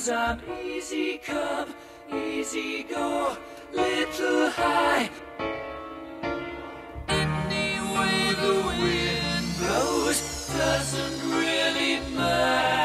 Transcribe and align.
Cause 0.00 0.08
I'm 0.08 0.40
easy 0.64 1.18
come, 1.18 1.74
easy 2.10 2.84
go, 2.84 3.36
little 3.70 4.48
high. 4.48 5.10
Any 7.06 7.68
way 7.94 8.32
the 8.40 8.54
wind 8.80 9.46
blows 9.58 10.48
doesn't 10.56 11.30
really 11.30 12.00
matter. 12.16 12.79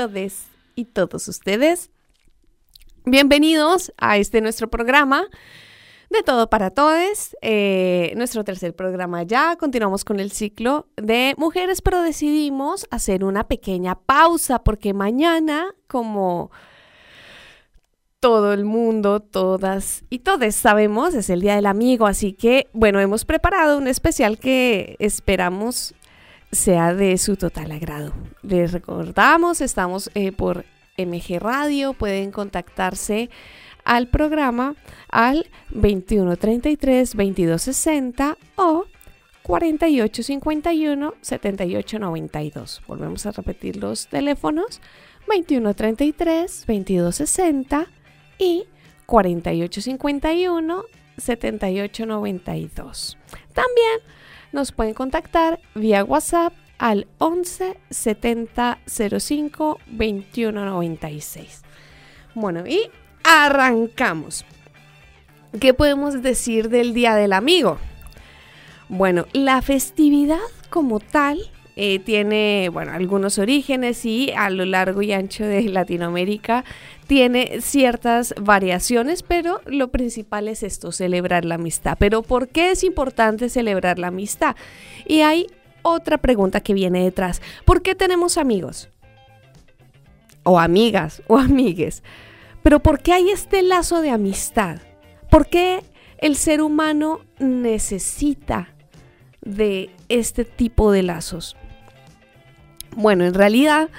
Todes 0.00 0.46
y 0.76 0.86
todos 0.86 1.28
ustedes. 1.28 1.90
Bienvenidos 3.04 3.92
a 3.98 4.16
este 4.16 4.40
nuestro 4.40 4.70
programa 4.70 5.26
de 6.08 6.22
Todo 6.22 6.48
para 6.48 6.70
Todes, 6.70 7.36
eh, 7.42 8.14
nuestro 8.16 8.42
tercer 8.42 8.74
programa 8.74 9.24
ya. 9.24 9.56
Continuamos 9.56 10.06
con 10.06 10.18
el 10.18 10.32
ciclo 10.32 10.86
de 10.96 11.34
mujeres, 11.36 11.82
pero 11.82 12.00
decidimos 12.00 12.86
hacer 12.90 13.24
una 13.24 13.46
pequeña 13.46 13.94
pausa 13.94 14.64
porque 14.64 14.94
mañana, 14.94 15.74
como 15.86 16.50
todo 18.20 18.54
el 18.54 18.64
mundo, 18.64 19.20
todas 19.20 20.04
y 20.08 20.20
todos 20.20 20.54
sabemos, 20.54 21.12
es 21.12 21.28
el 21.28 21.42
Día 21.42 21.56
del 21.56 21.66
Amigo, 21.66 22.06
así 22.06 22.32
que 22.32 22.68
bueno, 22.72 23.00
hemos 23.00 23.26
preparado 23.26 23.76
un 23.76 23.86
especial 23.86 24.38
que 24.38 24.96
esperamos 24.98 25.94
sea 26.52 26.94
de 26.94 27.16
su 27.18 27.36
total 27.36 27.72
agrado. 27.72 28.12
Les 28.42 28.72
recordamos, 28.72 29.60
estamos 29.60 30.10
eh, 30.14 30.32
por 30.32 30.64
MG 30.98 31.38
Radio, 31.38 31.94
pueden 31.94 32.30
contactarse 32.30 33.30
al 33.84 34.08
programa 34.08 34.74
al 35.08 35.48
2133 35.70 37.12
2260 37.12 38.36
o 38.56 38.84
4851 39.42 41.14
7892. 41.20 42.82
Volvemos 42.86 43.26
a 43.26 43.32
repetir 43.32 43.76
los 43.76 44.08
teléfonos 44.08 44.80
2133 45.26 46.66
2260 46.66 47.86
y 48.38 48.64
4851 49.06 50.84
7892. 51.16 53.18
También 53.52 54.00
nos 54.52 54.72
pueden 54.72 54.94
contactar 54.94 55.60
vía 55.74 56.04
WhatsApp 56.04 56.52
al 56.78 57.06
11 57.18 57.78
70 57.90 58.78
05 58.86 59.78
21 59.86 60.64
96. 60.64 61.62
Bueno, 62.34 62.66
y 62.66 62.90
arrancamos. 63.22 64.44
¿Qué 65.58 65.74
podemos 65.74 66.22
decir 66.22 66.68
del 66.68 66.94
Día 66.94 67.14
del 67.14 67.32
Amigo? 67.32 67.78
Bueno, 68.88 69.26
la 69.32 69.62
festividad 69.62 70.38
como 70.70 71.00
tal 71.00 71.40
eh, 71.76 71.98
tiene, 71.98 72.68
bueno, 72.72 72.92
algunos 72.92 73.38
orígenes 73.38 74.04
y 74.04 74.32
a 74.32 74.50
lo 74.50 74.64
largo 74.64 75.02
y 75.02 75.12
ancho 75.12 75.44
de 75.44 75.62
Latinoamérica 75.62 76.64
tiene 77.10 77.60
ciertas 77.60 78.32
variaciones, 78.40 79.24
pero 79.24 79.60
lo 79.66 79.88
principal 79.90 80.46
es 80.46 80.62
esto, 80.62 80.92
celebrar 80.92 81.44
la 81.44 81.56
amistad. 81.56 81.96
Pero 81.98 82.22
¿por 82.22 82.46
qué 82.46 82.70
es 82.70 82.84
importante 82.84 83.48
celebrar 83.48 83.98
la 83.98 84.06
amistad? 84.06 84.54
Y 85.08 85.22
hay 85.22 85.48
otra 85.82 86.18
pregunta 86.18 86.60
que 86.60 86.72
viene 86.72 87.02
detrás. 87.02 87.42
¿Por 87.64 87.82
qué 87.82 87.96
tenemos 87.96 88.38
amigos? 88.38 88.90
O 90.44 90.60
amigas 90.60 91.20
o 91.26 91.36
amigues. 91.36 92.04
Pero 92.62 92.78
¿por 92.78 93.00
qué 93.00 93.12
hay 93.14 93.30
este 93.30 93.62
lazo 93.62 94.02
de 94.02 94.10
amistad? 94.10 94.78
¿Por 95.32 95.48
qué 95.48 95.82
el 96.18 96.36
ser 96.36 96.62
humano 96.62 97.22
necesita 97.40 98.72
de 99.40 99.90
este 100.08 100.44
tipo 100.44 100.92
de 100.92 101.02
lazos? 101.02 101.56
Bueno, 102.94 103.24
en 103.24 103.34
realidad 103.34 103.90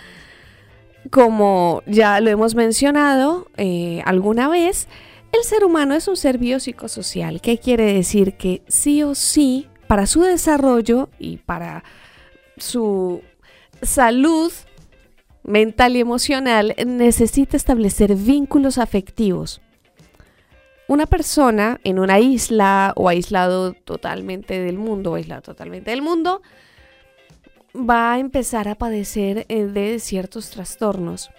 como 1.10 1.82
ya 1.86 2.20
lo 2.22 2.30
hemos 2.30 2.56
mencionado 2.56 3.48
eh, 3.58 4.02
alguna 4.06 4.48
vez, 4.48 4.88
el 5.32 5.44
ser 5.44 5.64
humano 5.64 5.96
es 5.96 6.08
un 6.08 6.18
ser 6.18 6.38
biopsicosocial. 6.38 7.42
¿Qué 7.42 7.58
quiere 7.58 7.94
decir? 7.94 8.34
Que 8.34 8.62
sí 8.68 9.02
o 9.04 9.16
sí, 9.16 9.68
para 9.88 10.06
su 10.06 10.22
desarrollo 10.22 11.10
y 11.20 11.38
para 11.38 11.84
su 12.58 13.22
salud 13.82 14.52
mental 15.44 15.96
y 15.96 16.02
emocional, 16.02 16.76
necesita 16.86 17.58
establecer 17.58 18.16
vínculos 18.16 18.78
afectivos. 18.78 19.62
Una 20.88 21.06
persona 21.06 21.80
en 21.84 22.00
una 22.00 22.20
isla 22.20 22.94
o 22.96 23.08
aislado 23.08 23.74
totalmente 23.74 24.60
del 24.60 24.78
mundo, 24.78 25.16
aislado 25.16 25.42
totalmente 25.42 25.92
del 25.92 26.02
mundo, 26.02 26.42
va 27.76 28.14
a 28.14 28.20
empezar 28.20 28.68
a 28.68 28.76
padecer 28.76 29.46
eh, 29.50 29.66
de 29.66 30.00
ciertos 30.00 30.50
trastornos. 30.50 31.32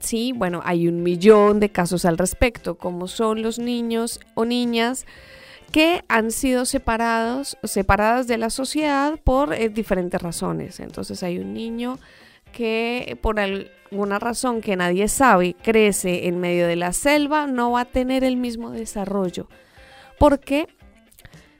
Sí, 0.00 0.32
bueno, 0.34 0.62
hay 0.64 0.88
un 0.88 1.02
millón 1.02 1.60
de 1.60 1.70
casos 1.70 2.04
al 2.04 2.18
respecto, 2.18 2.76
como 2.76 3.06
son 3.06 3.42
los 3.42 3.58
niños 3.58 4.20
o 4.34 4.44
niñas 4.44 5.06
que 5.70 6.04
han 6.08 6.30
sido 6.30 6.64
separados, 6.64 7.56
separadas 7.62 8.26
de 8.26 8.38
la 8.38 8.50
sociedad 8.50 9.18
por 9.22 9.52
eh, 9.52 9.68
diferentes 9.68 10.20
razones. 10.20 10.80
Entonces 10.80 11.22
hay 11.22 11.38
un 11.38 11.54
niño 11.54 11.98
que 12.52 13.18
por 13.20 13.38
alguna 13.38 14.18
razón 14.18 14.60
que 14.60 14.76
nadie 14.76 15.08
sabe 15.08 15.54
crece 15.62 16.26
en 16.26 16.40
medio 16.40 16.66
de 16.66 16.76
la 16.76 16.92
selva, 16.92 17.46
no 17.46 17.72
va 17.72 17.82
a 17.82 17.84
tener 17.84 18.24
el 18.24 18.36
mismo 18.36 18.70
desarrollo, 18.70 19.48
porque 20.18 20.66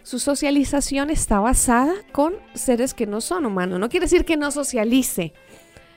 su 0.07 0.21
socialización 0.21 1.11
está 1.11 1.41
basada 1.41 1.93
con 2.13 2.35
seres 2.55 2.95
que 2.95 3.09
no 3.09 3.21
son 3.21 3.45
humanos. 3.45 3.81
No 3.81 3.89
quiere 3.89 4.05
decir 4.05 4.25
que 4.25 4.37
no 4.37 4.53
socialice. 4.53 5.33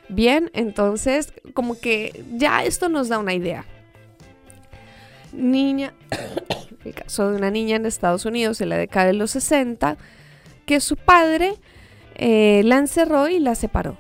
Bien, 0.08 0.50
entonces 0.56 1.32
como 1.54 1.80
que 1.80 2.26
ya 2.34 2.64
esto 2.64 2.90
nos 2.90 3.08
da 3.08 3.20
una 3.20 3.36
idea. 3.36 3.66
Niña, 5.32 5.94
el 6.86 6.96
caso 6.96 7.30
de 7.30 7.38
una 7.38 7.52
niña 7.52 7.76
en 7.76 7.86
Estados 7.86 8.26
Unidos 8.26 8.60
en 8.62 8.70
la 8.70 8.78
década 8.78 9.06
de 9.06 9.14
los 9.14 9.30
60, 9.30 9.98
que 10.66 10.80
su 10.80 10.98
padre 10.98 11.54
eh, 12.16 12.64
la 12.66 12.80
encerró 12.80 13.28
y 13.28 13.38
la 13.38 13.54
separó. 13.54 13.96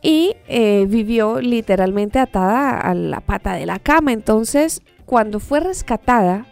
Y 0.00 0.36
eh, 0.48 0.86
vivió 0.88 1.42
literalmente 1.42 2.18
atada 2.18 2.80
a 2.80 2.94
la 2.94 3.20
pata 3.20 3.52
de 3.52 3.66
la 3.66 3.78
cama. 3.78 4.14
Entonces, 4.14 4.80
cuando 5.04 5.38
fue 5.38 5.60
rescatada, 5.60 6.46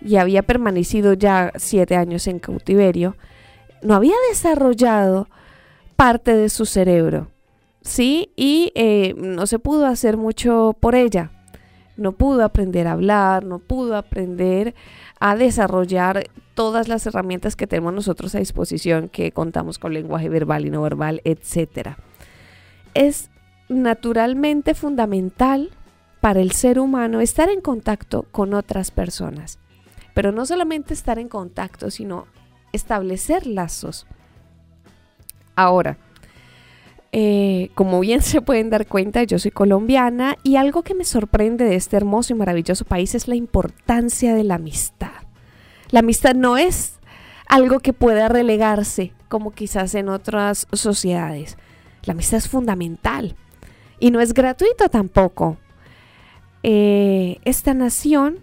y 0.00 0.16
había 0.16 0.42
permanecido 0.42 1.14
ya 1.14 1.52
siete 1.56 1.96
años 1.96 2.26
en 2.26 2.38
cautiverio, 2.38 3.16
no 3.82 3.94
había 3.94 4.14
desarrollado 4.28 5.28
parte 5.96 6.34
de 6.34 6.48
su 6.48 6.66
cerebro, 6.66 7.28
¿sí? 7.82 8.32
Y 8.36 8.72
eh, 8.74 9.14
no 9.16 9.46
se 9.46 9.58
pudo 9.58 9.86
hacer 9.86 10.16
mucho 10.16 10.76
por 10.78 10.94
ella. 10.94 11.30
No 11.96 12.12
pudo 12.12 12.44
aprender 12.44 12.86
a 12.86 12.92
hablar, 12.92 13.44
no 13.44 13.58
pudo 13.58 13.94
aprender 13.96 14.74
a 15.18 15.36
desarrollar 15.36 16.30
todas 16.54 16.88
las 16.88 17.06
herramientas 17.06 17.56
que 17.56 17.66
tenemos 17.66 17.92
nosotros 17.92 18.34
a 18.34 18.38
disposición, 18.38 19.10
que 19.10 19.32
contamos 19.32 19.78
con 19.78 19.92
lenguaje 19.92 20.30
verbal 20.30 20.64
y 20.64 20.70
no 20.70 20.80
verbal, 20.80 21.20
etc. 21.24 21.96
Es 22.94 23.30
naturalmente 23.68 24.74
fundamental 24.74 25.70
para 26.20 26.40
el 26.40 26.52
ser 26.52 26.78
humano 26.78 27.20
estar 27.20 27.50
en 27.50 27.60
contacto 27.60 28.24
con 28.30 28.54
otras 28.54 28.90
personas. 28.90 29.58
Pero 30.14 30.32
no 30.32 30.46
solamente 30.46 30.94
estar 30.94 31.18
en 31.18 31.28
contacto, 31.28 31.90
sino 31.90 32.26
establecer 32.72 33.46
lazos. 33.46 34.06
Ahora, 35.56 35.98
eh, 37.12 37.70
como 37.74 38.00
bien 38.00 38.22
se 38.22 38.40
pueden 38.40 38.70
dar 38.70 38.86
cuenta, 38.86 39.22
yo 39.24 39.38
soy 39.38 39.50
colombiana 39.50 40.36
y 40.42 40.56
algo 40.56 40.82
que 40.82 40.94
me 40.94 41.04
sorprende 41.04 41.64
de 41.64 41.76
este 41.76 41.96
hermoso 41.96 42.32
y 42.32 42.36
maravilloso 42.36 42.84
país 42.84 43.14
es 43.14 43.28
la 43.28 43.34
importancia 43.34 44.34
de 44.34 44.44
la 44.44 44.56
amistad. 44.56 45.10
La 45.90 46.00
amistad 46.00 46.34
no 46.34 46.56
es 46.56 46.98
algo 47.48 47.80
que 47.80 47.92
pueda 47.92 48.28
relegarse 48.28 49.12
como 49.28 49.50
quizás 49.50 49.94
en 49.94 50.08
otras 50.08 50.68
sociedades. 50.72 51.56
La 52.04 52.12
amistad 52.12 52.38
es 52.38 52.48
fundamental 52.48 53.34
y 53.98 54.10
no 54.10 54.20
es 54.20 54.32
gratuita 54.32 54.88
tampoco. 54.88 55.58
Eh, 56.62 57.38
esta 57.44 57.74
nación 57.74 58.38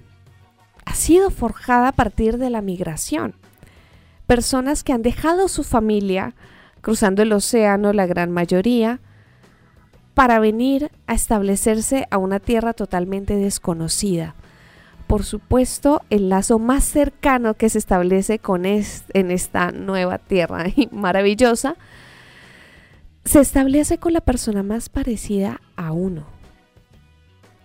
ha 0.87 0.95
sido 0.95 1.29
forjada 1.31 1.89
a 1.89 1.91
partir 1.91 2.37
de 2.37 2.49
la 2.49 2.61
migración. 2.61 3.35
Personas 4.25 4.85
que 4.85 4.93
han 4.93 5.01
dejado 5.01 5.49
su 5.49 5.65
familia 5.65 6.33
cruzando 6.79 7.21
el 7.21 7.33
océano, 7.33 7.91
la 7.91 8.05
gran 8.05 8.31
mayoría, 8.31 9.01
para 10.13 10.39
venir 10.39 10.89
a 11.05 11.13
establecerse 11.13 12.07
a 12.09 12.17
una 12.17 12.39
tierra 12.39 12.71
totalmente 12.71 13.35
desconocida. 13.35 14.35
Por 15.07 15.25
supuesto, 15.25 16.01
el 16.09 16.29
lazo 16.29 16.57
más 16.57 16.85
cercano 16.85 17.55
que 17.55 17.69
se 17.69 17.79
establece 17.79 18.39
con 18.39 18.65
en 18.65 19.31
esta 19.31 19.71
nueva 19.71 20.19
tierra 20.19 20.65
maravillosa 20.91 21.75
se 23.25 23.41
establece 23.41 23.97
con 23.97 24.13
la 24.13 24.21
persona 24.21 24.63
más 24.63 24.87
parecida 24.87 25.59
a 25.75 25.91
uno. 25.91 26.36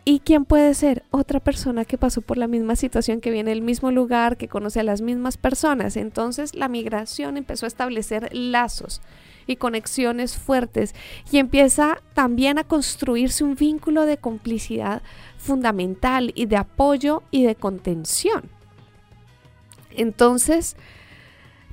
¿Y 0.04 0.18
quién 0.20 0.44
puede 0.44 0.74
ser? 0.74 1.04
Otra 1.10 1.38
persona 1.38 1.84
que 1.84 1.96
pasó 1.96 2.22
por 2.22 2.36
la 2.36 2.48
misma 2.48 2.74
situación, 2.74 3.20
que 3.20 3.30
viene 3.30 3.50
del 3.50 3.62
mismo 3.62 3.92
lugar, 3.92 4.36
que 4.36 4.48
conoce 4.48 4.80
a 4.80 4.84
las 4.84 5.00
mismas 5.00 5.36
personas. 5.36 5.96
Entonces 5.96 6.56
la 6.56 6.68
migración 6.68 7.36
empezó 7.36 7.66
a 7.66 7.68
establecer 7.68 8.28
lazos 8.32 9.00
y 9.46 9.56
conexiones 9.56 10.36
fuertes 10.36 10.94
y 11.30 11.38
empieza 11.38 11.98
también 12.14 12.58
a 12.58 12.64
construirse 12.64 13.44
un 13.44 13.54
vínculo 13.54 14.04
de 14.04 14.16
complicidad 14.16 15.02
fundamental 15.36 16.32
y 16.34 16.46
de 16.46 16.56
apoyo 16.56 17.22
y 17.30 17.44
de 17.44 17.54
contención. 17.54 18.50
Entonces, 19.90 20.76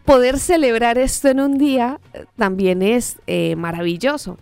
poder 0.05 0.37
celebrar 0.37 0.97
esto 0.97 1.29
en 1.29 1.39
un 1.39 1.57
día 1.57 1.99
eh, 2.13 2.25
también 2.35 2.81
es 2.81 3.17
eh, 3.27 3.55
maravilloso. 3.55 4.37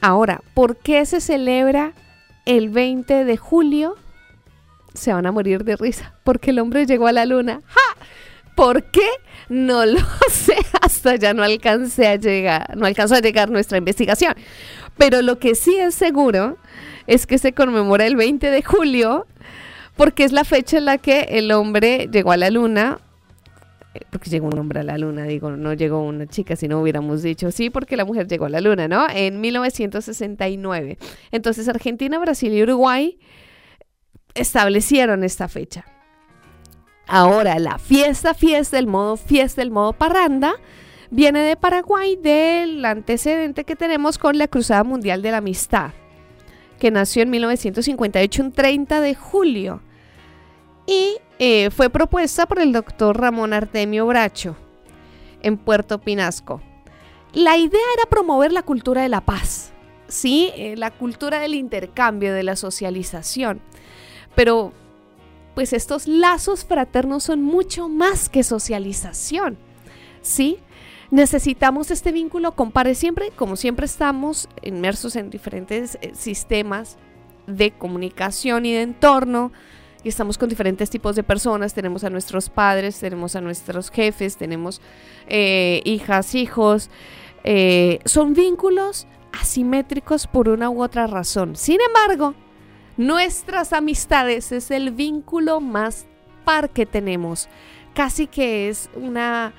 Ahora, 0.00 0.42
¿por 0.54 0.76
qué 0.76 1.04
se 1.04 1.20
celebra 1.20 1.92
el 2.46 2.68
20 2.70 3.24
de 3.24 3.36
julio? 3.36 3.96
Se 4.94 5.12
van 5.12 5.26
a 5.26 5.32
morir 5.32 5.64
de 5.64 5.76
risa, 5.76 6.14
porque 6.24 6.50
el 6.50 6.58
hombre 6.58 6.86
llegó 6.86 7.06
a 7.06 7.12
la 7.12 7.26
luna. 7.26 7.62
¡Ja! 7.66 8.06
¿Por 8.56 8.90
qué? 8.90 9.08
No 9.48 9.86
lo 9.86 10.00
sé, 10.30 10.56
hasta 10.80 11.16
ya 11.16 11.34
no 11.34 11.42
alcancé 11.42 12.06
a 12.06 12.16
llegar, 12.16 12.76
no 12.76 12.86
alcanzó 12.86 13.14
a 13.14 13.20
llegar 13.20 13.50
nuestra 13.50 13.78
investigación. 13.78 14.34
Pero 14.96 15.22
lo 15.22 15.38
que 15.38 15.54
sí 15.54 15.76
es 15.76 15.94
seguro 15.94 16.58
es 17.06 17.26
que 17.26 17.38
se 17.38 17.52
conmemora 17.52 18.06
el 18.06 18.16
20 18.16 18.50
de 18.50 18.62
julio 18.62 19.26
porque 19.96 20.24
es 20.24 20.32
la 20.32 20.44
fecha 20.44 20.78
en 20.78 20.84
la 20.86 20.98
que 20.98 21.20
el 21.30 21.52
hombre 21.52 22.08
llegó 22.10 22.32
a 22.32 22.36
la 22.36 22.50
luna. 22.50 22.98
Porque 24.10 24.30
llegó 24.30 24.46
un 24.46 24.58
hombre 24.58 24.80
a 24.80 24.82
la 24.84 24.98
luna, 24.98 25.24
digo, 25.24 25.50
no 25.50 25.72
llegó 25.72 26.02
una 26.02 26.26
chica, 26.26 26.54
si 26.54 26.68
no 26.68 26.80
hubiéramos 26.80 27.22
dicho 27.22 27.50
sí, 27.50 27.70
porque 27.70 27.96
la 27.96 28.04
mujer 28.04 28.28
llegó 28.28 28.44
a 28.44 28.48
la 28.48 28.60
luna, 28.60 28.86
¿no? 28.86 29.06
En 29.12 29.40
1969. 29.40 30.98
Entonces 31.32 31.68
Argentina, 31.68 32.18
Brasil 32.18 32.52
y 32.52 32.62
Uruguay 32.62 33.18
establecieron 34.34 35.24
esta 35.24 35.48
fecha. 35.48 35.84
Ahora, 37.08 37.58
la 37.58 37.78
fiesta, 37.78 38.34
fiesta, 38.34 38.78
el 38.78 38.86
modo 38.86 39.16
fiesta, 39.16 39.62
el 39.62 39.72
modo 39.72 39.92
parranda, 39.92 40.54
viene 41.10 41.40
de 41.40 41.56
Paraguay 41.56 42.14
del 42.14 42.84
antecedente 42.84 43.64
que 43.64 43.74
tenemos 43.74 44.16
con 44.16 44.38
la 44.38 44.46
Cruzada 44.46 44.84
Mundial 44.84 45.20
de 45.20 45.32
la 45.32 45.38
Amistad, 45.38 45.90
que 46.78 46.92
nació 46.92 47.22
en 47.22 47.30
1958, 47.30 48.42
un 48.44 48.52
30 48.52 49.00
de 49.00 49.16
julio, 49.16 49.82
y 50.90 51.18
eh, 51.38 51.70
fue 51.70 51.88
propuesta 51.88 52.46
por 52.46 52.58
el 52.58 52.72
doctor 52.72 53.16
Ramón 53.16 53.52
Artemio 53.52 54.08
Bracho 54.08 54.56
en 55.40 55.56
Puerto 55.56 56.00
Pinasco. 56.00 56.60
La 57.32 57.56
idea 57.56 57.80
era 57.96 58.10
promover 58.10 58.52
la 58.52 58.64
cultura 58.64 59.02
de 59.02 59.08
la 59.08 59.20
paz, 59.20 59.70
¿sí? 60.08 60.50
Eh, 60.56 60.74
la 60.76 60.90
cultura 60.90 61.38
del 61.38 61.54
intercambio, 61.54 62.34
de 62.34 62.42
la 62.42 62.56
socialización. 62.56 63.60
Pero 64.34 64.72
pues 65.54 65.72
estos 65.72 66.08
lazos 66.08 66.64
fraternos 66.64 67.22
son 67.22 67.40
mucho 67.40 67.88
más 67.88 68.28
que 68.28 68.42
socialización, 68.42 69.58
¿sí? 70.22 70.58
Necesitamos 71.12 71.92
este 71.92 72.10
vínculo, 72.10 72.56
compare 72.56 72.96
siempre, 72.96 73.30
como 73.30 73.54
siempre 73.54 73.86
estamos 73.86 74.48
inmersos 74.62 75.14
en 75.14 75.30
diferentes 75.30 75.98
eh, 76.00 76.12
sistemas 76.14 76.96
de 77.46 77.70
comunicación 77.70 78.66
y 78.66 78.72
de 78.72 78.82
entorno, 78.82 79.52
y 80.04 80.08
estamos 80.08 80.38
con 80.38 80.48
diferentes 80.48 80.90
tipos 80.90 81.16
de 81.16 81.22
personas, 81.22 81.74
tenemos 81.74 82.04
a 82.04 82.10
nuestros 82.10 82.48
padres, 82.48 82.98
tenemos 82.98 83.36
a 83.36 83.40
nuestros 83.40 83.90
jefes, 83.90 84.36
tenemos 84.36 84.80
eh, 85.26 85.82
hijas, 85.84 86.34
hijos, 86.34 86.90
eh, 87.44 88.00
son 88.04 88.34
vínculos 88.34 89.06
asimétricos 89.32 90.26
por 90.26 90.48
una 90.48 90.70
u 90.70 90.82
otra 90.82 91.06
razón. 91.06 91.56
Sin 91.56 91.78
embargo, 91.80 92.34
Nuestras 93.00 93.72
amistades 93.72 94.52
es 94.52 94.70
el 94.70 94.90
vínculo 94.90 95.62
más 95.62 96.06
par 96.44 96.68
que 96.68 96.84
tenemos. 96.84 97.48
Casi 97.94 98.26
que 98.26 98.68
es 98.68 98.90
una 98.94 99.54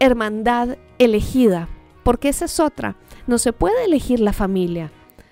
hermandad 0.00 0.76
elegida, 0.98 1.68
porque 2.02 2.30
esa 2.30 2.46
es 2.46 2.58
otra. 2.58 2.96
No 3.28 3.38
se 3.38 3.52
puede 3.52 3.84
elegir 3.84 4.18
la 4.18 4.32
familia. 4.32 4.90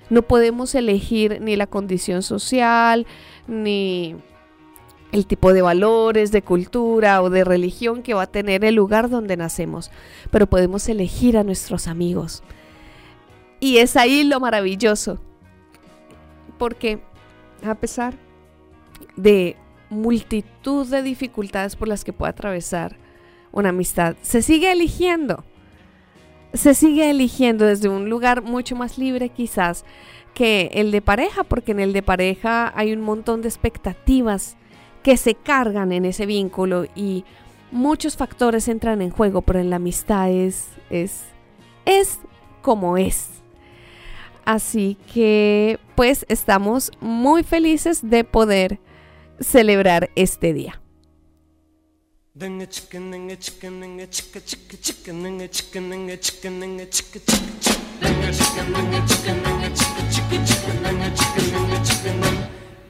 No 0.08 0.22
podemos 0.22 0.76
elegir 0.76 1.40
ni 1.40 1.56
la 1.56 1.66
condición 1.66 2.22
social, 2.22 3.08
ni 3.48 4.14
el 5.12 5.26
tipo 5.26 5.52
de 5.52 5.62
valores, 5.62 6.32
de 6.32 6.42
cultura 6.42 7.22
o 7.22 7.30
de 7.30 7.44
religión 7.44 8.02
que 8.02 8.14
va 8.14 8.22
a 8.22 8.26
tener 8.30 8.64
el 8.64 8.74
lugar 8.74 9.08
donde 9.08 9.36
nacemos, 9.36 9.90
pero 10.30 10.46
podemos 10.46 10.88
elegir 10.88 11.36
a 11.36 11.44
nuestros 11.44 11.88
amigos. 11.88 12.42
Y 13.60 13.78
es 13.78 13.96
ahí 13.96 14.24
lo 14.24 14.38
maravilloso, 14.40 15.18
porque 16.58 17.00
a 17.64 17.74
pesar 17.74 18.14
de 19.16 19.56
multitud 19.90 20.86
de 20.86 21.02
dificultades 21.02 21.74
por 21.74 21.88
las 21.88 22.04
que 22.04 22.12
puede 22.12 22.30
atravesar 22.30 22.96
una 23.50 23.70
amistad, 23.70 24.16
se 24.22 24.42
sigue 24.42 24.70
eligiendo. 24.70 25.44
Se 26.52 26.74
sigue 26.74 27.10
eligiendo 27.10 27.66
desde 27.66 27.88
un 27.88 28.08
lugar 28.08 28.42
mucho 28.42 28.74
más 28.76 28.96
libre 28.96 29.28
quizás 29.28 29.84
que 30.34 30.70
el 30.74 30.92
de 30.92 31.02
pareja, 31.02 31.44
porque 31.44 31.72
en 31.72 31.80
el 31.80 31.92
de 31.92 32.02
pareja 32.02 32.72
hay 32.74 32.92
un 32.92 33.00
montón 33.00 33.42
de 33.42 33.48
expectativas 33.48 34.56
que 35.08 35.16
se 35.16 35.34
cargan 35.34 35.90
en 35.92 36.04
ese 36.04 36.26
vínculo 36.26 36.84
y 36.94 37.24
muchos 37.70 38.18
factores 38.18 38.68
entran 38.68 39.00
en 39.00 39.08
juego, 39.08 39.40
pero 39.40 39.58
en 39.58 39.70
la 39.70 39.76
amistad 39.76 40.30
es, 40.30 40.66
es, 40.90 41.22
es 41.86 42.18
como 42.60 42.98
es. 42.98 43.30
Así 44.44 44.98
que 45.10 45.80
pues 45.94 46.26
estamos 46.28 46.92
muy 47.00 47.42
felices 47.42 48.00
de 48.02 48.22
poder 48.22 48.80
celebrar 49.40 50.10
este 50.14 50.52
día. 50.52 50.78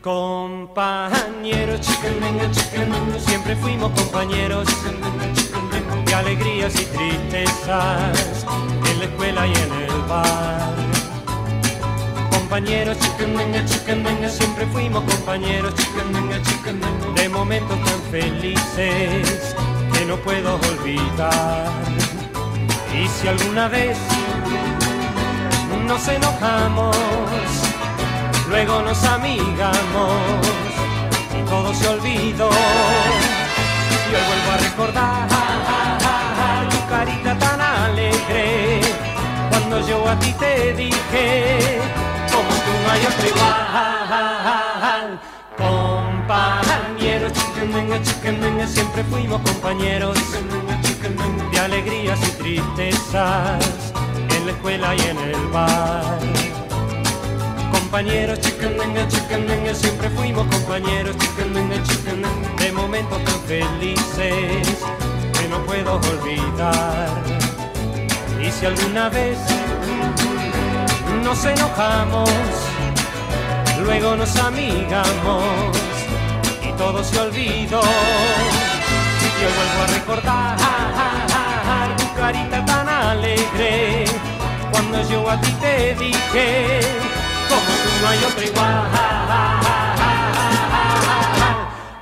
Compañeros, 0.09 1.87
siempre 3.27 3.55
fuimos 3.57 3.91
compañeros. 3.93 4.67
De 6.07 6.15
alegrías 6.15 6.73
y 6.81 6.87
tristezas 6.87 8.47
en 8.91 8.99
la 9.01 9.05
escuela 9.05 9.47
y 9.47 9.53
en 9.53 9.73
el 9.83 10.01
bar. 10.09 10.75
Compañeros, 12.31 12.97
siempre 14.31 14.67
fuimos 14.73 15.05
compañeros, 15.05 15.75
de 17.15 17.29
momentos 17.29 17.79
tan 17.85 18.01
felices 18.11 19.55
que 19.93 20.07
no 20.07 20.17
puedo 20.17 20.55
olvidar. 20.55 21.71
Y 22.95 23.07
si 23.09 23.29
alguna 23.29 23.69
vez 23.69 23.99
nos 25.87 26.09
enojamos, 26.09 26.97
luego 28.49 28.83
nos 28.83 29.03
amigamos 29.05 30.13
y 31.39 31.43
todo 31.49 31.75
se 31.75 31.89
olvidó. 31.89 32.51
Y 34.11 34.15
hoy 34.15 34.23
vuelvo 34.27 34.51
a 34.53 34.57
recordar 34.57 35.29
tu 36.71 36.87
carita 36.89 37.39
tan 37.39 37.61
alegre 37.61 38.81
cuando 39.51 39.87
yo 39.87 40.09
a 40.09 40.19
ti 40.19 40.33
te 40.33 40.73
dije 40.75 41.81
como 42.33 42.49
tú 42.49 42.73
no 42.83 42.91
hay 42.93 43.01
otro 43.07 43.29
igual. 43.29 43.59
Compañeros, 45.59 47.33
chicken 48.03 48.69
siempre 48.69 49.05
fuimos 49.05 49.41
compañeros 49.43 50.19
de 51.53 51.59
alegrías 51.59 52.19
y 52.23 52.31
tristezas 52.43 53.93
en 54.37 54.47
la 54.47 54.53
escuela 54.53 54.95
y 54.95 55.01
en 55.01 55.19
el 55.19 55.47
bar. 55.49 56.38
Compañeros, 57.91 58.39
chicken 58.41 58.77
siempre 59.75 60.11
fuimos 60.11 60.47
compañeros 60.49 61.17
chicken 61.17 61.55
de 62.59 62.73
momentos 62.73 63.25
tan 63.25 63.41
felices 63.45 64.69
que 65.33 65.49
no 65.49 65.65
puedo 65.65 65.95
olvidar. 65.95 67.09
Y 68.39 68.51
si 68.51 68.67
alguna 68.67 69.09
vez 69.09 69.39
nos 71.25 71.43
enojamos, 71.47 72.29
luego 73.83 74.17
nos 74.17 74.37
amigamos 74.37 75.75
y 76.63 76.71
todo 76.77 77.03
se 77.03 77.19
olvidó. 77.19 77.81
Yo 79.41 79.49
vuelvo 79.57 79.83
a 79.83 79.87
recordar 79.95 80.59
tu 81.97 82.15
carita 82.15 82.67
tan 82.67 82.87
alegre 82.87 84.05
cuando 84.73 85.09
yo 85.09 85.31
a 85.31 85.41
ti 85.41 85.53
te 85.53 85.95
dije, 85.95 86.81
como 87.49 87.73
tú 87.83 87.91
no 88.03 88.09
hay 88.09 88.19
otro 88.25 88.43
igual. 88.45 88.77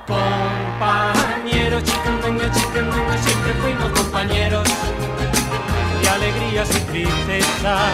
Compañeros, 0.07 1.83
chicandenga, 1.83 3.17
siempre 3.17 3.53
fuimos 3.61 3.91
compañeros 3.99 4.67
de 6.01 6.09
alegrías 6.09 6.69
y 6.75 6.79
tristezas 6.91 7.91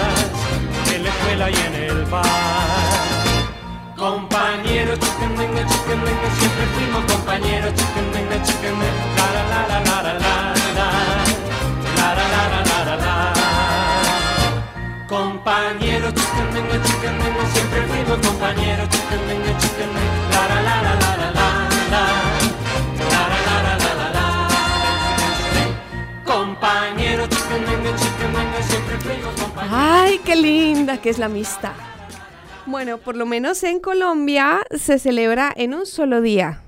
en 0.94 1.04
la 1.04 1.10
escuela 1.10 1.50
y 1.50 1.56
en 1.56 1.76
el 1.76 2.06
bar. 2.06 2.24
Compañeros, 3.98 5.00
chiquendenga, 5.00 5.66
chiquendenga, 5.66 6.30
siempre 6.40 6.66
fuimos 6.76 7.04
compañeros, 7.12 7.74
chiquendenga, 7.76 8.36
la 9.16 9.28
la 9.34 9.44
la 9.44 9.68
la 9.68 9.80
la 9.82 10.04
la 10.04 10.14
la 10.14 10.28
la 10.78 10.88
la 11.98 12.08
la 12.14 12.26
la 12.34 12.44
la 12.50 12.76
la 12.76 12.83
Compañeros, 15.14 16.12
siempre 16.16 17.82
fuimos 17.84 18.28
compañeros, 18.28 18.90
la 20.32 20.48
la 20.50 20.60
la 20.60 20.82
la 20.82 20.96
la 20.96 21.16
la 21.16 21.32
la 21.32 22.04
Ay, 29.70 29.70
¡Ay, 29.70 30.20
qué 30.26 30.36
linda 30.36 31.00
que 31.00 31.12
es 31.12 31.20
la 31.20 31.28
amistad! 31.28 31.74
Bueno, 32.66 32.98
por 32.98 33.16
lo 33.16 33.28
menos 33.28 33.64
en 33.64 33.80
Colombia 33.80 34.62
se 34.72 34.98
celebra 34.98 35.54
en 35.56 35.76
un 35.76 35.86
solo 35.86 36.22
día. 36.22 36.64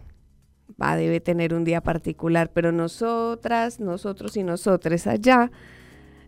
Va, 0.80 0.96
debe 0.96 1.20
tener 1.20 1.56
un 1.56 1.64
día 1.64 1.82
particular, 1.82 2.52
pero 2.54 2.72
nosotras, 2.72 3.80
nosotros 3.80 4.38
y 4.38 4.44
nosotros 4.44 5.08
allá, 5.08 5.50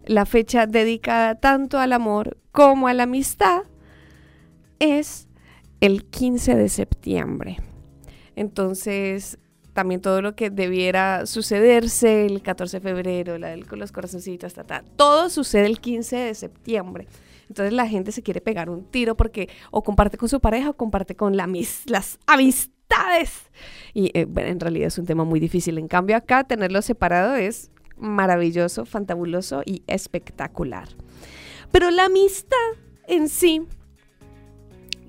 la 0.07 0.25
fecha 0.25 0.65
dedicada 0.65 1.35
tanto 1.35 1.79
al 1.79 1.93
amor 1.93 2.37
como 2.51 2.87
a 2.87 2.93
la 2.93 3.03
amistad 3.03 3.63
es 4.79 5.27
el 5.79 6.05
15 6.05 6.55
de 6.55 6.69
septiembre. 6.69 7.57
Entonces, 8.35 9.37
también 9.73 10.01
todo 10.01 10.21
lo 10.21 10.35
que 10.35 10.49
debiera 10.49 11.25
sucederse 11.25 12.25
el 12.25 12.41
14 12.41 12.79
de 12.79 12.81
febrero, 12.81 13.37
la 13.37 13.49
del, 13.49 13.67
con 13.67 13.79
los 13.79 13.91
corazoncitos, 13.91 14.55
todo 14.95 15.29
sucede 15.29 15.67
el 15.67 15.79
15 15.79 16.15
de 16.15 16.35
septiembre. 16.35 17.07
Entonces 17.47 17.73
la 17.73 17.87
gente 17.87 18.11
se 18.11 18.23
quiere 18.23 18.41
pegar 18.41 18.69
un 18.69 18.83
tiro 18.85 19.15
porque 19.15 19.49
o 19.71 19.83
comparte 19.83 20.17
con 20.17 20.29
su 20.29 20.39
pareja 20.39 20.71
o 20.71 20.73
comparte 20.73 21.15
con 21.15 21.37
la, 21.37 21.47
las 21.85 22.19
amistades. 22.25 23.49
Y 23.93 24.11
eh, 24.17 24.25
bueno, 24.25 24.49
en 24.49 24.59
realidad 24.59 24.87
es 24.87 24.97
un 24.97 25.05
tema 25.05 25.23
muy 25.23 25.39
difícil. 25.39 25.77
En 25.77 25.87
cambio 25.87 26.15
acá 26.15 26.43
tenerlo 26.43 26.81
separado 26.81 27.35
es 27.35 27.71
maravilloso, 28.00 28.86
fantabuloso 28.86 29.62
y 29.66 29.84
espectacular. 29.88 30.88
Pero 31.72 31.92
la 31.92 32.06
amistad 32.06 32.58
en 33.08 33.30
sí, 33.30 33.63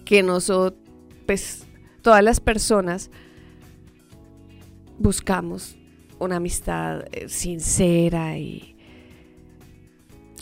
que 0.04 0.22
nosotros, 0.22 0.80
pues 1.26 1.66
todas 2.02 2.22
las 2.22 2.40
personas 2.40 3.10
buscamos 4.98 5.76
una 6.18 6.36
amistad 6.36 7.04
eh, 7.12 7.28
sincera 7.28 8.38
y, 8.38 8.76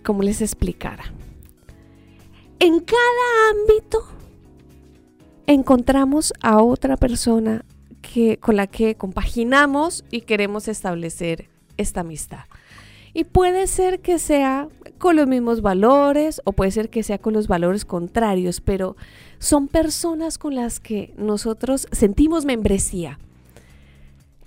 ¿cómo 0.04 0.22
les 0.22 0.40
explicara? 0.40 1.04
En 2.58 2.80
cada 2.80 3.50
ámbito 3.50 4.06
encontramos 5.46 6.32
a 6.40 6.62
otra 6.62 6.96
persona 6.96 7.64
que, 8.00 8.38
con 8.38 8.56
la 8.56 8.66
que 8.66 8.94
compaginamos 8.94 10.04
y 10.10 10.22
queremos 10.22 10.68
establecer 10.68 11.48
esta 11.76 12.00
amistad. 12.00 12.44
Y 13.14 13.24
puede 13.24 13.66
ser 13.66 14.00
que 14.00 14.18
sea 14.18 14.68
con 14.98 15.16
los 15.16 15.26
mismos 15.26 15.62
valores 15.62 16.42
o 16.44 16.52
puede 16.52 16.70
ser 16.70 16.90
que 16.90 17.02
sea 17.02 17.18
con 17.18 17.32
los 17.32 17.48
valores 17.48 17.84
contrarios, 17.84 18.60
pero 18.60 18.96
son 19.38 19.68
personas 19.68 20.36
con 20.36 20.54
las 20.54 20.80
que 20.80 21.14
nosotros 21.16 21.86
sentimos 21.92 22.44
membresía. 22.44 23.18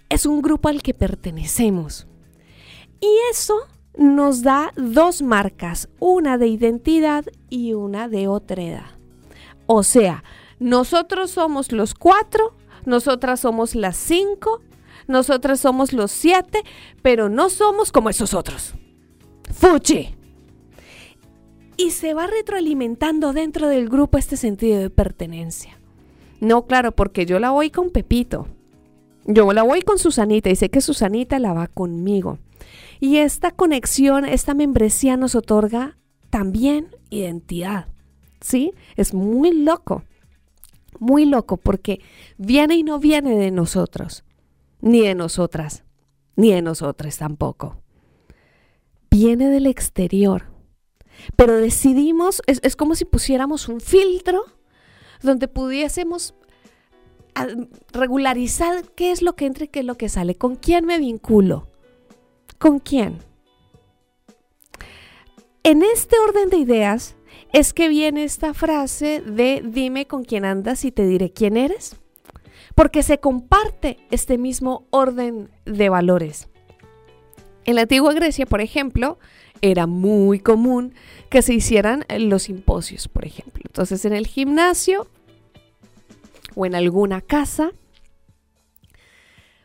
Es 0.10 0.26
un 0.26 0.42
grupo 0.42 0.70
al 0.70 0.84
que 0.84 0.94
pertenecemos. 0.94 2.08
Y 3.02 3.08
eso 3.32 3.56
nos 3.98 4.44
da 4.44 4.72
dos 4.76 5.22
marcas, 5.22 5.90
una 6.00 6.38
de 6.38 6.48
identidad 6.48 7.26
y 7.50 7.74
una 7.74 8.08
de 8.08 8.28
otra 8.28 8.62
edad. 8.62 8.92
O 9.66 9.84
sea, 9.84 10.24
nosotros 10.60 11.32
somos 11.32 11.72
los 11.72 11.94
cuatro, 11.94 12.56
nosotras 12.86 13.40
somos 13.40 13.76
las 13.76 13.98
cinco, 13.98 14.62
nosotras 15.10 15.60
somos 15.60 15.92
los 15.92 16.12
siete, 16.12 16.64
pero 17.02 17.30
no 17.30 17.50
somos 17.50 17.92
como 17.92 18.10
esos 18.10 18.34
otros. 18.34 18.76
Fuchi. 19.52 20.16
Y 21.78 21.92
se 21.92 22.14
va 22.14 22.28
retroalimentando 22.28 23.34
dentro 23.34 23.68
del 23.68 23.90
grupo 23.90 24.20
este 24.20 24.38
sentido 24.38 24.80
de 24.80 24.90
pertenencia. 24.90 25.80
No, 26.40 26.68
claro, 26.68 26.92
porque 26.92 27.26
yo 27.26 27.40
la 27.40 27.50
voy 27.50 27.72
con 27.72 27.90
Pepito. 27.90 28.48
Yo 29.26 29.52
la 29.52 29.64
voy 29.64 29.82
con 29.82 29.98
Susanita 29.98 30.50
y 30.52 30.56
sé 30.56 30.70
que 30.70 30.80
Susanita 30.80 31.40
la 31.40 31.54
va 31.54 31.68
conmigo. 31.68 32.38
Y 33.00 33.18
esta 33.18 33.52
conexión, 33.52 34.26
esta 34.26 34.54
membresía 34.54 35.18
nos 35.18 35.34
otorga 35.34 35.98
también 36.30 36.96
identidad. 37.10 37.88
¿Sí? 38.42 38.74
Es 38.96 39.14
muy 39.14 39.52
loco. 39.54 40.04
Muy 41.00 41.26
loco 41.26 41.58
porque 41.58 42.00
viene 42.38 42.76
y 42.76 42.84
no 42.84 43.00
viene 43.00 43.36
de 43.36 43.52
nosotros 43.52 44.24
ni 44.82 45.02
de 45.02 45.16
nosotras, 45.16 45.84
ni 46.36 46.52
de 46.52 46.62
nosotras 46.62 47.18
tampoco. 47.18 47.82
Viene 49.10 49.50
del 49.50 49.68
exterior. 49.68 50.46
Pero 51.36 51.58
decidimos, 51.58 52.42
es, 52.48 52.76
como 52.76 52.96
si 52.96 53.06
pusiéramos 53.06 53.68
un 53.68 53.82
filtro 53.82 54.46
donde 55.22 55.50
pudiésemos 55.50 56.34
ah, 57.36 57.48
regularizar 57.92 58.86
qué 58.96 59.12
es 59.12 59.22
lo 59.22 59.36
que 59.36 59.46
entra 59.46 59.66
y 59.66 59.68
qué 59.68 59.80
es 59.82 59.86
lo 59.86 59.96
que 59.96 60.08
sale, 60.08 60.36
con 60.36 60.56
quién 60.56 60.86
me 60.86 60.98
vinculo, 60.98 61.68
con 62.58 62.80
quién. 62.80 63.18
En 65.64 65.84
este 65.84 66.18
orden 66.20 66.50
de 66.50 66.58
ideas 66.58 67.16
es 67.52 67.74
que 67.74 67.90
viene 67.90 68.24
esta 68.24 68.54
frase 68.54 69.22
de 69.22 69.62
dime 69.66 70.08
con 70.08 70.24
quién 70.24 70.46
andas 70.46 70.86
y 70.86 70.92
te 70.92 71.06
diré 71.06 71.32
quién 71.32 71.58
eres 71.58 71.98
porque 72.80 73.04
se 73.04 73.18
comparte 73.18 73.98
este 74.10 74.38
mismo 74.38 74.88
orden 74.90 75.50
de 75.66 75.90
valores. 75.90 76.48
En 77.66 77.76
la 77.76 77.82
antigua 77.82 78.14
Grecia, 78.14 78.46
por 78.46 78.62
ejemplo, 78.62 79.20
era 79.60 79.86
muy 79.86 80.40
común 80.40 80.94
que 81.30 81.42
se 81.42 81.54
hicieran 81.54 82.06
los 82.08 82.44
simposios, 82.44 83.10
por 83.10 83.26
ejemplo. 83.26 83.64
Entonces, 83.66 84.06
en 84.06 84.14
el 84.14 84.26
gimnasio 84.28 85.08
o 86.56 86.66
en 86.66 86.74
alguna 86.74 87.20
casa, 87.20 87.74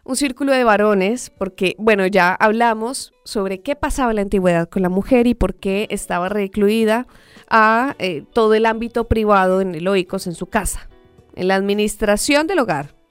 un 0.03 0.17
círculo 0.17 0.51
de 0.51 0.65
varones, 0.65 1.31
porque, 1.31 1.77
bueno, 1.79 2.09
ya 2.09 2.35
hablamos 2.35 3.15
sobre 3.23 3.61
qué 3.61 3.77
pasaba 3.77 4.11
en 4.11 4.17
la 4.17 4.23
antigüedad 4.23 4.69
con 4.69 4.83
la 4.83 4.89
mujer 4.89 5.29
y 5.29 5.35
por 5.35 5.55
qué 5.55 5.87
estaba 5.91 6.31
recluida 6.31 7.07
a 7.49 7.95
eh, 8.01 8.25
todo 8.33 8.55
el 8.55 8.67
ámbito 8.67 9.05
privado 9.07 9.61
en 9.61 9.77
el 9.77 9.87
oicos 9.87 10.27
en 10.27 10.35
su 10.35 10.47
casa, 10.47 10.89
en 11.37 11.47
la 11.47 11.55
administración 11.55 12.49
del 12.49 12.59
hogar. 12.59 13.04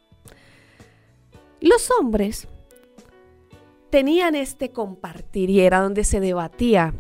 Los 1.64 1.90
hombres 1.98 2.50
tenían 3.90 4.36
este 4.36 4.72
compartir 4.72 5.50
y 5.50 5.62
era 5.62 5.80
donde 5.80 6.04
se 6.04 6.20
debatía, 6.20 6.94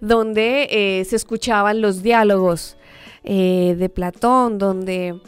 donde 0.00 0.66
eh, 0.70 1.04
se 1.04 1.14
escuchaban 1.14 1.82
los 1.82 2.02
diálogos 2.02 2.78
eh, 3.22 3.76
de 3.78 3.88
Platón, 3.90 4.56
donde 4.56 5.20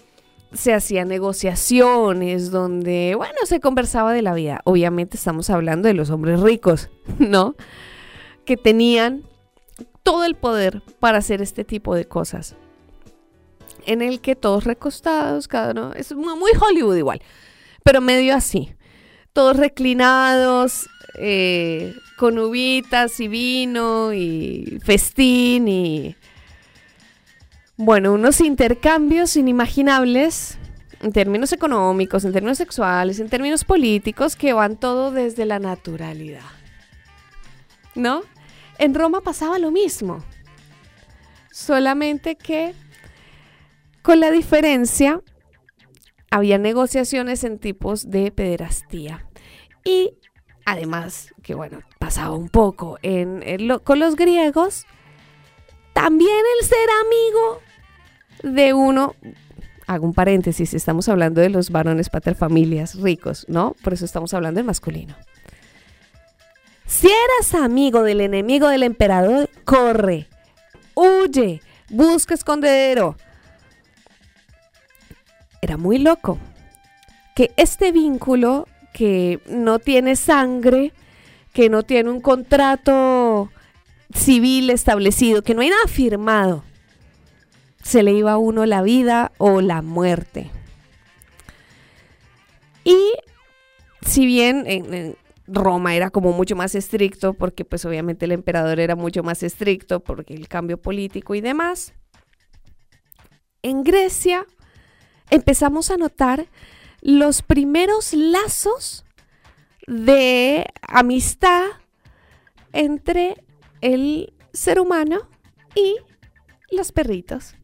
se 0.54 0.72
hacían 0.72 1.08
negociaciones, 1.08 2.50
donde, 2.50 3.12
bueno, 3.18 3.34
se 3.44 3.60
conversaba 3.60 4.14
de 4.14 4.22
la 4.22 4.32
vida. 4.32 4.62
Obviamente 4.64 5.18
estamos 5.18 5.50
hablando 5.50 5.86
de 5.86 5.92
los 5.92 6.08
hombres 6.08 6.40
ricos, 6.40 6.88
¿no? 7.18 7.56
Que 8.46 8.56
tenían 8.56 9.24
todo 10.02 10.24
el 10.24 10.36
poder 10.36 10.82
para 11.00 11.18
hacer 11.18 11.42
este 11.42 11.64
tipo 11.64 11.94
de 11.94 12.06
cosas. 12.06 12.56
En 13.84 14.00
el 14.00 14.22
que 14.22 14.36
todos 14.36 14.64
recostados, 14.64 15.48
cada 15.48 15.72
uno, 15.72 15.92
es 15.92 16.14
muy 16.14 16.52
Hollywood 16.58 16.96
igual 16.96 17.20
pero 17.82 18.00
medio 18.00 18.34
así. 18.34 18.74
Todos 19.32 19.56
reclinados, 19.56 20.88
eh, 21.18 21.94
con 22.16 22.38
uvitas 22.38 23.18
y 23.20 23.28
vino 23.28 24.12
y 24.12 24.78
festín 24.84 25.68
y... 25.68 26.16
Bueno, 27.76 28.12
unos 28.12 28.42
intercambios 28.42 29.36
inimaginables 29.36 30.58
en 31.00 31.12
términos 31.12 31.52
económicos, 31.52 32.24
en 32.24 32.32
términos 32.32 32.58
sexuales, 32.58 33.20
en 33.20 33.30
términos 33.30 33.64
políticos, 33.64 34.36
que 34.36 34.52
van 34.52 34.76
todo 34.76 35.10
desde 35.10 35.46
la 35.46 35.58
naturalidad. 35.58 36.44
¿No? 37.94 38.22
En 38.78 38.94
Roma 38.94 39.22
pasaba 39.22 39.58
lo 39.58 39.70
mismo. 39.70 40.22
Solamente 41.50 42.36
que 42.36 42.74
con 44.02 44.20
la 44.20 44.30
diferencia 44.30 45.20
había 46.30 46.58
negociaciones 46.58 47.44
en 47.44 47.58
tipos 47.58 48.10
de 48.10 48.30
pederastía. 48.30 49.26
Y 49.84 50.14
además, 50.64 51.34
que 51.42 51.54
bueno, 51.54 51.80
pasaba 51.98 52.34
un 52.36 52.48
poco 52.48 52.98
en, 53.02 53.42
con 53.80 53.98
los 53.98 54.16
griegos, 54.16 54.86
también 55.92 56.30
el 56.60 56.66
ser 56.66 56.88
amigo 57.04 57.60
de 58.56 58.72
uno, 58.72 59.14
hago 59.86 60.06
un 60.06 60.14
paréntesis, 60.14 60.72
estamos 60.72 61.08
hablando 61.08 61.40
de 61.40 61.50
los 61.50 61.70
varones 61.70 62.08
paterfamilias 62.08 62.94
ricos, 63.00 63.44
¿no? 63.48 63.74
Por 63.82 63.92
eso 63.92 64.04
estamos 64.04 64.32
hablando 64.32 64.58
del 64.58 64.66
masculino. 64.66 65.16
Si 66.86 67.08
eras 67.08 67.54
amigo 67.54 68.02
del 68.02 68.20
enemigo 68.20 68.68
del 68.68 68.82
emperador, 68.82 69.48
corre, 69.64 70.28
huye, 70.94 71.60
busca 71.88 72.34
escondedero 72.34 73.16
era 75.60 75.76
muy 75.76 75.98
loco. 75.98 76.38
Que 77.34 77.52
este 77.56 77.92
vínculo 77.92 78.66
que 78.92 79.40
no 79.48 79.78
tiene 79.78 80.16
sangre, 80.16 80.92
que 81.52 81.68
no 81.68 81.82
tiene 81.82 82.10
un 82.10 82.20
contrato 82.20 83.50
civil 84.12 84.70
establecido, 84.70 85.42
que 85.42 85.54
no 85.54 85.62
hay 85.62 85.70
nada 85.70 85.86
firmado, 85.86 86.64
se 87.82 88.02
le 88.02 88.12
iba 88.12 88.32
a 88.32 88.38
uno 88.38 88.66
la 88.66 88.82
vida 88.82 89.32
o 89.38 89.60
la 89.60 89.82
muerte. 89.82 90.50
Y 92.84 92.98
si 94.02 94.26
bien 94.26 95.16
Roma 95.46 95.94
era 95.94 96.10
como 96.10 96.32
mucho 96.32 96.56
más 96.56 96.74
estricto 96.74 97.34
porque 97.34 97.64
pues 97.64 97.84
obviamente 97.84 98.24
el 98.24 98.32
emperador 98.32 98.80
era 98.80 98.96
mucho 98.96 99.22
más 99.22 99.42
estricto 99.42 100.00
porque 100.00 100.34
el 100.34 100.48
cambio 100.48 100.80
político 100.80 101.34
y 101.34 101.40
demás. 101.40 101.92
En 103.62 103.84
Grecia 103.84 104.46
empezamos 105.30 105.90
a 105.90 105.96
notar 105.96 106.46
los 107.00 107.42
primeros 107.42 108.12
lazos 108.12 109.04
de 109.86 110.66
amistad 110.82 111.64
entre 112.72 113.42
el 113.80 114.32
ser 114.52 114.80
humano 114.80 115.28
y 115.74 115.96
los 116.70 116.92
perritos. 116.92 117.54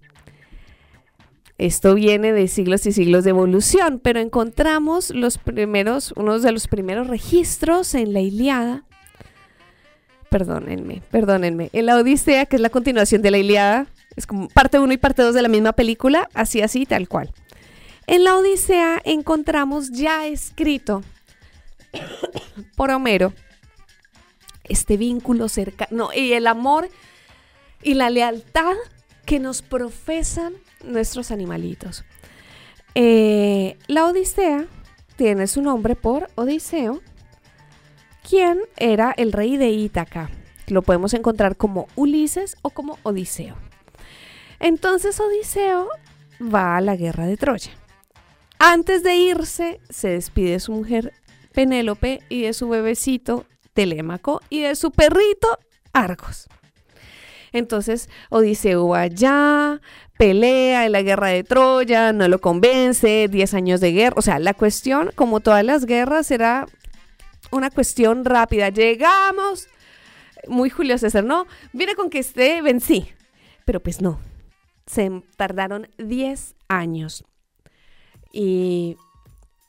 Esto 1.59 1.95
viene 1.95 2.33
de 2.33 2.49
siglos 2.49 2.85
y 2.87 2.93
siglos 2.93 3.25
de 3.25 3.31
evolución, 3.31 3.99
pero 3.99 4.21
encontramos 4.21 5.11
los 5.11 5.39
primeros, 5.39 6.13
unos 6.13 6.43
de 6.43 6.53
los 6.53 6.69
primeros 6.69 7.07
registros 7.07 7.95
en 7.95 8.13
la 8.13 8.21
Iliada. 8.21 8.85
Perdónenme, 10.29 11.03
perdónenme. 11.11 11.71
En 11.73 11.87
la 11.87 11.97
Odisea, 11.97 12.45
que 12.45 12.57
es 12.57 12.63
la 12.63 12.69
continuación 12.69 13.23
de 13.23 13.31
la 13.31 13.39
Iliada, 13.39 13.87
es 14.17 14.27
como 14.27 14.49
parte 14.49 14.79
1 14.79 14.93
y 14.93 14.97
parte 14.99 15.23
2 15.23 15.35
de 15.35 15.43
la 15.43 15.49
misma 15.49 15.73
película, 15.73 16.29
así 16.35 16.61
así, 16.61 16.85
tal 16.85 17.09
cual. 17.09 17.33
En 18.07 18.23
la 18.23 18.37
Odisea 18.37 19.01
encontramos 19.05 19.91
ya 19.91 20.27
escrito 20.27 21.03
por 22.77 22.91
Homero 22.91 23.33
este 24.65 24.97
vínculo 24.97 25.49
cercano 25.49 26.11
y 26.15 26.33
el 26.33 26.47
amor 26.47 26.89
y 27.83 27.95
la 27.95 28.11
lealtad 28.11 28.75
que 29.25 29.41
nos 29.41 29.63
profesan 29.63 30.55
nuestros 30.85 31.31
animalitos. 31.31 32.05
Eh, 32.95 33.77
la 33.89 34.07
Odisea 34.07 34.67
tiene 35.17 35.47
su 35.47 35.61
nombre 35.63 35.97
por 35.97 36.31
Odiseo, 36.37 37.01
quien 38.29 38.61
era 38.77 39.13
el 39.17 39.33
rey 39.33 39.57
de 39.57 39.71
Ítaca. 39.71 40.31
Lo 40.69 40.83
podemos 40.83 41.13
encontrar 41.15 41.57
como 41.57 41.89
Ulises 41.97 42.57
o 42.63 42.71
como 42.71 42.99
Odiseo. 43.03 43.57
Entonces 44.61 45.19
Odiseo 45.21 45.89
va 46.41 46.77
a 46.77 46.81
la 46.81 46.97
guerra 46.97 47.27
de 47.27 47.37
Troya. 47.37 47.73
Antes 48.59 49.03
de 49.03 49.15
irse, 49.17 49.81
se 49.91 50.09
despide 50.09 50.53
de 50.53 50.61
su 50.61 50.73
mujer 50.73 51.13
Penélope 51.53 52.21
y 52.29 52.43
de 52.43 52.53
su 52.53 52.69
bebecito 52.69 53.47
Telémaco 53.75 54.41
y 54.49 54.61
de 54.61 54.75
su 54.77 54.91
perrito 54.91 55.59
Argos. 55.93 56.49
Entonces 57.53 58.09
Odiseo 58.31 58.89
va 58.89 59.03
allá, 59.03 59.81
pelea 60.19 60.87
en 60.87 60.93
la 60.93 61.03
guerra 61.03 61.29
de 61.29 61.45
Troya, 61.45 62.13
no 62.13 62.29
lo 62.29 62.41
convence, 62.41 63.29
10 63.29 63.55
años 63.55 63.81
de 63.81 63.93
guerra. 63.93 64.17
O 64.19 64.23
sea, 64.23 64.39
la 64.39 64.55
cuestión, 64.55 65.11
como 65.15 65.41
todas 65.41 65.65
las 65.65 65.87
guerras, 65.87 66.31
era 66.31 66.67
una 67.51 67.71
cuestión 67.71 68.25
rápida. 68.25 68.69
Llegamos, 68.71 69.69
muy 70.49 70.71
Julio 70.71 70.99
César, 70.99 71.25
¿no? 71.25 71.47
Viene 71.73 71.95
con 71.95 72.11
que 72.11 72.19
esté, 72.19 72.63
vencí. 72.63 73.09
Pero 73.65 73.81
pues 73.81 74.01
no, 74.01 74.21
se 74.87 75.23
tardaron 75.37 75.89
10 75.99 76.55
años. 76.69 77.25
Y 78.39 78.99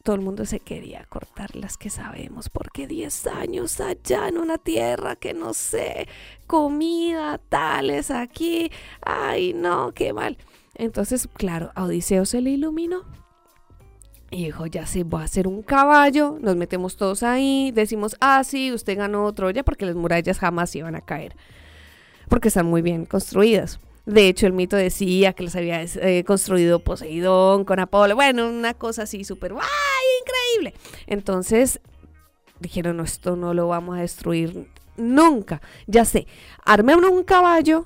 todo 0.04 0.18
el 0.18 0.22
mundo 0.22 0.46
se 0.46 0.60
quería 0.60 1.06
cortar 1.06 1.56
las 1.56 1.78
que 1.78 1.90
sabemos, 1.90 2.50
porque 2.50 2.86
10 2.86 3.28
años 3.28 3.80
allá 3.80 4.28
en 4.28 4.38
una 4.38 4.58
tierra 4.58 5.16
que 5.16 5.34
no 5.34 5.54
sé, 5.54 6.10
comida, 6.48 7.38
tales 7.38 8.12
aquí, 8.12 8.70
ay 9.00 9.54
no, 9.54 9.94
qué 9.94 10.12
mal. 10.12 10.38
Entonces, 10.76 11.30
claro, 11.34 11.72
a 11.76 11.86
Odiseo 11.86 12.26
se 12.26 12.42
le 12.42 12.50
iluminó. 12.50 13.06
Y 14.32 14.44
dijo, 14.44 14.66
ya 14.66 14.86
se 14.86 15.06
va 15.06 15.22
a 15.22 15.24
hacer 15.24 15.48
un 15.48 15.62
caballo, 15.62 16.38
nos 16.42 16.58
metemos 16.58 16.98
todos 16.98 17.24
ahí, 17.24 17.72
decimos, 17.72 18.18
ah, 18.20 18.44
sí, 18.44 18.74
usted 18.74 18.98
ganó 18.98 19.32
Troya 19.34 19.64
porque 19.64 19.86
las 19.86 19.96
murallas 19.96 20.40
jamás 20.40 20.76
iban 20.76 20.96
a 20.96 21.06
caer, 21.06 21.38
porque 22.28 22.50
están 22.50 22.66
muy 22.66 22.82
bien 22.82 23.06
construidas. 23.06 23.80
De 24.08 24.30
hecho, 24.30 24.48
el 24.48 24.54
mito 24.54 24.78
decía 24.78 25.34
que 25.34 25.44
las 25.44 25.58
había 25.58 25.84
eh, 25.84 26.24
construido 26.26 26.80
Poseidón 26.80 27.66
con 27.66 27.78
Apolo. 27.80 28.16
Bueno, 28.16 28.48
una 28.48 28.74
cosa 28.74 29.04
así 29.04 29.26
súper, 29.26 29.52
¡ay, 29.52 30.06
increíble! 30.22 30.74
Entonces 31.08 31.82
dijeron, 32.62 32.96
no, 32.96 33.04
esto 33.04 33.36
no 33.36 33.54
lo 33.54 33.68
vamos 33.68 33.98
a 33.98 34.02
destruir 34.02 34.70
nunca. 34.96 35.62
Ya 35.88 36.06
sé, 36.06 36.26
armémonos 36.64 37.12
un 37.12 37.26
caballo. 37.26 37.86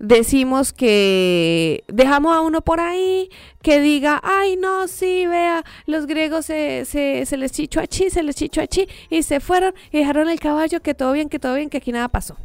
Decimos 0.00 0.72
que 0.72 1.84
dejamos 1.86 2.34
a 2.34 2.40
uno 2.40 2.60
por 2.60 2.80
ahí 2.80 3.30
que 3.62 3.78
diga, 3.78 4.20
ay 4.24 4.56
no, 4.56 4.88
sí, 4.88 5.24
vea, 5.28 5.64
los 5.86 6.06
griegos 6.06 6.46
se, 6.46 6.84
se, 6.84 7.36
les 7.36 7.52
chichó 7.52 7.86
chi, 7.86 8.10
se 8.10 8.24
les 8.24 8.34
chichó 8.34 8.66
chi, 8.66 8.88
y 9.08 9.22
se 9.22 9.38
fueron 9.38 9.72
y 9.92 9.98
dejaron 9.98 10.28
el 10.28 10.40
caballo, 10.40 10.82
que 10.82 10.94
todo 10.94 11.12
bien, 11.12 11.28
que 11.28 11.38
todo 11.38 11.54
bien, 11.54 11.70
que 11.70 11.76
aquí 11.76 11.92
nada 11.92 12.08
pasó. 12.08 12.36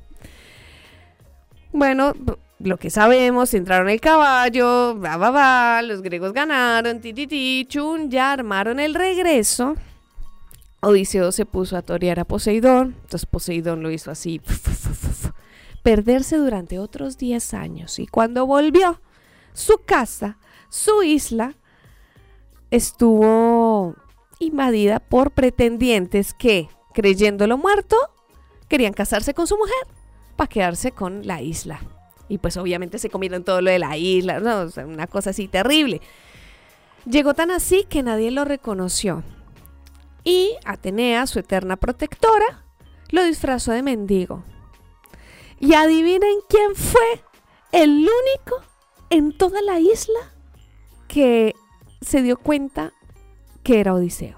Bueno, 1.71 2.13
lo 2.59 2.77
que 2.77 2.89
sabemos, 2.89 3.53
entraron 3.53 3.89
el 3.89 4.01
caballo, 4.01 4.99
va, 4.99 5.17
va, 5.17 5.31
va, 5.31 5.81
los 5.81 6.01
griegos 6.01 6.33
ganaron, 6.33 6.99
ti, 6.99 7.13
ti, 7.13 7.25
ti, 7.25 7.65
chun, 7.67 8.11
ya 8.11 8.33
armaron 8.33 8.79
el 8.79 8.93
regreso. 8.93 9.75
Odiseo 10.81 11.31
se 11.31 11.45
puso 11.45 11.77
a 11.77 11.81
torear 11.81 12.19
a 12.19 12.25
Poseidón, 12.25 12.95
entonces 13.01 13.25
Poseidón 13.25 13.81
lo 13.81 13.91
hizo 13.91 14.11
así, 14.11 14.41
perderse 15.83 16.37
durante 16.37 16.79
otros 16.79 17.17
10 17.17 17.53
años. 17.53 17.99
Y 17.99 18.07
cuando 18.07 18.45
volvió, 18.45 19.01
su 19.53 19.79
casa, 19.85 20.37
su 20.69 21.03
isla, 21.03 21.55
estuvo 22.71 23.95
invadida 24.39 24.99
por 24.99 25.31
pretendientes 25.31 26.33
que, 26.33 26.69
creyéndolo 26.93 27.57
muerto, 27.57 27.97
querían 28.67 28.93
casarse 28.93 29.33
con 29.33 29.47
su 29.47 29.57
mujer 29.57 29.95
para 30.35 30.47
quedarse 30.47 30.91
con 30.91 31.25
la 31.25 31.41
isla. 31.41 31.81
Y 32.29 32.37
pues 32.37 32.55
obviamente 32.57 32.99
se 32.99 33.09
comieron 33.09 33.43
todo 33.43 33.61
lo 33.61 33.71
de 33.71 33.79
la 33.79 33.97
isla, 33.97 34.39
¿no? 34.39 34.69
una 34.85 35.07
cosa 35.07 35.31
así 35.31 35.47
terrible. 35.47 35.99
Llegó 37.05 37.33
tan 37.33 37.51
así 37.51 37.85
que 37.89 38.03
nadie 38.03 38.31
lo 38.31 38.45
reconoció. 38.45 39.23
Y 40.23 40.55
Atenea, 40.63 41.25
su 41.27 41.39
eterna 41.39 41.75
protectora, 41.75 42.63
lo 43.09 43.23
disfrazó 43.23 43.71
de 43.71 43.83
mendigo. 43.83 44.43
Y 45.59 45.73
adivinen 45.73 46.37
quién 46.47 46.75
fue 46.75 47.23
el 47.71 47.89
único 47.91 48.61
en 49.09 49.35
toda 49.35 49.61
la 49.61 49.79
isla 49.79 50.19
que 51.07 51.55
se 52.01 52.21
dio 52.21 52.37
cuenta 52.37 52.93
que 53.63 53.79
era 53.79 53.93
Odiseo. 53.93 54.37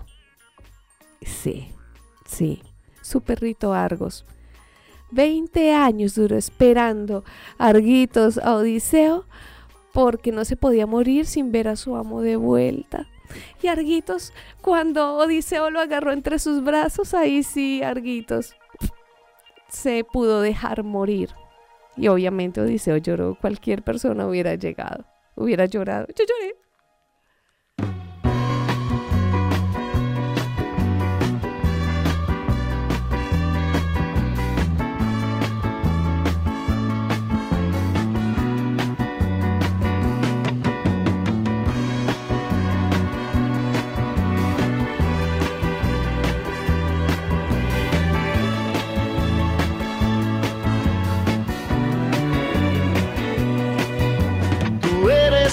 Sí, 1.21 1.71
sí, 2.25 2.63
su 3.01 3.21
perrito 3.21 3.73
Argos. 3.73 4.25
20 5.11 5.73
años 5.73 6.15
duró 6.15 6.37
esperando 6.37 7.23
Arguitos 7.57 8.37
a 8.37 8.55
Odiseo 8.55 9.25
porque 9.93 10.31
no 10.31 10.45
se 10.45 10.55
podía 10.55 10.87
morir 10.87 11.25
sin 11.25 11.51
ver 11.51 11.67
a 11.67 11.75
su 11.75 11.95
amo 11.95 12.21
de 12.21 12.37
vuelta. 12.37 13.07
Y 13.61 13.67
Arguitos, 13.67 14.33
cuando 14.61 15.15
Odiseo 15.17 15.69
lo 15.69 15.79
agarró 15.79 16.11
entre 16.11 16.39
sus 16.39 16.63
brazos, 16.63 17.13
ahí 17.13 17.43
sí, 17.43 17.81
Arguitos 17.83 18.55
se 19.69 20.03
pudo 20.03 20.41
dejar 20.41 20.83
morir. 20.83 21.29
Y 21.95 22.07
obviamente 22.07 22.61
Odiseo 22.61 22.97
lloró, 22.97 23.37
cualquier 23.39 23.83
persona 23.83 24.27
hubiera 24.27 24.55
llegado, 24.55 25.05
hubiera 25.35 25.65
llorado. 25.65 26.07
Yo 26.07 26.25
lloré. 26.25 26.55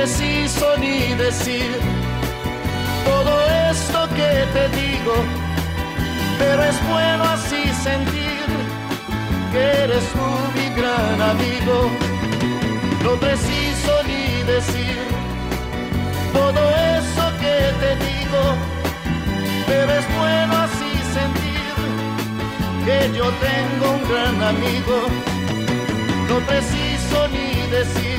Preciso 0.00 0.78
ni 0.78 1.12
decir 1.14 1.70
todo 3.04 3.32
esto 3.70 4.08
que 4.16 4.32
te 4.54 4.64
digo, 4.80 5.14
pero 6.38 6.64
es 6.64 6.76
bueno 6.88 7.22
así 7.24 7.62
sentir 7.84 8.46
que 9.52 9.62
eres 9.84 10.04
tú 10.14 10.28
mi 10.56 10.68
gran 10.80 11.20
amigo. 11.32 11.76
No 13.04 13.12
preciso 13.26 13.92
ni 14.08 14.42
decir 14.54 14.96
todo 16.32 16.60
eso 16.96 17.24
que 17.42 17.56
te 17.82 17.90
digo, 18.08 18.42
pero 19.66 19.90
es 20.00 20.06
bueno 20.18 20.52
así 20.66 20.92
sentir 21.18 21.74
que 22.86 23.18
yo 23.18 23.26
tengo 23.48 23.84
un 23.96 24.02
gran 24.10 24.36
amigo. 24.54 24.96
No 26.26 26.36
preciso 26.46 27.28
ni 27.34 27.70
decir 27.76 28.09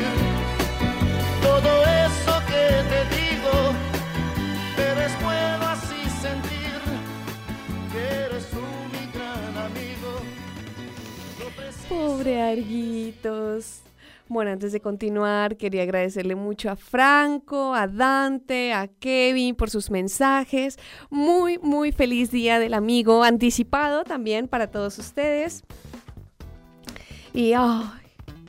Pobre 11.91 12.41
Arguitos. 12.41 13.82
Bueno, 14.30 14.51
antes 14.51 14.71
de 14.71 14.80
continuar, 14.80 15.58
quería 15.58 15.84
agradecerle 15.84 16.36
mucho 16.36 16.69
a 16.69 16.77
Franco, 16.77 17.75
a 17.75 17.86
Dante, 17.86 18.71
a 18.71 18.88
Kevin 18.88 19.56
por 19.56 19.69
sus 19.69 19.91
mensajes. 19.91 20.80
Muy, 21.10 21.58
muy 21.58 21.91
feliz 21.91 22.32
día 22.32 22.60
del 22.60 22.75
amigo 22.75 23.25
anticipado 23.25 24.06
también 24.06 24.47
para 24.47 24.71
todos 24.71 24.97
ustedes. 24.99 25.65
Y, 27.34 27.51
ay, 27.51 27.84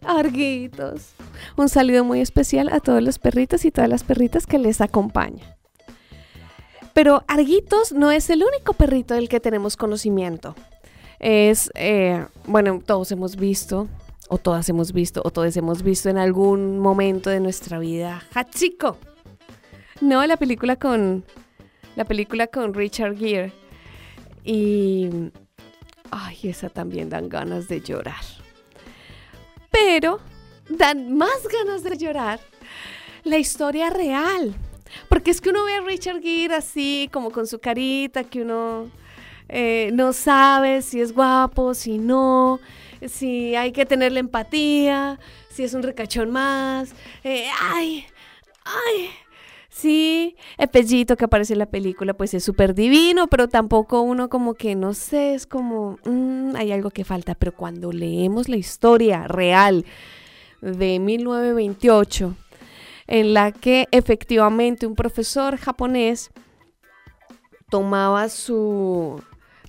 Arguitos. 0.06 1.10
Un 1.56 1.68
saludo 1.68 2.04
muy 2.04 2.20
especial 2.20 2.68
a 2.68 2.78
todos 2.78 3.02
los 3.02 3.18
perritos 3.18 3.64
y 3.64 3.72
todas 3.72 3.90
las 3.90 4.04
perritas 4.04 4.46
que 4.46 4.60
les 4.60 4.80
acompañan. 4.80 5.56
Pero 6.94 7.24
Arguitos 7.26 7.90
no 7.90 8.12
es 8.12 8.30
el 8.30 8.44
único 8.44 8.74
perrito 8.74 9.14
del 9.14 9.28
que 9.28 9.40
tenemos 9.40 9.76
conocimiento. 9.76 10.54
Es, 11.22 11.70
eh, 11.76 12.26
bueno, 12.46 12.82
todos 12.84 13.12
hemos 13.12 13.36
visto, 13.36 13.88
o 14.28 14.38
todas 14.38 14.68
hemos 14.68 14.92
visto, 14.92 15.22
o 15.24 15.30
todos 15.30 15.56
hemos 15.56 15.84
visto 15.84 16.08
en 16.08 16.18
algún 16.18 16.80
momento 16.80 17.30
de 17.30 17.38
nuestra 17.38 17.78
vida 17.78 18.24
Hachiko. 18.34 18.98
No, 20.00 20.26
la 20.26 20.36
película 20.36 20.74
con, 20.74 21.24
la 21.94 22.04
película 22.04 22.48
con 22.48 22.74
Richard 22.74 23.16
Gere. 23.16 23.52
Y, 24.44 25.08
ay, 26.10 26.38
esa 26.42 26.68
también 26.68 27.08
dan 27.08 27.28
ganas 27.28 27.68
de 27.68 27.80
llorar. 27.80 28.24
Pero 29.70 30.18
dan 30.68 31.16
más 31.16 31.46
ganas 31.46 31.84
de 31.84 31.96
llorar 31.96 32.40
la 33.22 33.38
historia 33.38 33.90
real. 33.90 34.56
Porque 35.08 35.30
es 35.30 35.40
que 35.40 35.50
uno 35.50 35.64
ve 35.64 35.74
a 35.74 35.82
Richard 35.82 36.20
Gere 36.20 36.56
así, 36.56 37.08
como 37.12 37.30
con 37.30 37.46
su 37.46 37.60
carita, 37.60 38.24
que 38.24 38.42
uno 38.42 38.90
eh, 39.48 39.90
no 39.92 40.12
sabe 40.12 40.82
si 40.82 41.00
es 41.00 41.12
guapo, 41.12 41.74
si 41.74 41.98
no, 41.98 42.60
si 43.06 43.54
hay 43.54 43.72
que 43.72 43.86
tenerle 43.86 44.20
empatía, 44.20 45.18
si 45.50 45.64
es 45.64 45.74
un 45.74 45.82
recachón 45.82 46.30
más. 46.30 46.94
eh, 47.24 47.46
ay, 47.60 48.06
ay. 48.64 49.10
Sí, 49.68 50.36
el 50.58 50.68
pellito 50.68 51.16
que 51.16 51.24
aparece 51.24 51.54
en 51.54 51.58
la 51.58 51.66
película 51.66 52.12
pues 52.12 52.34
es 52.34 52.44
súper 52.44 52.74
divino, 52.74 53.26
pero 53.28 53.48
tampoco 53.48 54.02
uno 54.02 54.28
como 54.28 54.52
que 54.52 54.74
no 54.74 54.92
sé, 54.92 55.34
es 55.34 55.46
como, 55.46 55.98
mm, 56.04 56.56
hay 56.56 56.72
algo 56.72 56.90
que 56.90 57.04
falta, 57.04 57.34
pero 57.34 57.52
cuando 57.52 57.90
leemos 57.90 58.50
la 58.50 58.56
historia 58.56 59.26
real 59.28 59.86
de 60.60 60.98
1928, 60.98 62.36
en 63.06 63.32
la 63.34 63.50
que 63.50 63.88
efectivamente 63.92 64.86
un 64.86 64.94
profesor 64.94 65.56
japonés 65.56 66.30
tomaba 67.70 68.28
su 68.28 69.22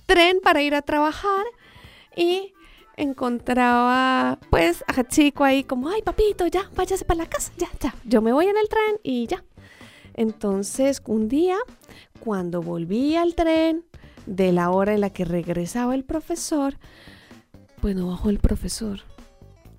tren 0.06 0.40
para 0.42 0.62
ir 0.62 0.74
a 0.74 0.82
trabajar 0.82 1.44
y 2.16 2.52
encontraba 2.96 4.38
pues 4.50 4.84
a 4.86 4.92
Hachiko 4.92 5.44
ahí 5.44 5.64
como, 5.64 5.88
ay 5.88 6.02
papito, 6.02 6.46
ya, 6.46 6.70
váyase 6.76 7.04
para 7.04 7.24
la 7.24 7.26
casa, 7.26 7.52
ya, 7.56 7.68
ya, 7.80 7.94
yo 8.04 8.22
me 8.22 8.32
voy 8.32 8.46
en 8.46 8.56
el 8.56 8.68
tren 8.68 9.00
y 9.02 9.26
ya. 9.26 9.44
Entonces, 10.14 11.02
un 11.06 11.28
día, 11.28 11.56
cuando 12.20 12.62
volví 12.62 13.16
al 13.16 13.34
tren, 13.34 13.84
de 14.26 14.52
la 14.52 14.70
hora 14.70 14.94
en 14.94 15.00
la 15.00 15.10
que 15.10 15.24
regresaba 15.24 15.94
el 15.94 16.04
profesor, 16.04 16.76
pues 17.80 17.94
no 17.94 18.08
bajó 18.08 18.30
el 18.30 18.38
profesor. 18.38 19.00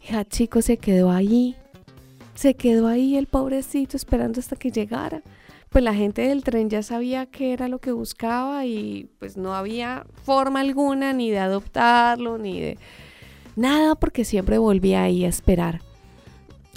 Y 0.01 0.13
Hachiko 0.13 0.61
se 0.61 0.77
quedó 0.77 1.11
allí, 1.11 1.55
se 2.35 2.55
quedó 2.55 2.87
ahí 2.87 3.17
el 3.17 3.27
pobrecito 3.27 3.97
esperando 3.97 4.39
hasta 4.39 4.55
que 4.55 4.71
llegara. 4.71 5.23
Pues 5.75 5.83
la 5.83 5.93
gente 5.93 6.21
del 6.29 6.41
tren 6.41 6.69
ya 6.69 6.81
sabía 6.83 7.25
qué 7.25 7.51
era 7.51 7.67
lo 7.67 7.79
que 7.79 7.91
buscaba 7.91 8.65
y 8.65 9.09
pues 9.19 9.35
no 9.35 9.53
había 9.53 10.05
forma 10.23 10.61
alguna 10.61 11.11
ni 11.11 11.29
de 11.29 11.39
adoptarlo, 11.39 12.37
ni 12.37 12.61
de 12.61 12.77
nada, 13.57 13.95
porque 13.95 14.23
siempre 14.23 14.57
volvía 14.57 15.03
ahí 15.03 15.25
a 15.25 15.27
esperar 15.27 15.81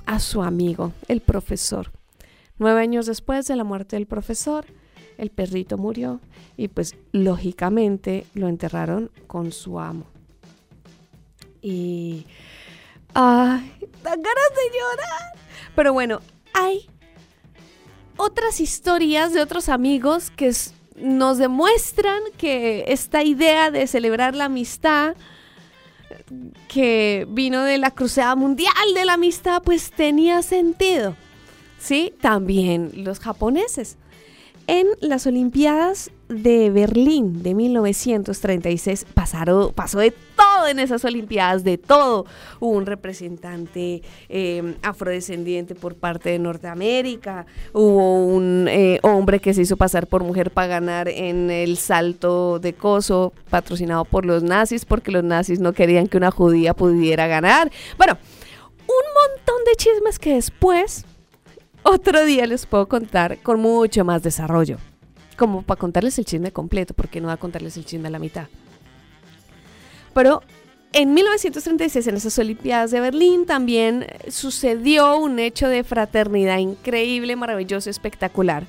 a 0.04 0.18
su 0.18 0.42
amigo, 0.42 0.94
el 1.06 1.20
profesor. 1.20 1.92
Nueve 2.58 2.80
años 2.80 3.06
después 3.06 3.46
de 3.46 3.54
la 3.54 3.62
muerte 3.62 3.94
del 3.94 4.06
profesor, 4.06 4.66
el 5.16 5.30
perrito 5.30 5.78
murió 5.78 6.18
y 6.56 6.66
pues 6.66 6.96
lógicamente 7.12 8.26
lo 8.34 8.48
enterraron 8.48 9.12
con 9.28 9.52
su 9.52 9.78
amo. 9.78 10.06
Y... 11.62 12.26
¡Ay! 13.14 13.78
¡Dan 14.02 14.22
ganas 14.22 14.50
de 14.56 14.76
llorar! 14.76 15.38
Pero 15.76 15.92
bueno, 15.92 16.18
hay 16.52 16.90
otras 18.18 18.60
historias 18.60 19.32
de 19.32 19.40
otros 19.40 19.68
amigos 19.68 20.30
que 20.30 20.52
nos 20.96 21.38
demuestran 21.38 22.20
que 22.36 22.84
esta 22.88 23.22
idea 23.22 23.70
de 23.70 23.86
celebrar 23.86 24.34
la 24.34 24.46
amistad 24.46 25.16
que 26.68 27.26
vino 27.30 27.62
de 27.62 27.78
la 27.78 27.92
Cruzada 27.92 28.34
Mundial 28.34 28.74
de 28.94 29.04
la 29.04 29.14
Amistad, 29.14 29.62
pues 29.62 29.90
tenía 29.90 30.42
sentido. 30.42 31.16
¿Sí? 31.78 32.12
También 32.20 32.90
los 33.04 33.20
japoneses. 33.20 33.96
En 34.66 34.86
las 35.00 35.26
Olimpiadas 35.26 36.10
de 36.28 36.70
Berlín 36.70 37.42
de 37.42 37.54
1936 37.54 39.06
pasaron, 39.14 39.72
pasó 39.72 39.98
de 39.98 40.10
todo 40.10 40.68
en 40.68 40.78
esas 40.78 41.04
Olimpiadas, 41.04 41.64
de 41.64 41.78
todo. 41.78 42.26
Hubo 42.60 42.70
un 42.70 42.86
representante 42.86 44.02
eh, 44.28 44.76
afrodescendiente 44.82 45.74
por 45.74 45.94
parte 45.94 46.30
de 46.30 46.38
Norteamérica, 46.38 47.46
hubo 47.72 48.26
un 48.26 48.66
eh, 48.68 48.98
hombre 49.02 49.40
que 49.40 49.54
se 49.54 49.62
hizo 49.62 49.76
pasar 49.76 50.06
por 50.06 50.22
mujer 50.22 50.50
para 50.50 50.68
ganar 50.68 51.08
en 51.08 51.50
el 51.50 51.76
salto 51.76 52.58
de 52.58 52.74
coso 52.74 53.32
patrocinado 53.50 54.04
por 54.04 54.26
los 54.26 54.42
nazis 54.42 54.84
porque 54.84 55.10
los 55.10 55.24
nazis 55.24 55.60
no 55.60 55.72
querían 55.72 56.08
que 56.08 56.16
una 56.16 56.30
judía 56.30 56.74
pudiera 56.74 57.26
ganar. 57.26 57.70
Bueno, 57.96 58.18
un 58.80 59.36
montón 59.38 59.64
de 59.64 59.76
chismes 59.76 60.18
que 60.18 60.34
después, 60.34 61.04
otro 61.82 62.24
día 62.24 62.46
les 62.46 62.66
puedo 62.66 62.86
contar 62.86 63.38
con 63.42 63.60
mucho 63.60 64.04
más 64.04 64.22
desarrollo 64.22 64.78
como 65.38 65.62
para 65.62 65.78
contarles 65.78 66.18
el 66.18 66.26
chisme 66.26 66.52
completo, 66.52 66.92
porque 66.92 67.20
no 67.20 67.28
va 67.28 67.34
a 67.34 67.38
contarles 67.38 67.76
el 67.78 67.86
chisme 67.86 68.08
a 68.08 68.10
la 68.10 68.18
mitad. 68.18 68.48
Pero 70.12 70.42
en 70.92 71.14
1936, 71.14 72.06
en 72.08 72.16
esas 72.16 72.38
Olimpiadas 72.38 72.90
de 72.90 73.00
Berlín, 73.00 73.46
también 73.46 74.06
sucedió 74.28 75.16
un 75.16 75.38
hecho 75.38 75.68
de 75.68 75.84
fraternidad 75.84 76.58
increíble, 76.58 77.36
maravilloso, 77.36 77.88
espectacular, 77.88 78.64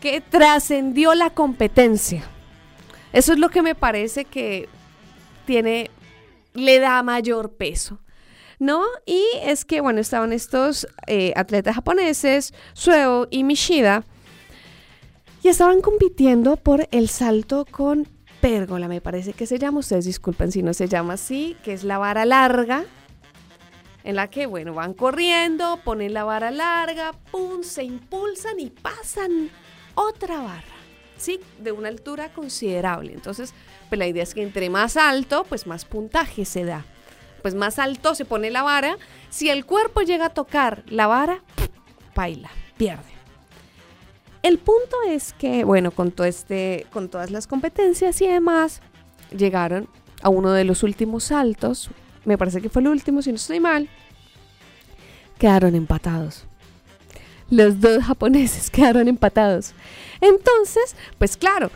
que 0.00 0.20
trascendió 0.20 1.14
la 1.14 1.30
competencia. 1.30 2.24
Eso 3.12 3.32
es 3.32 3.38
lo 3.38 3.48
que 3.48 3.62
me 3.62 3.74
parece 3.74 4.24
que 4.24 4.68
tiene, 5.46 5.90
le 6.52 6.78
da 6.78 7.02
mayor 7.02 7.52
peso. 7.52 7.98
¿No? 8.60 8.82
Y 9.06 9.22
es 9.44 9.64
que, 9.64 9.80
bueno, 9.80 10.00
estaban 10.00 10.32
estos 10.32 10.88
eh, 11.06 11.32
atletas 11.36 11.76
japoneses, 11.76 12.52
Sueo 12.72 13.28
y 13.30 13.44
Mishida, 13.44 14.04
estaban 15.48 15.80
compitiendo 15.80 16.56
por 16.56 16.88
el 16.90 17.08
salto 17.08 17.64
con 17.70 18.08
pérgola, 18.40 18.88
me 18.88 19.00
parece 19.00 19.32
que 19.32 19.46
se 19.46 19.58
llama. 19.58 19.80
Ustedes 19.80 20.04
disculpen 20.04 20.52
si 20.52 20.62
no 20.62 20.74
se 20.74 20.88
llama 20.88 21.14
así, 21.14 21.56
que 21.62 21.72
es 21.72 21.84
la 21.84 21.98
vara 21.98 22.24
larga, 22.24 22.84
en 24.04 24.16
la 24.16 24.30
que, 24.30 24.46
bueno, 24.46 24.74
van 24.74 24.94
corriendo, 24.94 25.80
ponen 25.84 26.14
la 26.14 26.24
vara 26.24 26.50
larga, 26.50 27.12
pum, 27.30 27.62
se 27.62 27.84
impulsan 27.84 28.60
y 28.60 28.70
pasan 28.70 29.50
otra 29.94 30.38
barra, 30.38 30.76
¿sí? 31.16 31.40
De 31.58 31.72
una 31.72 31.88
altura 31.88 32.32
considerable. 32.32 33.12
Entonces, 33.12 33.52
pues 33.88 33.98
la 33.98 34.06
idea 34.06 34.22
es 34.22 34.34
que 34.34 34.42
entre 34.42 34.70
más 34.70 34.96
alto, 34.96 35.44
pues 35.48 35.66
más 35.66 35.84
puntaje 35.84 36.44
se 36.44 36.64
da. 36.64 36.84
Pues 37.42 37.54
más 37.54 37.78
alto 37.78 38.14
se 38.14 38.24
pone 38.24 38.50
la 38.50 38.62
vara. 38.62 38.96
Si 39.30 39.50
el 39.50 39.64
cuerpo 39.64 40.02
llega 40.02 40.26
a 40.26 40.30
tocar 40.30 40.84
la 40.86 41.06
vara, 41.06 41.42
baila, 42.14 42.50
pierde. 42.76 43.17
El 44.42 44.58
punto 44.58 44.96
es 45.08 45.32
que, 45.32 45.64
bueno, 45.64 45.90
con, 45.90 46.12
todo 46.12 46.26
este, 46.26 46.86
con 46.92 47.08
todas 47.08 47.30
las 47.30 47.46
competencias 47.46 48.20
y 48.22 48.28
demás, 48.28 48.80
llegaron 49.36 49.88
a 50.22 50.28
uno 50.28 50.52
de 50.52 50.64
los 50.64 50.82
últimos 50.82 51.24
saltos, 51.24 51.90
me 52.24 52.38
parece 52.38 52.60
que 52.60 52.68
fue 52.68 52.82
el 52.82 52.88
último, 52.88 53.22
si 53.22 53.30
no 53.30 53.36
estoy 53.36 53.60
mal, 53.60 53.88
quedaron 55.38 55.74
empatados. 55.74 56.44
Los 57.50 57.80
dos 57.80 58.04
japoneses 58.04 58.70
quedaron 58.70 59.08
empatados. 59.08 59.72
Entonces, 60.20 60.96
pues 61.18 61.36
claro, 61.36 61.70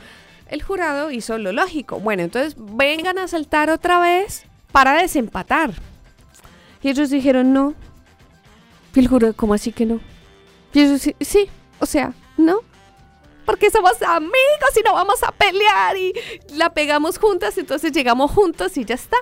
el 0.49 0.63
jurado 0.63 1.11
hizo 1.11 1.39
lo 1.39 1.53
lógico. 1.53 1.99
Bueno, 1.99 2.23
entonces 2.23 2.55
vengan 2.59 3.19
a 3.19 3.29
saltar 3.29 3.71
otra 3.71 3.99
vez 3.99 4.45
para 4.71 5.01
desempatar. 5.01 5.73
Y 6.83 6.91
ellos 6.91 7.11
dijeron 7.11 7.53
no. 7.53 7.75
Y 8.95 9.01
el 9.01 9.09
jurado, 9.09 9.35
¿cómo 9.35 9.55
así 9.55 9.73
que 9.73 9.87
no? 9.87 10.01
Y 10.75 10.81
ellos 10.81 11.01
sí, 11.01 11.17
sí, 11.21 11.49
o 11.79 11.87
sea, 11.87 12.13
¿no? 12.43 12.61
Porque 13.47 13.71
somos 13.71 14.01
amigos 14.03 14.71
y 14.79 14.83
no 14.85 14.95
vamos 14.95 15.23
a 15.23 15.33
pelear 15.33 15.97
y 15.97 16.13
la 16.55 16.73
pegamos 16.73 17.19
juntas, 17.19 17.59
entonces 17.59 17.93
llegamos 17.93 18.31
juntos 18.31 18.77
y 18.77 18.85
ya 18.85 18.95
está. 18.95 19.17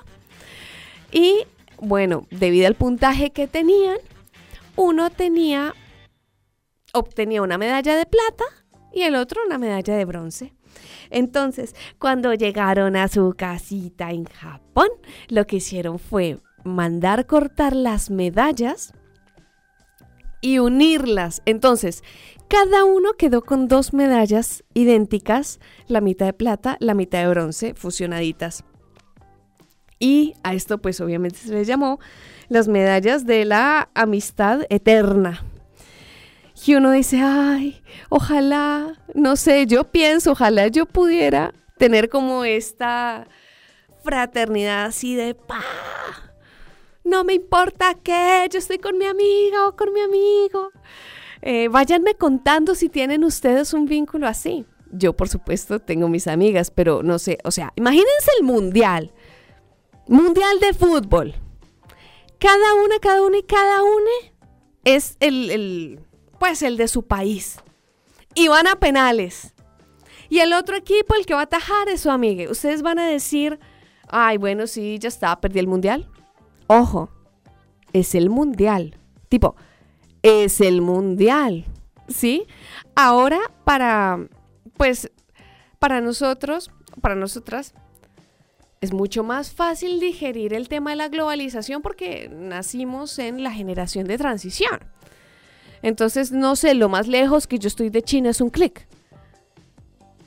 Y 1.11 1.47
bueno, 1.79 2.27
debido 2.31 2.67
al 2.67 2.75
puntaje 2.75 3.31
que 3.31 3.47
tenían, 3.47 3.99
uno 4.77 5.11
tenía, 5.11 5.75
obtenía 6.93 7.43
una 7.43 7.59
medalla 7.59 7.97
de 7.97 8.07
plata 8.07 8.45
y 8.93 9.03
el 9.03 9.15
otro 9.15 9.43
una 9.47 9.59
medalla 9.59 9.97
de 9.97 10.05
bronce. 10.05 10.53
Entonces, 11.11 11.75
cuando 11.99 12.35
llegaron 12.35 12.97
a 12.97 13.09
su 13.09 13.35
casita 13.37 14.11
en 14.11 14.25
Japón, 14.25 14.89
lo 15.29 15.47
que 15.47 15.57
hicieron 15.57 15.99
fue 15.99 16.39
mandar 16.65 17.27
cortar 17.27 17.75
las 17.75 18.11
medallas 18.11 18.93
y 20.41 20.59
unirlas. 20.59 21.43
Entonces, 21.47 22.03
cada 22.51 22.85
uno 22.85 23.13
quedó 23.13 23.43
con 23.43 23.69
dos 23.69 23.95
medallas 23.95 24.65
idénticas, 24.75 25.61
la 25.87 26.01
mitad 26.01 26.27
de 26.27 26.33
plata, 26.33 26.77
la 26.81 26.95
mitad 26.95 27.21
de 27.21 27.29
bronce, 27.29 27.75
fusionaditas. 27.75 28.65
Y 30.01 30.35
a 30.43 30.53
esto 30.55 30.79
pues 30.79 31.01
obviamente 31.01 31.39
se 31.39 31.53
les 31.53 31.69
llamó 31.69 32.01
las 32.49 32.67
medallas 32.67 33.25
de 33.25 33.45
la 33.45 33.89
amistad 33.95 34.63
eterna. 34.69 35.45
Y 36.67 36.75
uno 36.75 36.91
dice, 36.91 37.21
ay, 37.23 37.81
ojalá, 38.09 39.01
no 39.15 39.37
sé, 39.37 39.67
yo 39.67 39.85
pienso, 39.85 40.33
ojalá 40.33 40.67
yo 40.67 40.87
pudiera 40.87 41.55
tener 41.79 42.09
como 42.09 42.45
esta 42.45 43.29
fraternidad 44.03 44.87
así 44.87 45.15
de 45.15 45.37
pa. 45.37 45.63
No 47.05 47.23
me 47.23 47.35
importa 47.35 47.95
qué, 48.03 48.49
yo 48.51 48.59
estoy 48.59 48.79
con 48.79 48.99
mi 48.99 49.05
amiga 49.05 49.69
o 49.69 49.77
con 49.77 49.93
mi 49.93 50.01
amigo. 50.01 50.73
Eh, 51.42 51.68
váyanme 51.68 52.14
contando 52.14 52.74
si 52.74 52.88
tienen 52.88 53.24
ustedes 53.24 53.72
un 53.72 53.87
vínculo 53.87 54.26
así. 54.26 54.66
Yo, 54.92 55.16
por 55.16 55.29
supuesto, 55.29 55.79
tengo 55.79 56.09
mis 56.09 56.26
amigas, 56.26 56.70
pero 56.70 57.03
no 57.03 57.18
sé, 57.18 57.38
o 57.44 57.50
sea, 57.50 57.72
imagínense 57.76 58.31
el 58.38 58.44
mundial. 58.44 59.12
Mundial 60.09 60.59
de 60.61 60.74
fútbol. 60.74 61.35
Cada 62.38 62.74
una, 62.85 62.98
cada 63.00 63.22
una 63.22 63.38
y 63.38 63.42
cada 63.42 63.83
una 63.83 64.11
es 64.85 65.16
el, 65.20 65.50
el, 65.50 66.00
pues 66.38 66.62
el 66.62 66.76
de 66.76 66.88
su 66.88 67.07
país. 67.07 67.59
Y 68.35 68.48
van 68.48 68.66
a 68.66 68.76
penales. 68.76 69.55
Y 70.29 70.38
el 70.38 70.53
otro 70.53 70.76
equipo, 70.76 71.14
el 71.14 71.26
que 71.26 71.35
va 71.35 71.40
a 71.40 71.44
atajar, 71.44 71.88
es 71.88 72.03
su 72.03 72.11
amiga. 72.11 72.50
Ustedes 72.50 72.83
van 72.83 72.98
a 72.98 73.07
decir, 73.07 73.59
ay, 74.09 74.38
bueno, 74.38 74.66
sí, 74.66 74.98
ya 74.98 75.09
está, 75.09 75.40
perdí 75.40 75.59
el 75.59 75.66
mundial. 75.66 76.09
Ojo, 76.66 77.11
es 77.92 78.14
el 78.14 78.31
mundial. 78.31 78.96
Tipo, 79.29 79.57
es 80.23 80.61
el 80.61 80.83
mundial, 80.83 81.65
¿sí? 82.09 82.47
Ahora 82.95 83.41
para, 83.65 84.29
pues, 84.77 85.11
para 85.79 86.01
nosotros, 86.01 86.71
para 87.01 87.15
nosotras, 87.15 87.75
es 88.81 88.93
mucho 88.93 89.23
más 89.23 89.53
fácil 89.53 90.01
digerir 90.01 90.55
el 90.55 90.68
tema 90.68 90.91
de 90.91 90.97
la 90.97 91.09
globalización 91.09 91.83
porque 91.83 92.31
nacimos 92.33 93.18
en 93.18 93.43
la 93.43 93.53
generación 93.53 94.07
de 94.07 94.16
transición. 94.18 94.81
Entonces, 95.83 96.33
no 96.33 96.57
sé, 96.57 96.75
lo 96.75 96.89
más 96.89 97.07
lejos 97.07 97.47
que 97.47 97.59
yo 97.59 97.68
estoy 97.68 97.91
de 97.91 98.03
China 98.03 98.31
es 98.31 98.41
un 98.41 98.51
clic. 98.51 98.87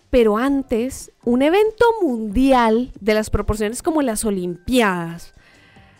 Pero 0.10 0.38
antes, 0.38 1.12
un 1.24 1.42
evento 1.42 1.86
mundial 2.02 2.92
de 3.00 3.16
las 3.16 3.32
proporciones 3.32 3.82
como 3.82 4.04
las 4.04 4.26
Olimpiadas, 4.26 5.34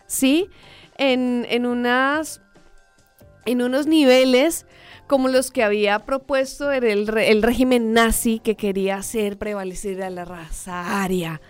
¿sí? 0.06 0.48
En, 0.96 1.46
en 1.50 1.66
unas 1.66 2.40
en 3.46 3.62
unos 3.62 3.86
niveles 3.86 4.66
como 5.06 5.28
los 5.28 5.50
que 5.50 5.62
había 5.62 5.98
propuesto 6.00 6.72
el, 6.72 7.06
régimen 7.42 7.92
nazi 7.92 8.38
que 8.38 8.56
quería 8.56 8.96
hacer 8.96 9.38
prevalecer 9.38 10.02
a 10.02 10.10
la 10.10 10.24
raza 10.24 11.02
aria. 11.02 11.40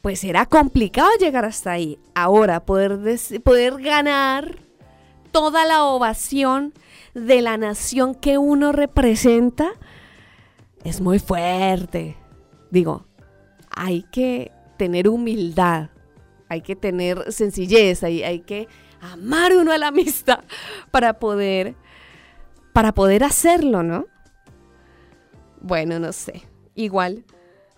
Pues 0.00 0.24
era 0.24 0.46
complicado 0.46 1.10
llegar 1.20 1.44
hasta 1.44 1.72
ahí. 1.72 1.98
Ahora, 2.14 2.64
poder, 2.64 2.98
ganar 3.80 4.56
toda 5.32 5.66
la 5.66 5.84
ovación 5.84 6.72
de 7.14 7.42
la 7.42 7.56
nación 7.56 8.14
que 8.14 8.38
uno 8.38 8.72
representa 8.72 9.72
es 10.84 11.00
muy 11.00 11.18
fuerte. 11.18 12.16
Digo, 12.70 13.04
hay 13.70 14.04
que 14.04 14.52
tener 14.78 15.08
humildad, 15.08 15.90
hay 16.48 16.62
que 16.62 16.76
tener 16.76 17.32
sencillez, 17.32 18.02
hay 18.02 18.40
que 18.40 18.68
amar 19.00 19.56
uno 19.56 19.72
a 19.72 19.78
la 19.78 19.88
amistad 19.88 20.40
para 20.90 21.18
poder, 21.18 21.74
para 22.72 22.92
poder 22.92 23.24
hacerlo, 23.24 23.82
¿no? 23.82 24.06
Bueno, 25.60 25.98
no 25.98 26.12
sé. 26.12 26.42
Igual, 26.74 27.24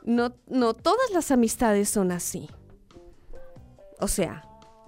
no, 0.04 0.34
no 0.46 0.74
todas 0.74 1.10
las 1.12 1.30
amistades 1.30 1.88
son 1.88 2.12
así. 2.12 2.48
O 3.98 4.08
sea, 4.08 4.44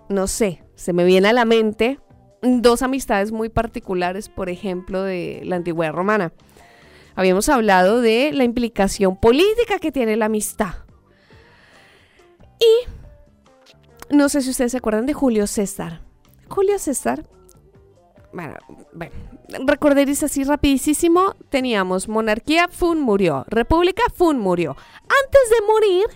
no 0.08 0.26
sé, 0.26 0.62
se 0.74 0.92
me 0.92 1.04
viene 1.04 1.28
a 1.28 1.32
la 1.32 1.44
mente 1.44 1.98
dos 2.42 2.82
amistades 2.82 3.32
muy 3.32 3.48
particulares, 3.48 4.28
por 4.28 4.48
ejemplo, 4.48 5.02
de 5.02 5.42
la 5.44 5.56
antigüedad 5.56 5.92
romana. 5.92 6.32
Habíamos 7.14 7.48
hablado 7.48 8.00
de 8.00 8.32
la 8.32 8.44
implicación 8.44 9.16
política 9.16 9.78
que 9.78 9.92
tiene 9.92 10.16
la 10.16 10.26
amistad. 10.26 10.74
Y 12.58 14.14
no 14.14 14.28
sé 14.28 14.42
si 14.42 14.50
ustedes 14.50 14.72
se 14.72 14.78
acuerdan 14.78 15.06
de 15.06 15.14
Julio 15.14 15.46
César. 15.46 16.00
Julio 16.52 16.78
César 16.78 17.24
bueno, 18.32 18.54
bueno, 18.92 19.14
recorderis 19.66 20.22
así 20.22 20.44
rapidísimo, 20.44 21.34
teníamos 21.50 22.08
monarquía, 22.08 22.68
Fun 22.68 23.00
murió, 23.00 23.44
república, 23.48 24.02
Fun 24.14 24.38
murió. 24.38 24.76
Antes 25.02 25.50
de 25.50 25.66
morir, 25.66 26.06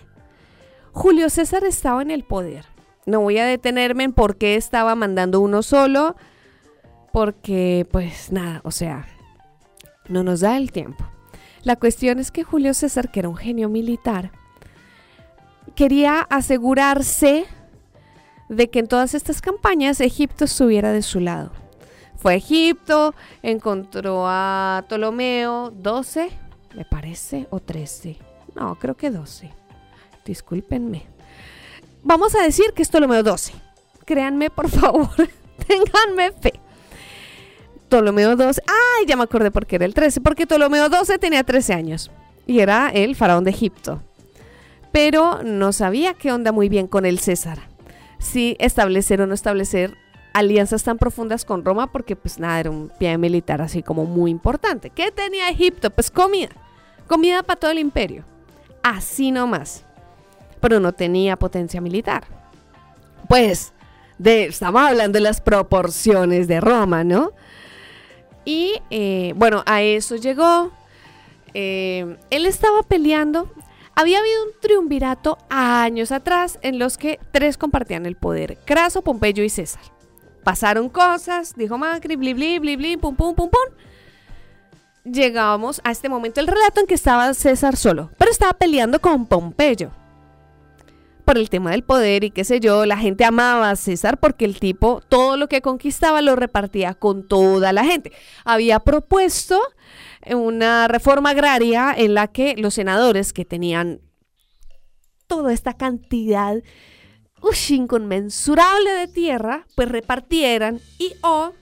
Julio 0.91 1.29
César 1.29 1.63
estaba 1.63 2.01
en 2.01 2.11
el 2.11 2.23
poder. 2.23 2.65
No 3.05 3.21
voy 3.21 3.37
a 3.37 3.45
detenerme 3.45 4.03
en 4.03 4.13
por 4.13 4.37
qué 4.37 4.55
estaba 4.55 4.95
mandando 4.95 5.39
uno 5.39 5.61
solo, 5.61 6.15
porque 7.13 7.87
pues 7.91 8.31
nada, 8.31 8.61
o 8.63 8.71
sea, 8.71 9.07
no 10.09 10.23
nos 10.23 10.41
da 10.41 10.57
el 10.57 10.71
tiempo. 10.71 11.05
La 11.63 11.75
cuestión 11.75 12.19
es 12.19 12.31
que 12.31 12.43
Julio 12.43 12.73
César, 12.73 13.11
que 13.11 13.19
era 13.19 13.29
un 13.29 13.37
genio 13.37 13.69
militar, 13.69 14.31
quería 15.75 16.21
asegurarse 16.21 17.45
de 18.49 18.69
que 18.69 18.79
en 18.79 18.87
todas 18.87 19.13
estas 19.13 19.41
campañas 19.41 20.01
Egipto 20.01 20.45
estuviera 20.45 20.91
de 20.91 21.01
su 21.01 21.19
lado. 21.19 21.51
Fue 22.15 22.33
a 22.33 22.35
Egipto, 22.35 23.13
encontró 23.43 24.25
a 24.27 24.83
Ptolomeo 24.87 25.71
12, 25.71 26.29
me 26.75 26.85
parece, 26.85 27.47
o 27.51 27.59
13. 27.59 28.17
No, 28.55 28.75
creo 28.79 28.95
que 28.95 29.11
12. 29.11 29.51
Discúlpenme. 30.25 31.05
Vamos 32.03 32.35
a 32.35 32.43
decir 32.43 32.73
que 32.73 32.81
es 32.81 32.89
Ptolomeo 32.89 33.21
12. 33.21 33.53
Créanme, 34.05 34.49
por 34.49 34.69
favor. 34.69 35.09
Ténganme 35.67 36.31
fe. 36.31 36.53
Ptolomeo 37.87 38.35
12. 38.35 38.61
Ay, 38.65 39.05
ya 39.05 39.15
me 39.15 39.23
acordé 39.23 39.51
por 39.51 39.65
qué 39.65 39.75
era 39.75 39.85
el 39.85 39.93
13. 39.93 40.21
Porque 40.21 40.47
Ptolomeo 40.47 40.89
12 40.89 41.19
tenía 41.19 41.43
13 41.43 41.73
años. 41.73 42.11
Y 42.45 42.59
era 42.59 42.89
el 42.89 43.15
faraón 43.15 43.43
de 43.43 43.51
Egipto. 43.51 44.01
Pero 44.91 45.43
no 45.43 45.71
sabía 45.73 46.13
qué 46.13 46.31
onda 46.31 46.51
muy 46.51 46.69
bien 46.69 46.87
con 46.87 47.05
el 47.05 47.19
César. 47.19 47.66
Si 48.19 48.55
establecer 48.59 49.21
o 49.21 49.27
no 49.27 49.33
establecer 49.33 49.97
alianzas 50.33 50.83
tan 50.83 50.97
profundas 50.97 51.45
con 51.45 51.65
Roma 51.65 51.91
porque 51.91 52.15
pues 52.15 52.39
nada, 52.39 52.59
era 52.59 52.69
un 52.69 52.91
pie 52.99 53.17
militar 53.17 53.61
así 53.61 53.81
como 53.81 54.05
muy 54.05 54.31
importante. 54.31 54.89
¿Qué 54.89 55.11
tenía 55.11 55.49
Egipto? 55.49 55.89
Pues 55.89 56.11
comida. 56.11 56.49
Comida 57.07 57.43
para 57.43 57.59
todo 57.59 57.71
el 57.71 57.79
imperio. 57.79 58.23
Así 58.83 59.31
nomás. 59.31 59.83
Pero 60.59 60.79
no 60.79 60.93
tenía 60.93 61.37
potencia 61.37 61.81
militar. 61.81 62.25
Pues, 63.27 63.73
de, 64.17 64.45
estamos 64.45 64.81
hablando 64.81 65.17
de 65.17 65.21
las 65.21 65.41
proporciones 65.41 66.47
de 66.47 66.61
Roma, 66.61 67.03
¿no? 67.03 67.31
Y 68.45 68.75
eh, 68.89 69.33
bueno, 69.35 69.63
a 69.65 69.81
eso 69.81 70.15
llegó. 70.15 70.71
Eh, 71.53 72.17
él 72.29 72.45
estaba 72.45 72.83
peleando. 72.83 73.51
Había 73.99 74.19
habido 74.19 74.43
un 74.43 74.51
triunvirato 74.61 75.39
años 75.49 76.11
atrás 76.11 76.59
en 76.61 76.77
los 76.77 76.99
que 76.99 77.19
tres 77.31 77.57
compartían 77.57 78.05
el 78.05 78.15
poder: 78.15 78.59
Craso, 78.63 79.01
Pompeyo 79.01 79.43
y 79.43 79.49
César. 79.49 79.81
Pasaron 80.43 80.87
cosas, 80.87 81.55
dijo 81.55 81.79
Macri, 81.79 82.15
bli, 82.15 82.35
bli, 82.35 82.59
bli, 82.59 82.75
bli, 82.75 82.97
pum, 82.97 83.15
pum, 83.15 83.33
pum, 83.33 83.49
pum. 83.49 83.73
Llegábamos 85.03 85.81
a 85.83 85.89
este 85.89 86.09
momento 86.09 86.39
del 86.39 86.47
relato 86.47 86.79
en 86.79 86.85
que 86.85 86.93
estaba 86.93 87.33
César 87.33 87.75
solo, 87.75 88.11
pero 88.19 88.29
estaba 88.29 88.53
peleando 88.53 89.01
con 89.01 89.25
Pompeyo. 89.25 89.89
Por 91.25 91.39
el 91.39 91.49
tema 91.49 91.71
del 91.71 91.83
poder 91.83 92.23
y 92.23 92.29
qué 92.29 92.43
sé 92.43 92.59
yo, 92.59 92.85
la 92.85 92.97
gente 92.97 93.25
amaba 93.25 93.71
a 93.71 93.75
César 93.75 94.19
porque 94.19 94.45
el 94.45 94.59
tipo 94.59 95.01
todo 95.09 95.37
lo 95.37 95.49
que 95.49 95.63
conquistaba 95.63 96.21
lo 96.21 96.35
repartía 96.35 96.93
con 96.93 97.27
toda 97.27 97.73
la 97.73 97.83
gente. 97.83 98.11
Había 98.45 98.79
propuesto 98.79 99.59
una 100.35 100.87
reforma 100.87 101.31
agraria 101.31 101.93
en 101.95 102.13
la 102.13 102.27
que 102.27 102.55
los 102.57 102.73
senadores 102.73 103.33
que 103.33 103.45
tenían 103.45 104.01
toda 105.27 105.53
esta 105.53 105.73
cantidad 105.73 106.57
inconmensurable 107.69 108.91
de 108.91 109.07
tierra, 109.07 109.65
pues 109.75 109.89
repartieran 109.89 110.79
y 110.97 111.13
o 111.21 111.53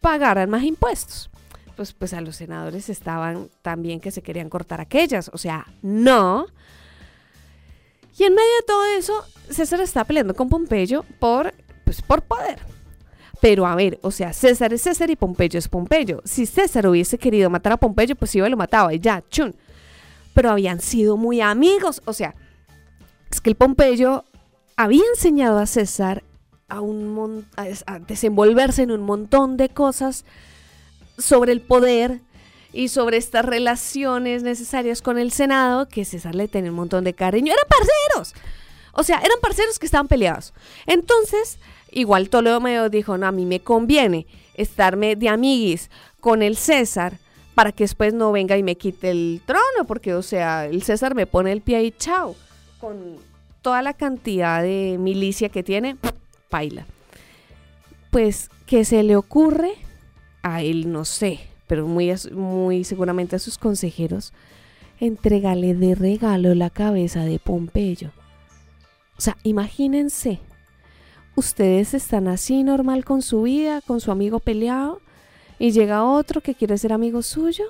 pagaran 0.00 0.50
más 0.50 0.64
impuestos. 0.64 1.30
Pues, 1.76 1.92
pues 1.92 2.12
a 2.12 2.20
los 2.20 2.36
senadores 2.36 2.88
estaban 2.88 3.48
también 3.62 4.00
que 4.00 4.10
se 4.10 4.22
querían 4.22 4.48
cortar 4.50 4.80
aquellas, 4.80 5.30
o 5.32 5.38
sea, 5.38 5.66
no. 5.80 6.46
Y 8.18 8.24
en 8.24 8.34
medio 8.34 8.56
de 8.60 8.66
todo 8.66 8.84
eso, 8.96 9.24
César 9.48 9.80
está 9.80 10.04
peleando 10.04 10.34
con 10.34 10.48
Pompeyo 10.48 11.04
por, 11.18 11.54
pues, 11.84 12.02
por 12.02 12.22
poder. 12.22 12.71
Pero 13.42 13.66
a 13.66 13.74
ver, 13.74 13.98
o 14.02 14.12
sea, 14.12 14.32
César 14.32 14.72
es 14.72 14.82
César 14.82 15.10
y 15.10 15.16
Pompeyo 15.16 15.58
es 15.58 15.66
Pompeyo. 15.66 16.22
Si 16.24 16.46
César 16.46 16.86
hubiese 16.86 17.18
querido 17.18 17.50
matar 17.50 17.72
a 17.72 17.76
Pompeyo, 17.76 18.14
pues 18.14 18.32
iba 18.36 18.46
y 18.46 18.50
lo 18.50 18.56
mataba 18.56 18.94
y 18.94 19.00
ya, 19.00 19.24
chun. 19.30 19.56
Pero 20.32 20.48
habían 20.48 20.80
sido 20.80 21.16
muy 21.16 21.40
amigos, 21.40 22.02
o 22.04 22.12
sea, 22.12 22.36
es 23.28 23.40
que 23.40 23.50
el 23.50 23.56
Pompeyo 23.56 24.24
había 24.76 25.02
enseñado 25.12 25.58
a 25.58 25.66
César 25.66 26.22
a, 26.68 26.80
un 26.80 27.44
a, 27.56 27.98
desenvolverse 27.98 28.82
en 28.82 28.92
un 28.92 29.02
montón 29.02 29.56
de 29.56 29.70
cosas 29.70 30.24
sobre 31.18 31.50
el 31.50 31.62
poder 31.62 32.20
y 32.72 32.88
sobre 32.88 33.16
estas 33.16 33.44
relaciones 33.44 34.44
necesarias 34.44 35.02
con 35.02 35.18
el 35.18 35.32
Senado, 35.32 35.88
que 35.88 36.04
César 36.04 36.36
le 36.36 36.46
tenía 36.46 36.70
un 36.70 36.76
montón 36.76 37.02
de 37.02 37.12
cariño. 37.12 37.52
Eran 37.52 37.68
parceros. 37.68 38.40
O 38.92 39.02
sea, 39.02 39.18
eran 39.18 39.40
parceros 39.42 39.80
que 39.80 39.86
estaban 39.86 40.06
peleados. 40.06 40.54
Entonces, 40.86 41.58
igual 41.92 42.28
Ptolomeo 42.28 42.88
dijo, 42.88 43.16
no, 43.18 43.26
a 43.26 43.32
mí 43.32 43.46
me 43.46 43.60
conviene 43.60 44.26
estarme 44.54 45.16
de 45.16 45.28
amiguis 45.28 45.90
con 46.20 46.42
el 46.42 46.56
César 46.56 47.18
para 47.54 47.72
que 47.72 47.84
después 47.84 48.14
no 48.14 48.32
venga 48.32 48.56
y 48.56 48.62
me 48.62 48.76
quite 48.76 49.10
el 49.10 49.42
trono, 49.44 49.86
porque, 49.86 50.14
o 50.14 50.22
sea, 50.22 50.66
el 50.66 50.82
César 50.82 51.14
me 51.14 51.26
pone 51.26 51.52
el 51.52 51.60
pie 51.60 51.82
y 51.84 51.90
chao. 51.92 52.34
Con 52.80 53.18
toda 53.60 53.82
la 53.82 53.94
cantidad 53.94 54.62
de 54.62 54.96
milicia 54.98 55.48
que 55.48 55.62
tiene, 55.62 55.96
paila. 56.48 56.86
Pues, 58.10 58.50
¿qué 58.66 58.84
se 58.84 59.02
le 59.02 59.16
ocurre? 59.16 59.72
A 60.42 60.62
él 60.62 60.90
no 60.90 61.04
sé, 61.04 61.40
pero 61.66 61.86
muy, 61.86 62.12
muy 62.32 62.84
seguramente 62.84 63.36
a 63.36 63.38
sus 63.38 63.58
consejeros, 63.58 64.32
entregale 64.98 65.74
de 65.74 65.94
regalo 65.94 66.54
la 66.54 66.70
cabeza 66.70 67.24
de 67.24 67.38
Pompeyo. 67.38 68.10
O 69.16 69.20
sea, 69.20 69.36
imagínense, 69.42 70.40
ustedes 71.34 71.94
están 71.94 72.28
así 72.28 72.62
normal 72.62 73.04
con 73.04 73.22
su 73.22 73.42
vida, 73.42 73.80
con 73.80 74.00
su 74.00 74.10
amigo 74.10 74.40
peleado, 74.40 75.00
y 75.58 75.70
llega 75.70 76.04
otro 76.04 76.40
que 76.40 76.54
quiere 76.54 76.76
ser 76.78 76.92
amigo 76.92 77.22
suyo 77.22 77.64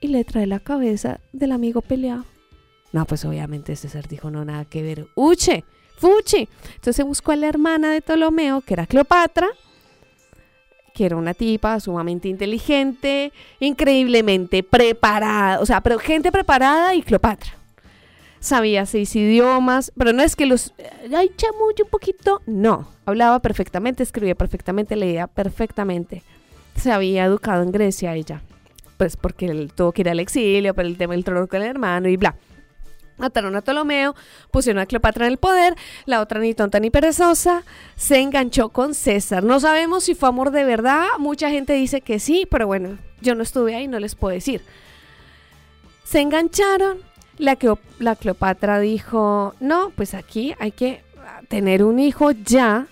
y 0.00 0.08
le 0.08 0.24
trae 0.24 0.46
la 0.46 0.60
cabeza 0.60 1.20
del 1.32 1.52
amigo 1.52 1.82
peleado. 1.82 2.24
No, 2.92 3.04
pues 3.06 3.24
obviamente 3.24 3.74
César 3.76 4.06
dijo, 4.08 4.30
no, 4.30 4.44
nada 4.44 4.64
que 4.64 4.82
ver. 4.82 5.06
Uche, 5.14 5.64
fuchi. 5.96 6.48
Entonces 6.76 7.04
buscó 7.04 7.32
a 7.32 7.36
la 7.36 7.48
hermana 7.48 7.92
de 7.92 8.00
Ptolomeo, 8.00 8.60
que 8.60 8.74
era 8.74 8.86
Cleopatra, 8.86 9.48
que 10.94 11.06
era 11.06 11.16
una 11.16 11.34
tipa 11.34 11.80
sumamente 11.80 12.28
inteligente, 12.28 13.32
increíblemente 13.58 14.62
preparada, 14.62 15.60
o 15.60 15.66
sea, 15.66 15.80
pero 15.80 15.98
gente 15.98 16.30
preparada 16.30 16.94
y 16.94 17.02
Cleopatra. 17.02 17.63
Sabía 18.44 18.84
seis 18.84 19.16
idiomas, 19.16 19.90
pero 19.96 20.12
no 20.12 20.22
es 20.22 20.36
que 20.36 20.44
los... 20.44 20.74
Ay, 21.16 21.30
chamuyo 21.34 21.84
un 21.84 21.90
poquito. 21.90 22.42
No, 22.44 22.86
hablaba 23.06 23.40
perfectamente, 23.40 24.02
escribía 24.02 24.34
perfectamente, 24.34 24.96
leía 24.96 25.28
perfectamente. 25.28 26.22
Se 26.76 26.92
había 26.92 27.24
educado 27.24 27.62
en 27.62 27.72
Grecia 27.72 28.14
ella, 28.14 28.42
pues 28.98 29.16
porque 29.16 29.46
él 29.46 29.72
tuvo 29.74 29.92
que 29.92 30.02
ir 30.02 30.10
al 30.10 30.20
exilio 30.20 30.74
por 30.74 30.84
el 30.84 30.98
tema 30.98 31.14
del 31.14 31.24
trono 31.24 31.48
con 31.48 31.62
el 31.62 31.68
hermano 31.68 32.06
y 32.10 32.18
bla. 32.18 32.36
Mataron 33.16 33.56
a 33.56 33.62
Ptolomeo, 33.62 34.14
pusieron 34.50 34.82
a 34.82 34.84
Cleopatra 34.84 35.24
en 35.24 35.32
el 35.32 35.38
poder, 35.38 35.74
la 36.04 36.20
otra 36.20 36.38
ni 36.38 36.52
tonta 36.52 36.80
ni 36.80 36.90
perezosa, 36.90 37.62
se 37.96 38.20
enganchó 38.20 38.68
con 38.68 38.92
César. 38.92 39.42
No 39.42 39.58
sabemos 39.58 40.04
si 40.04 40.14
fue 40.14 40.28
amor 40.28 40.50
de 40.50 40.64
verdad, 40.64 41.06
mucha 41.18 41.48
gente 41.48 41.72
dice 41.72 42.02
que 42.02 42.18
sí, 42.18 42.46
pero 42.50 42.66
bueno, 42.66 42.98
yo 43.22 43.34
no 43.34 43.42
estuve 43.42 43.74
ahí, 43.74 43.88
no 43.88 44.00
les 44.00 44.14
puedo 44.14 44.34
decir. 44.34 44.60
Se 46.04 46.20
engancharon, 46.20 46.98
la, 47.38 47.58
la 47.98 48.16
Cleopatra 48.16 48.80
dijo, 48.80 49.54
no, 49.60 49.90
pues 49.90 50.14
aquí 50.14 50.54
hay 50.58 50.72
que 50.72 51.02
tener 51.48 51.84
un 51.84 51.98
hijo 51.98 52.30
ya, 52.30 52.86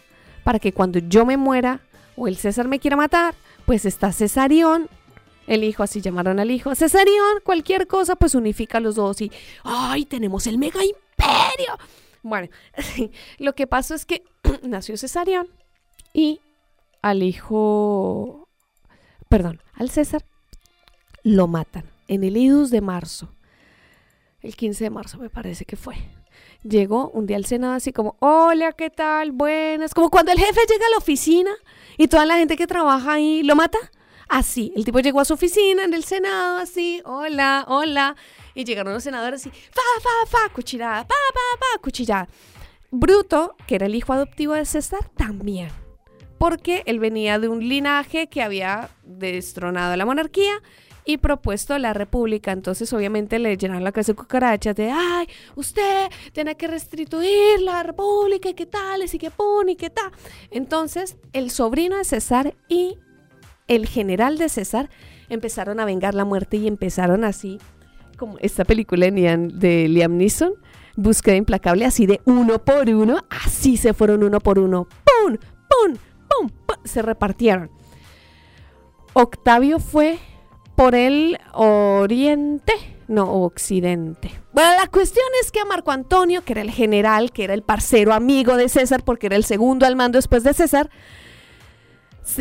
para 0.44 0.58
que 0.58 0.72
cuando 0.72 0.98
yo 0.98 1.24
me 1.24 1.36
muera 1.36 1.80
o 2.16 2.28
el 2.28 2.36
César 2.36 2.68
me 2.68 2.78
quiera 2.78 2.96
matar, 2.96 3.34
pues 3.66 3.84
está 3.84 4.12
Cesarión, 4.12 4.88
el 5.46 5.64
hijo, 5.64 5.82
así 5.82 6.00
llamaron 6.00 6.40
al 6.40 6.50
hijo. 6.50 6.74
Cesarión, 6.74 7.40
cualquier 7.44 7.86
cosa, 7.86 8.16
pues 8.16 8.34
unifica 8.34 8.78
a 8.78 8.80
los 8.80 8.94
dos 8.94 9.20
y 9.20 9.30
¡ay! 9.64 10.04
Tenemos 10.04 10.46
el 10.46 10.58
mega 10.58 10.80
imperio. 10.84 11.78
Bueno, 12.22 12.48
lo 13.38 13.54
que 13.54 13.66
pasó 13.66 13.94
es 13.94 14.06
que 14.06 14.22
nació 14.62 14.96
Cesarión 14.96 15.48
y 16.12 16.40
al 17.00 17.22
hijo, 17.22 18.48
perdón, 19.28 19.60
al 19.74 19.90
César, 19.90 20.24
lo 21.24 21.46
matan 21.46 21.84
en 22.08 22.24
el 22.24 22.36
Idus 22.36 22.70
de 22.70 22.80
marzo. 22.80 23.28
El 24.42 24.56
15 24.56 24.84
de 24.84 24.90
marzo 24.90 25.18
me 25.18 25.30
parece 25.30 25.64
que 25.64 25.76
fue. 25.76 25.94
Llegó 26.64 27.10
un 27.10 27.26
día 27.26 27.36
al 27.36 27.44
Senado 27.44 27.74
así 27.74 27.92
como, 27.92 28.16
hola, 28.18 28.72
¿qué 28.72 28.90
tal? 28.90 29.32
Buenas. 29.32 29.94
Como 29.94 30.10
cuando 30.10 30.32
el 30.32 30.38
jefe 30.38 30.60
llega 30.68 30.86
a 30.86 30.90
la 30.90 30.98
oficina 30.98 31.50
y 31.96 32.08
toda 32.08 32.26
la 32.26 32.36
gente 32.36 32.56
que 32.56 32.66
trabaja 32.66 33.14
ahí 33.14 33.42
lo 33.42 33.54
mata. 33.54 33.78
Así, 34.28 34.72
el 34.74 34.84
tipo 34.84 34.98
llegó 35.00 35.20
a 35.20 35.24
su 35.24 35.34
oficina 35.34 35.84
en 35.84 35.92
el 35.92 36.04
Senado, 36.04 36.56
así, 36.56 37.02
hola, 37.04 37.66
hola, 37.68 38.16
y 38.54 38.64
llegaron 38.64 38.94
los 38.94 39.02
senadores 39.02 39.42
así, 39.42 39.50
fa, 39.50 39.82
fa, 40.00 40.26
fa, 40.26 40.52
cuchillada, 40.54 41.06
pa, 41.06 41.14
pa, 41.34 41.58
pa, 41.60 41.82
cuchillada. 41.82 42.28
Bruto, 42.90 43.56
que 43.66 43.74
era 43.74 43.86
el 43.86 43.94
hijo 43.94 44.14
adoptivo 44.14 44.54
de 44.54 44.64
César, 44.64 45.10
también. 45.18 45.68
porque 46.38 46.82
él 46.86 46.98
venía 46.98 47.38
de 47.38 47.48
un 47.48 47.68
linaje 47.68 48.28
que 48.28 48.42
había 48.42 48.88
destronado 49.04 49.94
la 49.96 50.06
monarquía 50.06 50.62
y 51.04 51.16
propuesto 51.18 51.76
la 51.78 51.92
república. 51.92 52.52
Entonces, 52.52 52.92
obviamente, 52.92 53.38
le 53.38 53.56
llenaron 53.56 53.84
la 53.84 53.92
casa 53.92 54.12
de 54.12 54.16
cucarachas 54.16 54.76
de, 54.76 54.90
ay, 54.90 55.26
usted 55.56 56.08
tiene 56.32 56.56
que 56.56 56.68
restituir 56.68 57.60
la 57.60 57.82
república 57.82 58.48
y 58.48 58.54
qué 58.54 58.66
tal, 58.66 59.02
y 59.02 59.18
qué 59.18 59.30
pone 59.30 59.72
y 59.72 59.76
qué 59.76 59.90
tal. 59.90 60.10
Entonces, 60.50 61.16
el 61.32 61.50
sobrino 61.50 61.96
de 61.96 62.04
César 62.04 62.54
y 62.68 62.98
el 63.68 63.86
general 63.86 64.38
de 64.38 64.48
César 64.48 64.90
empezaron 65.28 65.80
a 65.80 65.84
vengar 65.84 66.14
la 66.14 66.24
muerte 66.24 66.56
y 66.56 66.66
empezaron 66.68 67.24
así, 67.24 67.58
como 68.18 68.38
esta 68.38 68.64
película 68.64 69.06
de 69.06 69.12
Liam, 69.12 69.48
de 69.48 69.88
Liam 69.88 70.16
Neeson, 70.16 70.52
Búsqueda 70.94 71.36
Implacable, 71.36 71.86
así 71.86 72.06
de 72.06 72.20
uno 72.26 72.58
por 72.58 72.88
uno, 72.90 73.24
así 73.30 73.76
se 73.76 73.94
fueron 73.94 74.22
uno 74.22 74.40
por 74.40 74.58
uno. 74.58 74.86
¡pum! 75.04 75.36
¡pum! 75.36 75.96
¡pum! 76.28 76.76
Se 76.84 77.00
repartieron. 77.00 77.70
Octavio 79.14 79.78
fue 79.78 80.18
por 80.82 80.96
el 80.96 81.38
oriente, 81.52 82.72
no, 83.06 83.44
occidente. 83.44 84.32
Bueno, 84.52 84.72
la 84.74 84.88
cuestión 84.88 85.24
es 85.40 85.52
que 85.52 85.60
a 85.60 85.64
Marco 85.64 85.92
Antonio, 85.92 86.42
que 86.42 86.54
era 86.54 86.60
el 86.60 86.72
general, 86.72 87.30
que 87.30 87.44
era 87.44 87.54
el 87.54 87.62
parcero 87.62 88.12
amigo 88.12 88.56
de 88.56 88.68
César, 88.68 89.04
porque 89.04 89.26
era 89.26 89.36
el 89.36 89.44
segundo 89.44 89.86
al 89.86 89.94
mando 89.94 90.18
después 90.18 90.42
de 90.42 90.52
César, 90.54 90.90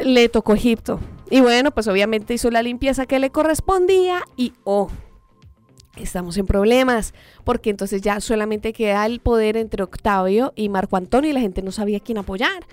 le 0.03 0.27
tocó 0.27 0.55
Egipto. 0.55 0.99
Y 1.29 1.41
bueno, 1.41 1.69
pues 1.69 1.87
obviamente 1.87 2.33
hizo 2.33 2.49
la 2.49 2.63
limpieza 2.63 3.05
que 3.05 3.19
le 3.19 3.29
correspondía 3.29 4.23
y, 4.35 4.53
oh, 4.63 4.89
estamos 5.97 6.35
en 6.37 6.47
problemas, 6.47 7.13
porque 7.43 7.69
entonces 7.69 8.01
ya 8.01 8.19
solamente 8.21 8.73
queda 8.73 9.05
el 9.05 9.19
poder 9.19 9.55
entre 9.55 9.83
Octavio 9.83 10.51
y 10.55 10.69
Marco 10.69 10.97
Antonio 10.97 11.29
y 11.29 11.33
la 11.33 11.41
gente 11.41 11.61
no 11.61 11.71
sabía 11.71 11.99
quién 11.99 12.17
apoyar. 12.17 12.65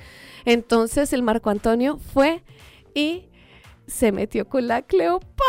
Entonces 0.46 1.12
el 1.12 1.22
Marco 1.22 1.50
Antonio 1.50 1.98
fue 1.98 2.42
y 2.94 3.27
se 3.88 4.12
metió 4.12 4.46
con 4.48 4.68
la 4.68 4.82
Cleopatra. 4.82 5.48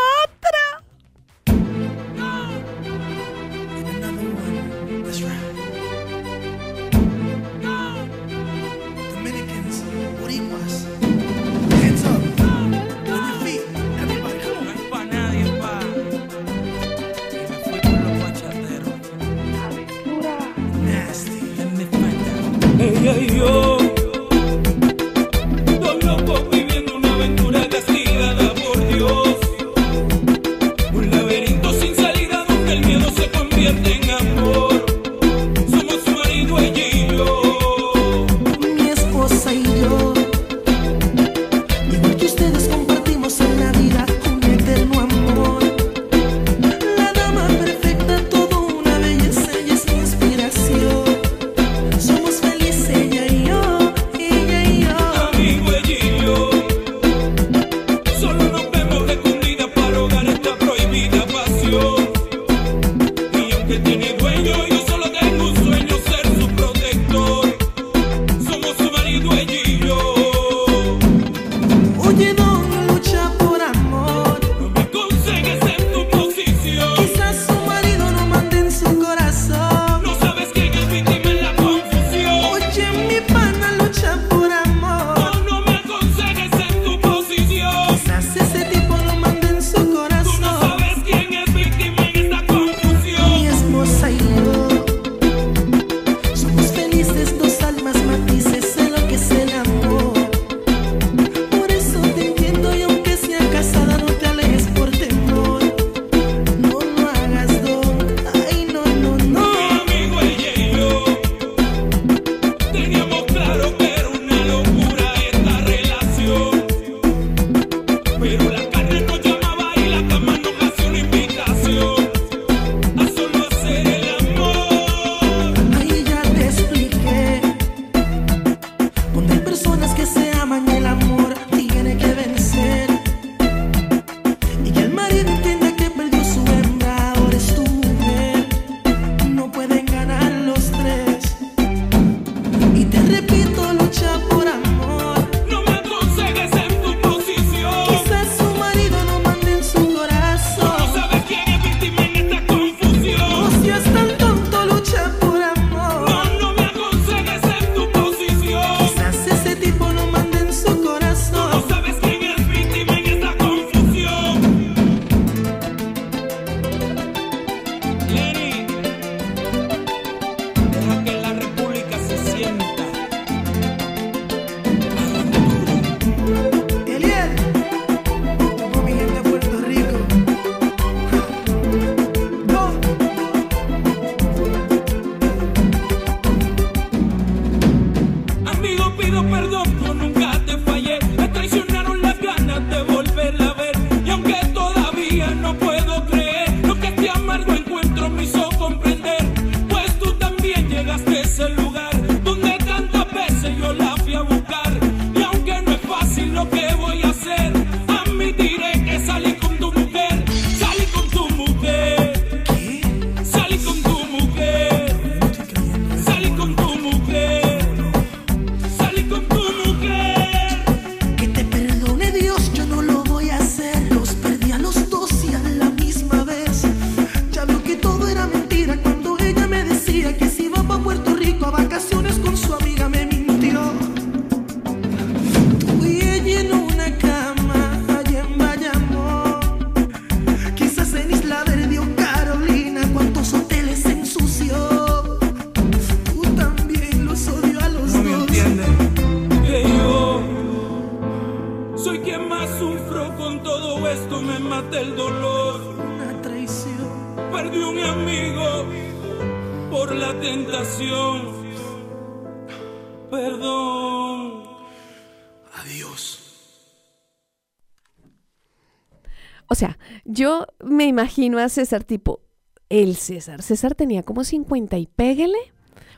Imagino 271.20 271.38
a 271.38 271.48
César 271.48 271.84
tipo, 271.84 272.20
el 272.68 272.96
César. 272.96 273.42
César 273.42 273.74
tenía 273.74 274.02
como 274.02 274.24
50 274.24 274.78
y 274.78 274.86
pégale. 274.86 275.38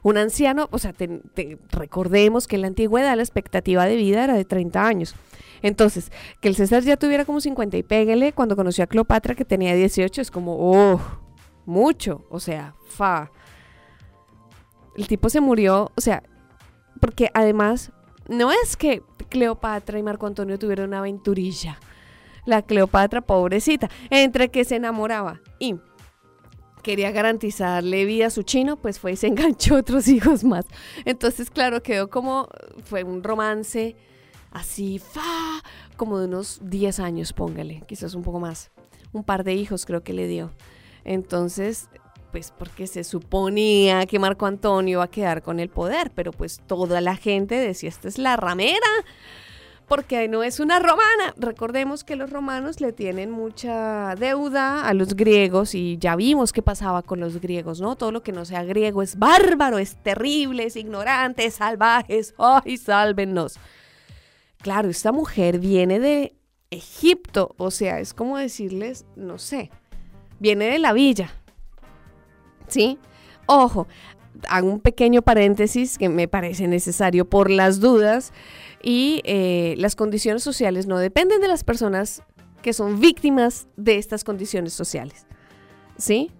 Un 0.03 0.19
anciano, 0.19 0.69
o 0.73 0.79
sea, 0.79 0.93
te- 0.93 1.21
recordemos 1.71 2.49
que 2.49 2.57
en 2.57 2.63
la 2.63 2.67
antigüedad 2.69 3.15
la 3.17 3.23
expectativa 3.23 3.85
de 3.87 3.95
vida 3.95 4.25
era 4.25 4.35
de 4.35 4.45
30 4.45 4.85
años. 4.85 5.15
Entonces, 5.63 6.11
que 6.41 6.49
el 6.49 6.57
César 6.57 6.83
ya 6.83 6.97
tuviera 6.97 7.25
como 7.25 7.41
50 7.41 7.77
y 7.77 7.85
pégale 7.85 8.33
cuando 8.33 8.57
conoció 8.57 8.83
a 8.83 8.89
Cleopatra 8.89 9.37
que 9.37 9.45
tenía 9.45 9.77
18 9.77 10.21
es 10.21 10.31
como, 10.33 10.57
oh, 10.59 11.01
mucho. 11.67 12.25
O 12.31 12.41
sea, 12.41 12.75
fa. 12.89 13.31
El 14.97 15.07
tipo 15.07 15.31
se 15.31 15.41
murió, 15.41 15.93
o 15.95 16.01
sea, 16.01 16.25
porque 17.01 17.31
además, 17.33 17.93
no 18.29 18.51
es 18.51 18.77
que 18.77 19.03
Cleopatra 19.29 20.01
y 20.01 20.03
Marco 20.03 20.27
Antonio 20.27 20.59
tuvieron 20.59 20.89
una 20.89 20.99
aventurilla 20.99 21.79
la 22.45 22.63
Cleopatra, 22.63 23.21
pobrecita, 23.21 23.89
entre 24.11 24.51
que 24.51 24.65
se 24.65 24.77
enamoraba 24.77 25.41
y 25.59 25.77
quería 26.83 27.13
garantizarle 27.13 28.05
vida 28.05 28.27
a 28.27 28.31
su 28.31 28.43
chino, 28.43 28.77
pues 28.77 28.99
fue 28.99 29.13
y 29.13 29.17
se 29.17 29.27
enganchó 29.29 29.77
otros 29.77 30.09
hijos 30.09 30.45
más. 30.45 30.67
Entonces, 31.05 31.51
claro, 31.51 31.83
quedó 31.83 32.11
como, 32.11 32.49
fue 32.85 33.05
un 33.05 33.23
romance 33.23 33.97
así, 34.51 34.99
fa, 34.99 35.63
como 35.97 36.19
de 36.19 36.27
unos 36.27 36.61
10 36.63 37.01
años, 37.01 37.33
póngale, 37.33 37.83
quizás 37.87 38.15
un 38.15 38.23
poco 38.23 38.41
más. 38.41 38.71
Un 39.13 39.25
par 39.25 39.45
de 39.45 39.55
hijos 39.55 39.87
creo 39.87 40.03
que 40.03 40.13
le 40.13 40.27
dio. 40.27 40.53
Entonces, 41.05 41.89
pues 42.33 42.53
porque 42.57 42.87
se 42.87 43.05
suponía 43.05 44.07
que 44.07 44.19
Marco 44.19 44.47
Antonio 44.47 44.93
iba 44.93 45.05
a 45.05 45.11
quedar 45.11 45.43
con 45.43 45.61
el 45.61 45.69
poder, 45.69 46.11
pero 46.15 46.33
pues 46.33 46.61
toda 46.67 47.01
la 47.01 47.17
gente 47.17 47.55
decía, 47.57 47.91
esta 47.91 48.09
es 48.09 48.19
la 48.19 48.37
ramera 48.37 48.89
porque 49.87 50.29
no 50.29 50.43
es 50.43 50.61
una 50.61 50.79
romana. 50.79 51.35
Recordemos 51.37 52.05
que 52.05 52.17
los 52.17 52.31
romanos 52.31 52.81
le 52.81 52.93
tienen 52.93 53.31
mucha 53.31 54.15
deuda 54.15 54.87
a 54.87 54.95
los 54.95 55.15
griegos 55.15 55.75
y 55.75 55.99
ya 55.99 56.17
vimos 56.17 56.53
qué 56.53 56.63
pasaba 56.63 57.03
con 57.03 57.21
los 57.21 57.41
griegos, 57.41 57.81
¿no? 57.81 57.97
Todo 57.97 58.13
lo 58.13 58.23
que 58.23 58.33
no 58.33 58.45
sea 58.45 58.65
griego 58.65 59.03
es 59.03 59.19
bárbaro, 59.19 59.79
es 59.79 59.97
terrible, 59.97 60.65
es 60.65 60.77
ignorante, 60.77 61.45
es 61.45 61.55
salvaje, 61.55 62.19
es, 62.19 62.35
¡ay, 62.39 62.77
sálvenos! 62.77 63.59
Claro, 64.63 64.89
esta 64.89 65.13
mujer 65.13 65.59
viene 65.59 65.99
de 65.99 66.37
Egipto, 66.71 67.55
o 67.59 67.71
sea, 67.71 68.01
es 68.01 68.15
como 68.15 68.39
decirles, 68.39 69.05
no 69.17 69.39
sé, 69.39 69.71
viene 70.39 70.67
de 70.67 70.79
la 70.79 70.93
villa, 70.93 71.31
¿sí? 72.69 72.99
Ojo, 73.47 73.87
hago 74.49 74.71
un 74.71 74.81
pequeño 74.81 75.23
paréntesis 75.23 75.99
que 75.99 76.09
me 76.09 76.29
parece 76.29 76.69
necesario 76.69 77.29
por 77.29 77.51
las 77.51 77.81
dudas 77.81 78.33
y 78.83 79.23
eh, 79.25 79.75
las 79.79 79.97
condiciones 79.97 80.43
sociales 80.43 80.87
no 80.87 80.99
dependen 80.99 81.41
de 81.41 81.49
las 81.49 81.65
personas 81.65 82.23
que 82.63 82.73
son 82.73 83.01
víctimas 83.01 83.67
de 83.77 83.99
estas 83.99 84.25
condiciones 84.25 84.73
sociales. 84.73 85.27
¿Sí? 85.99 86.31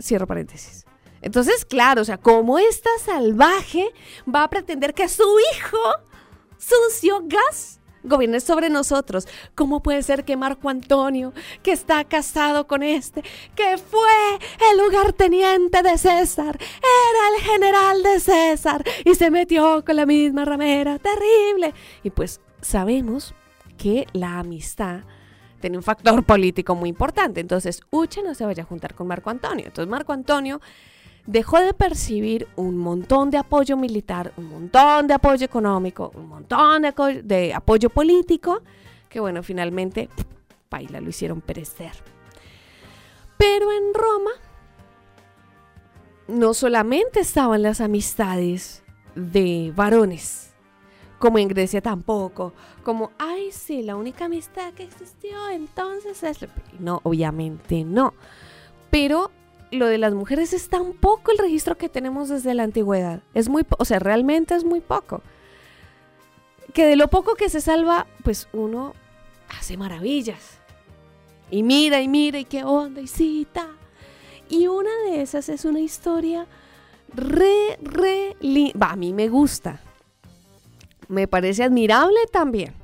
Cierro 0.00 0.26
paréntesis. 0.26 0.84
Entonces, 1.22 1.64
claro, 1.64 2.02
o 2.02 2.04
sea, 2.04 2.18
¿cómo 2.18 2.58
esta 2.58 2.90
salvaje 3.04 3.88
va 4.32 4.44
a 4.44 4.50
pretender 4.50 4.94
que 4.94 5.08
su 5.08 5.24
hijo, 5.54 5.78
sucio 6.58 7.22
gas, 7.24 7.75
gobierne 8.06 8.40
sobre 8.40 8.70
nosotros? 8.70 9.28
¿Cómo 9.54 9.82
puede 9.82 10.02
ser 10.02 10.24
que 10.24 10.36
Marco 10.36 10.68
Antonio, 10.68 11.32
que 11.62 11.72
está 11.72 12.04
casado 12.04 12.66
con 12.66 12.82
este, 12.82 13.22
que 13.54 13.78
fue 13.78 14.38
el 14.70 14.78
lugarteniente 14.78 15.82
de 15.82 15.98
César, 15.98 16.58
era 16.58 17.36
el 17.36 17.44
general 17.44 18.02
de 18.02 18.20
César 18.20 18.84
y 19.04 19.14
se 19.14 19.30
metió 19.30 19.84
con 19.84 19.96
la 19.96 20.06
misma 20.06 20.44
ramera? 20.44 20.98
Terrible. 20.98 21.74
Y 22.02 22.10
pues 22.10 22.40
sabemos 22.60 23.34
que 23.76 24.06
la 24.12 24.38
amistad 24.38 25.00
tiene 25.60 25.76
un 25.76 25.82
factor 25.82 26.24
político 26.24 26.74
muy 26.74 26.88
importante. 26.88 27.40
Entonces, 27.40 27.80
Uche 27.90 28.22
no 28.22 28.34
se 28.34 28.44
vaya 28.44 28.62
a 28.62 28.66
juntar 28.66 28.94
con 28.94 29.06
Marco 29.06 29.30
Antonio. 29.30 29.66
Entonces, 29.66 29.90
Marco 29.90 30.12
Antonio 30.12 30.60
dejó 31.26 31.60
de 31.60 31.74
percibir 31.74 32.46
un 32.56 32.76
montón 32.76 33.30
de 33.30 33.38
apoyo 33.38 33.76
militar, 33.76 34.32
un 34.36 34.48
montón 34.48 35.06
de 35.06 35.14
apoyo 35.14 35.44
económico, 35.44 36.12
un 36.14 36.28
montón 36.28 36.82
de, 37.24 37.52
apoyo 37.52 37.90
político, 37.90 38.62
que 39.08 39.20
bueno, 39.20 39.42
finalmente, 39.42 40.08
paila, 40.68 41.00
lo 41.00 41.10
hicieron 41.10 41.40
perecer. 41.40 41.92
Pero 43.36 43.70
en 43.72 43.92
Roma 43.92 44.30
no 46.28 46.54
solamente 46.54 47.20
estaban 47.20 47.62
las 47.62 47.80
amistades 47.80 48.82
de 49.14 49.72
varones, 49.74 50.54
como 51.18 51.38
en 51.38 51.48
Grecia 51.48 51.80
tampoco, 51.80 52.52
como, 52.82 53.10
ay, 53.18 53.50
sí, 53.50 53.82
la 53.82 53.96
única 53.96 54.26
amistad 54.26 54.72
que 54.74 54.84
existió 54.84 55.48
entonces 55.50 56.22
es... 56.22 56.42
la-". 56.42 56.48
No, 56.78 57.00
obviamente 57.04 57.84
no. 57.84 58.14
Pero 58.90 59.30
lo 59.70 59.86
de 59.86 59.98
las 59.98 60.14
mujeres 60.14 60.52
es 60.52 60.68
tan 60.68 60.92
poco 60.92 61.32
el 61.32 61.38
registro 61.38 61.76
que 61.76 61.88
tenemos 61.88 62.28
desde 62.28 62.54
la 62.54 62.62
antigüedad. 62.62 63.22
Es 63.34 63.48
muy, 63.48 63.66
o 63.78 63.84
sea, 63.84 63.98
realmente 63.98 64.54
es 64.54 64.64
muy 64.64 64.80
poco. 64.80 65.22
Que 66.72 66.86
de 66.86 66.96
lo 66.96 67.08
poco 67.08 67.34
que 67.34 67.48
se 67.48 67.60
salva, 67.60 68.06
pues 68.22 68.48
uno 68.52 68.94
hace 69.48 69.76
maravillas. 69.76 70.58
Y 71.50 71.62
mira 71.62 72.00
y 72.00 72.08
mira 72.08 72.38
y 72.38 72.44
qué 72.44 72.64
onda 72.64 73.00
y 73.00 73.06
cita. 73.06 73.68
Y 74.48 74.66
una 74.66 74.90
de 75.06 75.22
esas 75.22 75.48
es 75.48 75.64
una 75.64 75.80
historia 75.80 76.46
re, 77.14 77.78
re 77.82 78.36
linda. 78.40 78.90
A 78.90 78.96
mí 78.96 79.12
me 79.12 79.28
gusta. 79.28 79.80
Me 81.08 81.28
parece 81.28 81.62
admirable 81.62 82.18
también. 82.32 82.74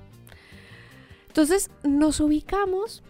Entonces 1.28 1.70
nos 1.82 2.20
ubicamos 2.20 3.02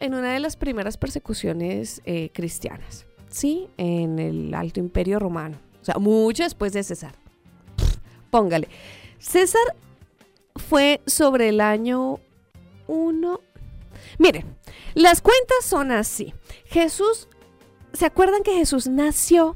en 0.00 0.14
una 0.14 0.32
de 0.32 0.40
las 0.40 0.56
primeras 0.56 0.96
persecuciones 0.96 2.02
eh, 2.04 2.30
cristianas, 2.32 3.05
¿sí? 3.36 3.68
En 3.76 4.18
el 4.18 4.54
Alto 4.54 4.80
Imperio 4.80 5.18
Romano. 5.18 5.58
O 5.82 5.84
sea, 5.84 5.96
mucho 5.96 6.42
después 6.42 6.72
de 6.72 6.82
César. 6.82 7.14
Póngale. 8.30 8.68
César 9.18 9.76
fue 10.56 11.02
sobre 11.06 11.50
el 11.50 11.60
año 11.60 12.18
1. 12.86 13.40
Miren, 14.18 14.56
las 14.94 15.20
cuentas 15.20 15.64
son 15.64 15.92
así. 15.92 16.32
Jesús, 16.64 17.28
¿se 17.92 18.06
acuerdan 18.06 18.42
que 18.42 18.54
Jesús 18.54 18.88
nació 18.88 19.54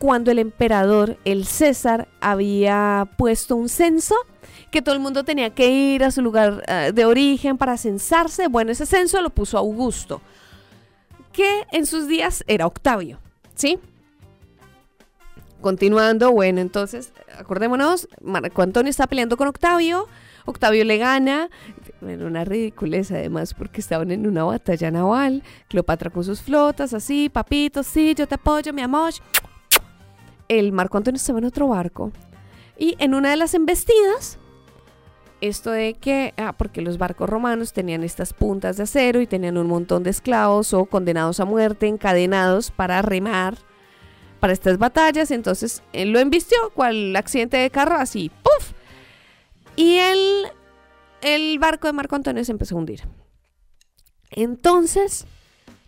cuando 0.00 0.32
el 0.32 0.40
emperador, 0.40 1.16
el 1.24 1.46
César, 1.46 2.08
había 2.20 3.08
puesto 3.16 3.54
un 3.54 3.68
censo? 3.68 4.16
que 4.72 4.80
todo 4.80 4.94
el 4.94 5.02
mundo 5.02 5.22
tenía 5.22 5.50
que 5.50 5.70
ir 5.70 6.02
a 6.02 6.10
su 6.10 6.22
lugar 6.22 6.64
eh, 6.66 6.92
de 6.94 7.04
origen 7.04 7.58
para 7.58 7.76
censarse. 7.76 8.48
Bueno, 8.48 8.72
ese 8.72 8.86
censo 8.86 9.20
lo 9.20 9.28
puso 9.28 9.58
Augusto, 9.58 10.22
que 11.32 11.66
en 11.72 11.86
sus 11.86 12.06
días 12.06 12.44
era 12.46 12.66
Octavio, 12.66 13.18
¿sí? 13.54 13.78
Continuando, 15.60 16.32
bueno, 16.32 16.60
entonces, 16.60 17.12
acordémonos, 17.38 18.08
Marco 18.20 18.62
Antonio 18.62 18.90
está 18.90 19.06
peleando 19.06 19.36
con 19.36 19.48
Octavio, 19.48 20.08
Octavio 20.44 20.84
le 20.84 20.98
gana, 20.98 21.50
bueno, 22.00 22.26
una 22.26 22.44
ridiculez 22.44 23.12
además 23.12 23.54
porque 23.54 23.80
estaban 23.80 24.10
en 24.10 24.26
una 24.26 24.42
batalla 24.42 24.90
naval, 24.90 25.42
Cleopatra 25.68 26.10
con 26.10 26.24
sus 26.24 26.42
flotas, 26.42 26.94
así, 26.94 27.28
papito, 27.28 27.82
sí, 27.84 28.14
yo 28.16 28.26
te 28.26 28.34
apoyo, 28.34 28.72
mi 28.72 28.82
amor. 28.82 29.12
El 30.48 30.72
Marco 30.72 30.98
Antonio 30.98 31.16
estaba 31.16 31.38
en 31.38 31.44
otro 31.44 31.68
barco 31.68 32.10
y 32.76 32.96
en 32.98 33.14
una 33.14 33.30
de 33.30 33.36
las 33.36 33.54
embestidas, 33.54 34.38
esto 35.42 35.72
de 35.72 35.94
que, 35.94 36.32
ah, 36.36 36.54
porque 36.56 36.80
los 36.80 36.98
barcos 36.98 37.28
romanos 37.28 37.72
tenían 37.72 38.04
estas 38.04 38.32
puntas 38.32 38.76
de 38.76 38.84
acero 38.84 39.20
y 39.20 39.26
tenían 39.26 39.58
un 39.58 39.66
montón 39.66 40.04
de 40.04 40.10
esclavos 40.10 40.72
o 40.72 40.86
condenados 40.86 41.40
a 41.40 41.44
muerte, 41.44 41.88
encadenados 41.88 42.70
para 42.70 43.02
remar 43.02 43.58
para 44.38 44.52
estas 44.52 44.78
batallas, 44.78 45.30
entonces 45.30 45.82
él 45.92 46.10
lo 46.10 46.18
embistió, 46.18 46.58
cual 46.74 47.14
accidente 47.14 47.56
de 47.56 47.70
carro, 47.70 47.96
así, 47.96 48.30
¡puf! 48.42 48.72
Y 49.76 49.98
el, 49.98 50.46
el 51.22 51.58
barco 51.58 51.86
de 51.86 51.92
Marco 51.92 52.16
Antonio 52.16 52.44
se 52.44 52.52
empezó 52.52 52.74
a 52.74 52.78
hundir. 52.78 53.02
Entonces, 54.30 55.26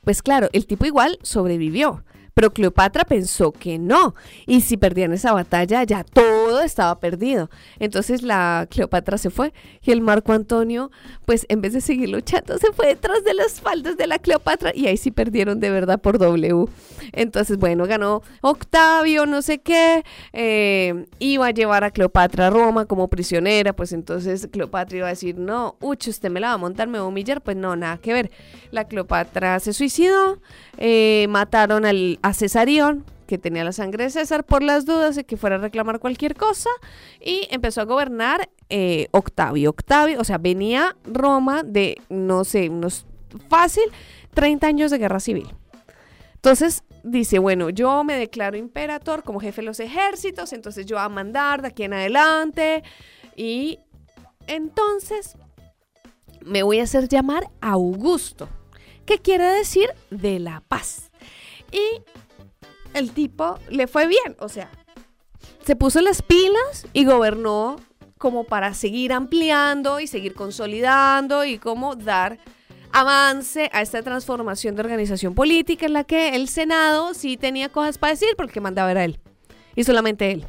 pues 0.03 0.23
claro, 0.23 0.49
el 0.53 0.67
tipo 0.67 0.85
igual 0.85 1.19
sobrevivió, 1.23 2.05
Pero 2.35 2.53
Cleopatra 2.53 3.05
pensó 3.05 3.53
que 3.53 3.79
no. 3.79 4.15
Y 4.47 4.61
si 4.61 4.77
perdían 4.77 5.13
esa 5.13 5.33
batalla, 5.33 5.83
ya 5.85 6.05
todo 6.05 6.61
estaba 6.61 6.99
perdido. 6.99 7.49
Entonces 7.79 8.23
la 8.23 8.67
Cleopatra 8.69 9.19
se 9.19 9.31
fue 9.31 9.53
y 9.83 9.93
el 9.93 10.01
Marco 10.01 10.33
Antonio, 10.33 10.91
pues 11.25 11.47
en 11.49 11.61
vez 11.61 11.73
de 11.73 11.81
seguir 11.81 12.09
luchando, 12.09 12.59
se 12.59 12.73
fue 12.73 12.89
detrás 12.89 13.23
de 13.25 13.35
las 13.35 13.61
faldas 13.61 13.97
de 13.97 14.07
la 14.07 14.19
Cleopatra 14.19 14.73
y 14.75 14.87
ahí 14.87 14.97
sí 14.97 15.11
perdieron 15.11 15.61
de 15.61 15.71
verdad 15.71 16.01
por 16.01 16.19
W. 16.19 16.67
Entonces, 17.13 17.59
bueno, 17.59 17.87
ganó 17.87 18.23
Octavio, 18.41 19.27
no 19.27 19.43
sé 19.43 19.59
qué, 19.59 20.05
eh, 20.33 21.07
iba 21.19 21.47
a 21.47 21.51
llevar 21.51 21.85
a 21.85 21.91
Cleopatra 21.91 22.49
a 22.49 22.51
Roma 22.51 22.87
como 22.87 23.09
prisionera, 23.09 23.75
pues 23.75 23.93
entonces 23.93 24.49
Cleopatra 24.51 24.99
iba 24.99 25.07
a 25.07 25.11
decir, 25.11 25.39
no, 25.39 25.77
uch, 25.81 26.09
usted 26.09 26.31
me 26.31 26.41
la 26.41 26.49
va 26.49 26.55
a 26.55 26.59
montar, 26.59 26.89
me 26.89 26.99
va 26.99 27.05
a 27.05 27.09
humillar, 27.09 27.43
pues 27.43 27.57
no, 27.57 27.77
nada 27.77 27.99
que 27.99 28.13
ver. 28.13 28.31
La 28.71 28.85
Cleopatra 28.85 29.61
se 29.61 29.73
suicidó, 29.73 30.41
eh, 30.79 31.27
mataron 31.29 31.85
al, 31.85 32.19
a 32.25 32.33
Cesarión, 32.33 33.05
que 33.27 33.37
tenía 33.37 33.65
la 33.65 33.73
sangre 33.73 34.05
de 34.05 34.11
César, 34.11 34.45
por 34.45 34.63
las 34.63 34.87
dudas 34.87 35.15
de 35.15 35.25
que 35.25 35.37
fuera 35.37 35.57
a 35.57 35.59
reclamar 35.59 36.01
cualquier 36.01 36.35
cosa, 36.35 36.71
y 37.21 37.47
empezó 37.51 37.83
a 37.83 37.85
gobernar 37.85 38.49
eh, 38.71 39.09
Octavio. 39.11 39.69
Octavio, 39.69 40.19
o 40.19 40.25
sea, 40.25 40.39
venía 40.39 40.97
Roma 41.05 41.63
de, 41.63 42.01
no 42.09 42.45
sé, 42.45 42.71
unos 42.71 43.05
fácil, 43.51 43.85
30 44.33 44.67
años 44.67 44.91
de 44.91 44.97
guerra 44.97 45.21
civil. 45.21 45.55
Entonces 46.37 46.83
dice, 47.03 47.39
bueno, 47.39 47.69
yo 47.69 48.05
me 48.05 48.17
declaro 48.17 48.57
imperator 48.57 49.23
como 49.23 49.39
jefe 49.39 49.61
de 49.61 49.67
los 49.67 49.79
ejércitos, 49.81 50.55
entonces 50.55 50.87
yo 50.87 50.97
voy 50.97 51.05
a 51.05 51.11
mandar 51.11 51.61
de 51.61 51.69
aquí 51.69 51.83
en 51.83 51.93
adelante, 51.93 52.85
y 53.37 53.81
entonces 54.47 55.37
me 56.41 56.63
voy 56.63 56.81
a 56.81 56.85
hacer 56.85 57.07
llamar 57.07 57.51
Augusto, 57.61 58.49
que 59.05 59.19
quiere 59.19 59.45
decir 59.45 59.91
de 60.09 60.39
la 60.39 60.63
paz. 60.67 61.11
Y 61.75 62.03
el 62.95 63.11
tipo 63.11 63.59
le 63.69 63.89
fue 63.89 64.07
bien, 64.07 64.37
o 64.39 64.49
sea, 64.49 64.71
se 65.67 65.75
puso 65.75 66.01
las 66.01 66.23
pilas 66.23 66.87
y 66.93 67.05
gobernó 67.05 67.77
como 68.17 68.45
para 68.45 68.73
seguir 68.75 69.13
ampliando 69.13 69.99
y 69.99 70.07
seguir 70.07 70.35
consolidando 70.35 71.45
y 71.45 71.59
como 71.59 71.97
dar 71.97 72.39
avance 72.93 73.69
a 73.73 73.83
esta 73.83 74.03
transformación 74.03 74.77
de 74.77 74.83
organización 74.83 75.35
política 75.35 75.87
en 75.87 75.95
la 75.95 76.05
que 76.05 76.37
el 76.37 76.49
Senado 76.49 77.13
sí 77.13 77.37
tenía 77.37 77.69
cosas 77.69 77.99
para 77.99 78.13
decir 78.13 78.37
porque 78.37 78.61
mandaba 78.61 78.93
era 78.93 79.05
él 79.05 79.19
y 79.75 79.83
solamente 79.83 80.31
él. 80.31 80.47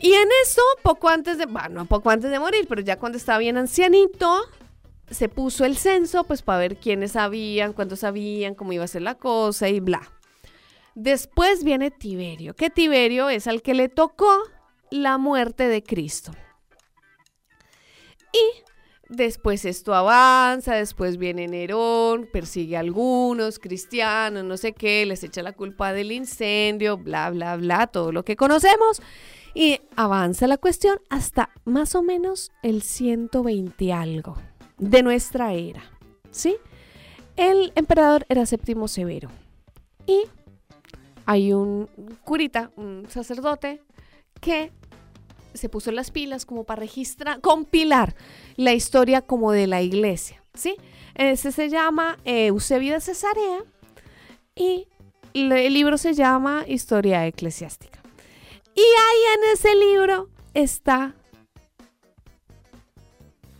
Y 0.00 0.12
en 0.12 0.28
eso, 0.44 0.62
poco 0.82 1.08
antes 1.08 1.38
de, 1.38 1.46
bueno, 1.46 1.86
poco 1.86 2.10
antes 2.10 2.30
de 2.30 2.38
morir, 2.38 2.66
pero 2.68 2.82
ya 2.82 2.98
cuando 2.98 3.18
estaba 3.18 3.38
bien 3.38 3.56
ancianito, 3.56 4.42
se 5.10 5.28
puso 5.28 5.64
el 5.64 5.76
censo 5.76 6.24
pues 6.24 6.42
para 6.42 6.58
ver 6.58 6.76
quiénes 6.76 7.12
sabían, 7.12 7.72
cuántos 7.72 8.00
sabían, 8.00 8.54
cómo 8.54 8.72
iba 8.72 8.84
a 8.84 8.88
ser 8.88 9.02
la 9.02 9.16
cosa 9.16 9.68
y 9.68 9.80
bla. 9.80 10.00
Después 10.94 11.64
viene 11.64 11.90
Tiberio, 11.90 12.54
que 12.54 12.70
Tiberio 12.70 13.28
es 13.30 13.46
al 13.46 13.62
que 13.62 13.74
le 13.74 13.88
tocó 13.88 14.42
la 14.90 15.16
muerte 15.16 15.68
de 15.68 15.82
Cristo. 15.82 16.32
Y 18.32 18.62
después 19.08 19.64
esto 19.64 19.94
avanza, 19.94 20.74
después 20.74 21.16
viene 21.16 21.48
Nerón, 21.48 22.28
persigue 22.30 22.76
a 22.76 22.80
algunos 22.80 23.58
cristianos, 23.58 24.44
no 24.44 24.56
sé 24.56 24.72
qué, 24.72 25.06
les 25.06 25.24
echa 25.24 25.42
la 25.42 25.52
culpa 25.52 25.92
del 25.92 26.12
incendio, 26.12 26.98
bla, 26.98 27.30
bla, 27.30 27.56
bla, 27.56 27.86
todo 27.86 28.12
lo 28.12 28.24
que 28.24 28.36
conocemos. 28.36 29.00
Y 29.54 29.80
avanza 29.96 30.46
la 30.46 30.56
cuestión 30.56 30.98
hasta 31.10 31.50
más 31.64 31.94
o 31.94 32.02
menos 32.02 32.52
el 32.62 32.82
120 32.82 33.92
algo 33.92 34.38
de 34.82 35.02
nuestra 35.02 35.52
era, 35.52 35.82
¿sí? 36.30 36.56
El 37.36 37.72
emperador 37.76 38.26
era 38.28 38.44
Séptimo 38.46 38.88
Severo 38.88 39.30
y 40.06 40.22
hay 41.24 41.52
un 41.52 41.88
curita, 42.24 42.72
un 42.76 43.06
sacerdote, 43.08 43.80
que 44.40 44.72
se 45.54 45.68
puso 45.68 45.92
las 45.92 46.10
pilas 46.10 46.44
como 46.44 46.64
para 46.64 46.80
registrar, 46.80 47.40
compilar 47.40 48.16
la 48.56 48.72
historia 48.72 49.22
como 49.22 49.52
de 49.52 49.68
la 49.68 49.82
iglesia, 49.82 50.42
¿sí? 50.54 50.76
Ese 51.14 51.52
se 51.52 51.68
llama 51.68 52.18
eh, 52.24 52.46
Eusebio 52.46 52.94
de 52.94 53.00
Cesarea 53.00 53.62
y 54.56 54.88
el 55.34 55.72
libro 55.72 55.96
se 55.96 56.14
llama 56.14 56.64
Historia 56.66 57.26
Eclesiástica. 57.26 58.00
Y 58.74 58.80
ahí 58.80 59.34
en 59.36 59.52
ese 59.52 59.74
libro 59.76 60.28
está 60.54 61.14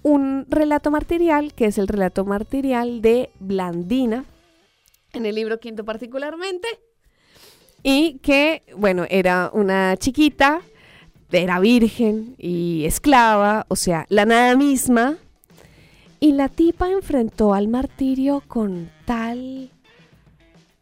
un 0.02 0.46
relato 0.48 0.90
martirial, 0.90 1.54
que 1.54 1.66
es 1.66 1.78
el 1.78 1.88
relato 1.88 2.24
martirial 2.24 3.02
de 3.02 3.30
Blandina, 3.38 4.24
en 5.12 5.26
el 5.26 5.34
libro 5.34 5.60
quinto 5.60 5.84
particularmente, 5.84 6.68
y 7.82 8.18
que, 8.18 8.62
bueno, 8.76 9.04
era 9.10 9.50
una 9.52 9.96
chiquita, 9.96 10.60
era 11.30 11.60
virgen 11.60 12.34
y 12.38 12.84
esclava, 12.84 13.66
o 13.68 13.76
sea, 13.76 14.06
la 14.08 14.24
nada 14.24 14.56
misma, 14.56 15.16
y 16.20 16.32
la 16.32 16.48
tipa 16.48 16.90
enfrentó 16.90 17.54
al 17.54 17.68
martirio 17.68 18.42
con 18.46 18.90
tal 19.04 19.70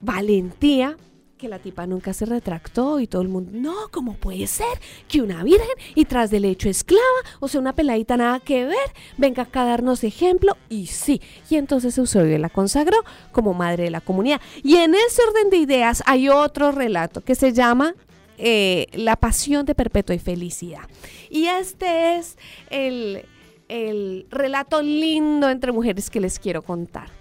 valentía 0.01 0.97
que 1.41 1.49
la 1.49 1.59
tipa 1.59 1.87
nunca 1.87 2.13
se 2.13 2.27
retractó 2.27 3.01
y 3.01 3.07
todo 3.07 3.23
el 3.23 3.29
mundo, 3.29 3.51
no, 3.55 3.75
¿cómo 3.91 4.15
puede 4.15 4.47
ser 4.47 4.79
que 5.09 5.23
una 5.23 5.43
virgen 5.43 5.69
y 5.95 6.05
tras 6.05 6.31
del 6.31 6.45
hecho 6.45 6.69
esclava, 6.69 7.03
o 7.41 7.49
sea, 7.49 7.61
una 7.61 7.75
peladita 7.75 8.19
nada 8.19 8.41
que 8.41 8.67
ver, 8.67 8.77
venga 9.17 9.45
acá 9.45 9.63
a 9.63 9.67
darnos 9.67 10.05
ejemplo? 10.05 10.57
Y 10.69 10.87
sí, 10.87 11.23
y 11.49 11.57
entonces 11.57 11.97
Eusebio 11.97 12.37
la 12.39 12.51
consagró 12.51 12.99
como 13.33 13.55
madre 13.55 13.85
de 13.85 13.91
la 13.91 14.03
comunidad. 14.03 14.41
Y 14.63 14.77
en 14.77 14.95
ese 14.95 15.23
orden 15.23 15.49
de 15.49 15.57
ideas 15.57 16.03
hay 16.05 16.29
otro 16.29 16.73
relato 16.73 17.23
que 17.23 17.35
se 17.35 17.55
llama 17.55 17.95
eh, 18.37 18.87
La 18.93 19.17
pasión 19.17 19.65
de 19.65 19.75
perpetua 19.75 20.15
y 20.15 20.19
felicidad. 20.19 20.83
Y 21.31 21.47
este 21.47 22.19
es 22.19 22.37
el, 22.69 23.25
el 23.69 24.27
relato 24.31 24.83
lindo 24.83 25.49
entre 25.49 25.73
mujeres 25.73 26.11
que 26.11 26.21
les 26.21 26.39
quiero 26.39 26.61
contar. 26.61 27.20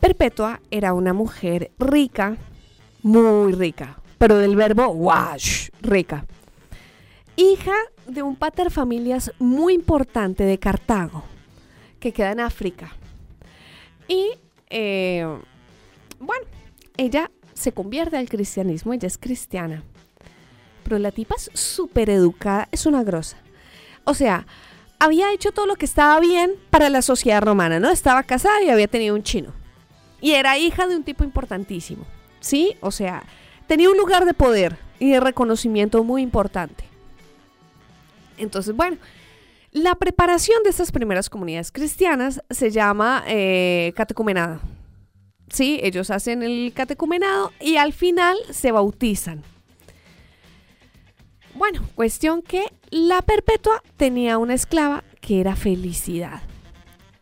Perpetua 0.00 0.60
era 0.70 0.94
una 0.94 1.12
mujer 1.12 1.72
rica, 1.78 2.36
muy 3.02 3.52
rica, 3.52 4.00
pero 4.16 4.36
del 4.36 4.54
verbo 4.54 4.86
wash, 4.88 5.70
rica. 5.82 6.24
Hija 7.36 7.74
de 8.06 8.22
un 8.22 8.36
pater 8.36 8.70
familias 8.70 9.32
muy 9.38 9.74
importante 9.74 10.44
de 10.44 10.58
Cartago, 10.58 11.24
que 11.98 12.12
queda 12.12 12.30
en 12.32 12.40
África. 12.40 12.92
Y 14.06 14.30
eh, 14.70 15.26
bueno, 16.20 16.46
ella 16.96 17.30
se 17.54 17.72
convierte 17.72 18.16
al 18.16 18.28
cristianismo, 18.28 18.92
ella 18.92 19.08
es 19.08 19.18
cristiana. 19.18 19.82
Pero 20.84 20.98
la 20.98 21.10
tipa 21.10 21.34
es 21.36 21.50
súper 21.54 22.08
educada, 22.08 22.68
es 22.70 22.86
una 22.86 23.02
grosa. 23.02 23.36
O 24.04 24.14
sea, 24.14 24.46
había 25.00 25.32
hecho 25.32 25.52
todo 25.52 25.66
lo 25.66 25.76
que 25.76 25.84
estaba 25.84 26.18
bien 26.20 26.52
para 26.70 26.88
la 26.88 27.02
sociedad 27.02 27.42
romana, 27.42 27.80
¿no? 27.80 27.90
Estaba 27.90 28.22
casada 28.22 28.62
y 28.62 28.70
había 28.70 28.88
tenido 28.88 29.14
un 29.14 29.22
chino. 29.22 29.57
Y 30.20 30.32
era 30.32 30.58
hija 30.58 30.86
de 30.86 30.96
un 30.96 31.04
tipo 31.04 31.24
importantísimo, 31.24 32.04
¿sí? 32.40 32.76
O 32.80 32.90
sea, 32.90 33.22
tenía 33.66 33.90
un 33.90 33.96
lugar 33.96 34.24
de 34.24 34.34
poder 34.34 34.76
y 34.98 35.10
de 35.10 35.20
reconocimiento 35.20 36.02
muy 36.02 36.22
importante. 36.22 36.84
Entonces, 38.36 38.74
bueno, 38.74 38.96
la 39.72 39.94
preparación 39.94 40.62
de 40.62 40.70
estas 40.70 40.90
primeras 40.90 41.28
comunidades 41.28 41.70
cristianas 41.70 42.42
se 42.50 42.70
llama 42.70 43.22
eh, 43.26 43.92
catecumenado. 43.94 44.60
Sí, 45.50 45.80
ellos 45.82 46.10
hacen 46.10 46.42
el 46.42 46.72
catecumenado 46.74 47.52
y 47.60 47.76
al 47.76 47.92
final 47.92 48.36
se 48.50 48.72
bautizan. 48.72 49.42
Bueno, 51.54 51.82
cuestión 51.94 52.42
que 52.42 52.64
la 52.90 53.22
perpetua 53.22 53.82
tenía 53.96 54.38
una 54.38 54.54
esclava 54.54 55.04
que 55.20 55.40
era 55.40 55.56
felicidad. 55.56 56.42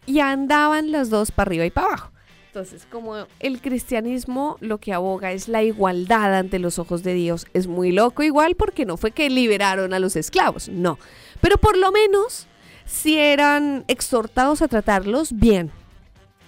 Y 0.05 0.21
andaban 0.21 0.93
las 0.93 1.11
dos 1.11 1.31
para 1.31 1.49
arriba 1.49 1.65
y 1.65 1.71
para 1.71 1.87
abajo. 1.89 2.13
Entonces, 2.57 2.87
como 2.91 3.27
el 3.39 3.61
cristianismo 3.61 4.57
lo 4.61 4.79
que 4.79 4.95
aboga 4.95 5.33
es 5.33 5.47
la 5.47 5.63
igualdad 5.63 6.35
ante 6.35 6.59
los 6.59 6.79
ojos 6.79 7.03
de 7.03 7.13
Dios, 7.13 7.47
es 7.53 7.67
muy 7.67 7.93
loco 7.93 8.23
igual 8.23 8.55
porque 8.55 8.87
no 8.87 8.97
fue 8.97 9.11
que 9.11 9.29
liberaron 9.29 9.93
a 9.93 9.99
los 9.99 10.17
esclavos, 10.17 10.71
no. 10.71 10.99
Pero 11.43 11.59
por 11.59 11.77
lo 11.77 11.93
menos 11.93 12.47
si 12.87 13.19
eran 13.19 13.85
exhortados 13.89 14.63
a 14.63 14.69
tratarlos 14.69 15.35
bien. 15.35 15.71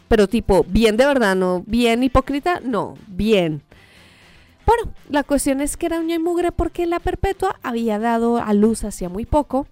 Pero 0.09 0.29
tipo, 0.29 0.65
bien 0.67 0.97
de 0.97 1.05
verdad, 1.05 1.37
no 1.37 1.63
bien 1.67 2.03
hipócrita, 2.03 2.61
no, 2.65 2.97
bien. 3.07 3.61
Bueno, 4.65 4.95
la 5.11 5.25
cuestión 5.25 5.61
es 5.61 5.77
que 5.77 5.85
era 5.85 6.01
uña 6.01 6.15
y 6.15 6.21
mugre 6.21 6.53
porque 6.53 6.87
la 6.87 7.01
perpetua 7.01 7.61
había 7.63 7.99
dado 7.99 8.39
a 8.39 8.55
luz 8.55 8.83
hacía 8.85 9.11
muy 9.11 9.27
poco. 9.27 9.67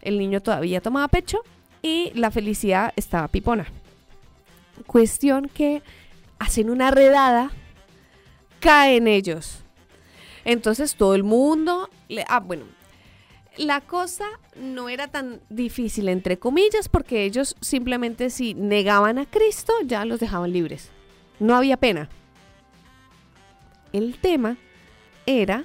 El 0.00 0.16
niño 0.16 0.40
todavía 0.42 0.80
tomaba 0.80 1.08
pecho 1.08 1.40
y 1.82 2.12
la 2.14 2.30
felicidad 2.30 2.92
estaba 2.94 3.26
pipona. 3.26 3.66
Cuestión 4.86 5.48
que 5.48 5.82
hacen 6.38 6.70
una 6.70 6.90
redada, 6.90 7.50
caen 8.60 9.06
ellos. 9.06 9.62
Entonces 10.44 10.94
todo 10.96 11.14
el 11.14 11.22
mundo, 11.22 11.90
le, 12.08 12.24
ah, 12.28 12.40
bueno, 12.40 12.64
la 13.56 13.80
cosa 13.80 14.26
no 14.56 14.88
era 14.88 15.08
tan 15.08 15.40
difícil, 15.50 16.08
entre 16.08 16.38
comillas, 16.38 16.88
porque 16.88 17.24
ellos 17.24 17.56
simplemente 17.60 18.30
si 18.30 18.54
negaban 18.54 19.18
a 19.18 19.26
Cristo 19.26 19.72
ya 19.84 20.04
los 20.04 20.20
dejaban 20.20 20.52
libres. 20.52 20.90
No 21.38 21.54
había 21.56 21.76
pena. 21.76 22.08
El 23.92 24.18
tema 24.18 24.56
era 25.26 25.64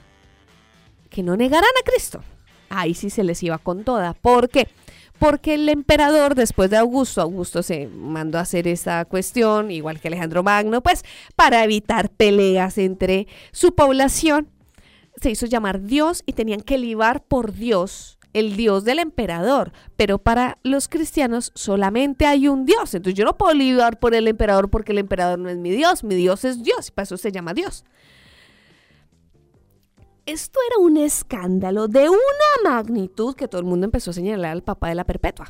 que 1.09 1.23
no 1.23 1.37
negaran 1.37 1.69
a 1.81 1.89
Cristo. 1.89 2.21
Ahí 2.69 2.93
sí 2.93 3.09
se 3.09 3.23
les 3.23 3.41
iba 3.43 3.57
con 3.57 3.83
toda. 3.83 4.13
¿Por 4.13 4.49
qué? 4.49 4.67
Porque 5.19 5.53
el 5.55 5.69
emperador, 5.69 6.35
después 6.35 6.69
de 6.69 6.77
Augusto, 6.77 7.21
Augusto 7.21 7.63
se 7.63 7.87
mandó 7.87 8.37
a 8.37 8.41
hacer 8.41 8.67
esa 8.67 9.05
cuestión, 9.05 9.71
igual 9.71 9.99
que 9.99 10.09
Alejandro 10.09 10.43
Magno, 10.43 10.81
pues 10.81 11.03
para 11.35 11.63
evitar 11.63 12.09
peleas 12.09 12.77
entre 12.77 13.27
su 13.51 13.73
población, 13.73 14.49
se 15.21 15.31
hizo 15.31 15.45
llamar 15.45 15.81
Dios 15.83 16.23
y 16.25 16.33
tenían 16.33 16.61
que 16.61 16.77
libar 16.77 17.23
por 17.23 17.53
Dios, 17.53 18.17
el 18.33 18.57
Dios 18.57 18.83
del 18.83 18.99
emperador. 18.99 19.71
Pero 19.95 20.17
para 20.17 20.57
los 20.63 20.89
cristianos 20.89 21.51
solamente 21.55 22.25
hay 22.25 22.49
un 22.49 22.65
Dios. 22.65 22.93
Entonces 22.93 23.17
yo 23.17 23.23
no 23.23 23.37
puedo 23.37 23.53
libar 23.53 23.97
por 23.99 24.13
el 24.13 24.27
emperador 24.27 24.69
porque 24.69 24.91
el 24.91 24.97
emperador 24.97 25.39
no 25.39 25.49
es 25.49 25.57
mi 25.57 25.71
Dios, 25.71 26.03
mi 26.03 26.15
Dios 26.15 26.43
es 26.43 26.61
Dios 26.63 26.89
y 26.89 26.91
para 26.91 27.05
eso 27.05 27.17
se 27.17 27.31
llama 27.31 27.53
Dios. 27.53 27.85
Esto 30.25 30.59
era 30.67 30.83
un 30.83 30.97
escándalo 30.97 31.87
de 31.87 32.09
una 32.09 32.17
magnitud 32.63 33.35
que 33.35 33.47
todo 33.47 33.61
el 33.61 33.67
mundo 33.67 33.85
empezó 33.85 34.09
a 34.09 34.13
señalar 34.13 34.51
al 34.51 34.63
papá 34.63 34.89
de 34.89 34.95
la 34.95 35.03
perpetua. 35.03 35.45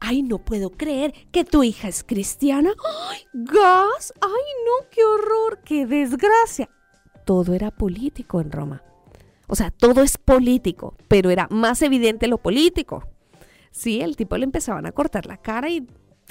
Ay, 0.00 0.22
no 0.22 0.38
puedo 0.38 0.70
creer 0.70 1.12
que 1.30 1.44
tu 1.44 1.62
hija 1.62 1.88
es 1.88 2.02
cristiana. 2.02 2.72
¡Ay, 3.10 3.20
gas! 3.34 4.14
¡Ay, 4.22 4.30
no, 4.64 4.88
qué 4.90 5.04
horror! 5.04 5.60
¡Qué 5.64 5.86
desgracia! 5.86 6.70
Todo 7.26 7.52
era 7.52 7.70
político 7.70 8.40
en 8.40 8.50
Roma. 8.50 8.82
O 9.48 9.54
sea, 9.54 9.70
todo 9.70 10.02
es 10.02 10.16
político, 10.16 10.96
pero 11.08 11.28
era 11.28 11.48
más 11.50 11.82
evidente 11.82 12.26
lo 12.26 12.38
político. 12.38 13.06
Sí, 13.70 14.00
el 14.00 14.16
tipo 14.16 14.38
le 14.38 14.44
empezaban 14.44 14.86
a 14.86 14.92
cortar 14.92 15.26
la 15.26 15.36
cara 15.36 15.68
y 15.68 15.86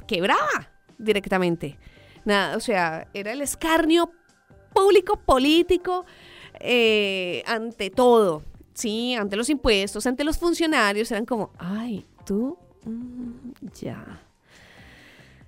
quebraba 0.08 0.72
directamente. 0.98 1.78
Nada, 2.26 2.58
o 2.58 2.60
sea, 2.60 3.08
era 3.14 3.32
el 3.32 3.42
escarnio 3.42 4.12
público 4.74 5.18
político 5.18 6.06
eh, 6.64 7.44
ante 7.46 7.90
todo, 7.90 8.44
sí, 8.74 9.14
ante 9.16 9.36
los 9.36 9.50
impuestos, 9.50 10.06
ante 10.08 10.24
los 10.24 10.38
funcionarios, 10.38 11.12
eran 11.12 11.26
como, 11.26 11.52
ay, 11.58 12.06
tú, 12.26 12.58
mm, 12.86 13.32
ya. 13.80 14.22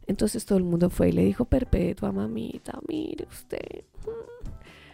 Entonces 0.06 0.46
todo 0.46 0.58
el 0.58 0.64
mundo 0.64 0.90
fue 0.90 1.10
y 1.10 1.12
le 1.14 1.24
dijo, 1.24 1.46
Perpetua, 1.46 2.12
mamita, 2.12 2.80
mire 2.88 3.26
usted. 3.32 3.84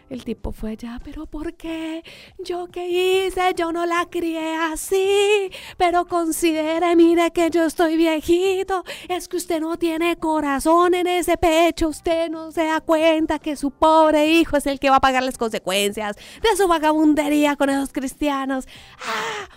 Mm". 0.09 0.13
El 0.13 0.23
tipo 0.23 0.51
fue 0.51 0.71
allá, 0.71 0.99
pero 1.03 1.25
¿por 1.25 1.53
qué? 1.53 2.03
¿Yo 2.39 2.67
qué 2.67 2.89
hice? 2.89 3.53
Yo 3.55 3.71
no 3.71 3.85
la 3.85 4.07
crié 4.09 4.55
así. 4.55 5.51
Pero 5.77 6.05
considere, 6.05 6.95
mire 6.95 7.31
que 7.31 7.49
yo 7.49 7.65
estoy 7.65 7.97
viejito. 7.97 8.83
Es 9.07 9.27
que 9.27 9.37
usted 9.37 9.61
no 9.61 9.77
tiene 9.77 10.17
corazón 10.17 10.93
en 10.95 11.07
ese 11.07 11.37
pecho. 11.37 11.89
Usted 11.89 12.29
no 12.29 12.51
se 12.51 12.65
da 12.65 12.81
cuenta 12.81 13.39
que 13.39 13.55
su 13.55 13.71
pobre 13.71 14.27
hijo 14.27 14.57
es 14.57 14.65
el 14.65 14.79
que 14.79 14.89
va 14.89 14.97
a 14.97 15.01
pagar 15.01 15.23
las 15.23 15.37
consecuencias 15.37 16.15
de 16.15 16.57
su 16.57 16.67
vagabundería 16.67 17.55
con 17.55 17.69
esos 17.69 17.91
cristianos. 17.93 18.67
¡Ah! 18.99 19.49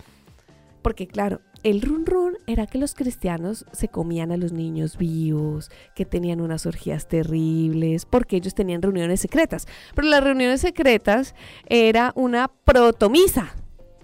Porque 0.82 1.07
claro, 1.07 1.40
el 1.62 1.80
run 1.82 2.06
run 2.06 2.38
era 2.46 2.66
que 2.66 2.78
los 2.78 2.94
cristianos 2.94 3.64
se 3.72 3.88
comían 3.88 4.32
a 4.32 4.36
los 4.36 4.52
niños 4.52 4.96
vivos, 4.96 5.70
que 5.94 6.04
tenían 6.04 6.40
unas 6.40 6.66
orgías 6.66 7.06
terribles, 7.06 8.04
porque 8.04 8.36
ellos 8.36 8.54
tenían 8.54 8.82
reuniones 8.82 9.20
secretas. 9.20 9.66
Pero 9.94 10.08
las 10.08 10.24
reuniones 10.24 10.60
secretas 10.60 11.34
era 11.66 12.12
una 12.16 12.48
protomisa. 12.48 13.54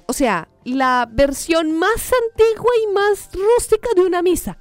O 0.07 0.13
sea, 0.13 0.49
la 0.65 1.09
versión 1.11 1.79
más 1.79 2.13
antigua 2.31 2.71
y 2.83 2.93
más 2.93 3.31
rústica 3.33 3.89
de 3.95 4.03
una 4.03 4.23
misa. 4.23 4.57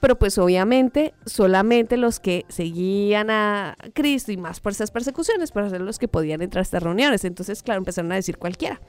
Pero 0.00 0.18
pues 0.18 0.36
obviamente 0.38 1.14
solamente 1.24 1.96
los 1.96 2.20
que 2.20 2.44
seguían 2.48 3.30
a 3.30 3.76
Cristo 3.94 4.30
y 4.30 4.36
más 4.36 4.60
por 4.60 4.72
esas 4.72 4.90
persecuciones, 4.90 5.52
para 5.52 5.70
ser 5.70 5.80
los 5.80 5.98
que 5.98 6.06
podían 6.06 6.42
entrar 6.42 6.60
a 6.60 6.62
estas 6.62 6.82
reuniones. 6.82 7.24
Entonces, 7.24 7.62
claro, 7.62 7.78
empezaron 7.78 8.12
a 8.12 8.16
decir 8.16 8.36
cualquiera. 8.36 8.80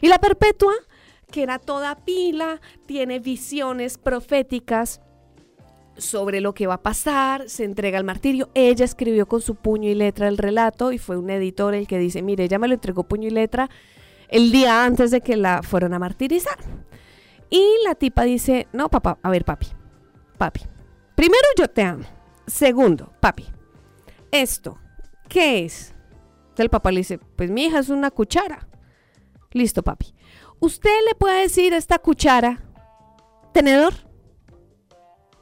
Y 0.00 0.08
la 0.08 0.18
perpetua 0.18 0.74
que 1.30 1.42
era 1.42 1.58
toda 1.58 1.96
pila, 1.96 2.60
tiene 2.86 3.18
visiones 3.18 3.98
proféticas 3.98 5.00
sobre 5.96 6.40
lo 6.40 6.54
que 6.54 6.66
va 6.66 6.74
a 6.74 6.82
pasar, 6.82 7.48
se 7.48 7.64
entrega 7.64 7.98
al 7.98 8.04
martirio. 8.04 8.50
Ella 8.54 8.84
escribió 8.84 9.26
con 9.26 9.40
su 9.40 9.54
puño 9.54 9.88
y 9.88 9.94
letra 9.94 10.28
el 10.28 10.38
relato 10.38 10.92
y 10.92 10.98
fue 10.98 11.16
un 11.16 11.30
editor 11.30 11.74
el 11.74 11.86
que 11.86 11.98
dice, 11.98 12.22
mire, 12.22 12.44
ella 12.44 12.58
me 12.58 12.68
lo 12.68 12.74
entregó 12.74 13.04
puño 13.04 13.28
y 13.28 13.30
letra 13.30 13.68
el 14.28 14.50
día 14.50 14.84
antes 14.84 15.10
de 15.10 15.20
que 15.20 15.36
la 15.36 15.62
fueron 15.62 15.94
a 15.94 15.98
martirizar. 15.98 16.58
Y 17.50 17.62
la 17.84 17.94
tipa 17.94 18.22
dice, 18.22 18.66
no, 18.72 18.88
papá, 18.88 19.18
a 19.22 19.30
ver, 19.30 19.44
papi, 19.44 19.66
papi, 20.38 20.62
primero 21.14 21.46
yo 21.58 21.68
te 21.68 21.82
amo. 21.82 22.04
Segundo, 22.46 23.12
papi, 23.20 23.46
esto, 24.30 24.78
¿qué 25.28 25.64
es? 25.64 25.94
Entonces 26.42 26.64
el 26.64 26.70
papá 26.70 26.90
le 26.90 27.00
dice, 27.00 27.18
pues 27.18 27.50
mi 27.50 27.64
hija 27.64 27.78
es 27.78 27.88
una 27.90 28.10
cuchara. 28.10 28.66
Listo, 29.52 29.82
papi. 29.82 30.14
¿Usted 30.62 30.96
le 31.08 31.16
puede 31.16 31.42
decir 31.42 31.74
a 31.74 31.76
esta 31.76 31.98
cuchara, 31.98 32.62
tenedor? 33.52 33.94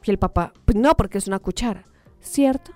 Y 0.02 0.10
el 0.10 0.18
papá, 0.18 0.54
pues 0.64 0.78
no, 0.78 0.96
porque 0.96 1.18
es 1.18 1.26
una 1.26 1.38
cuchara. 1.38 1.84
¿Cierto? 2.20 2.72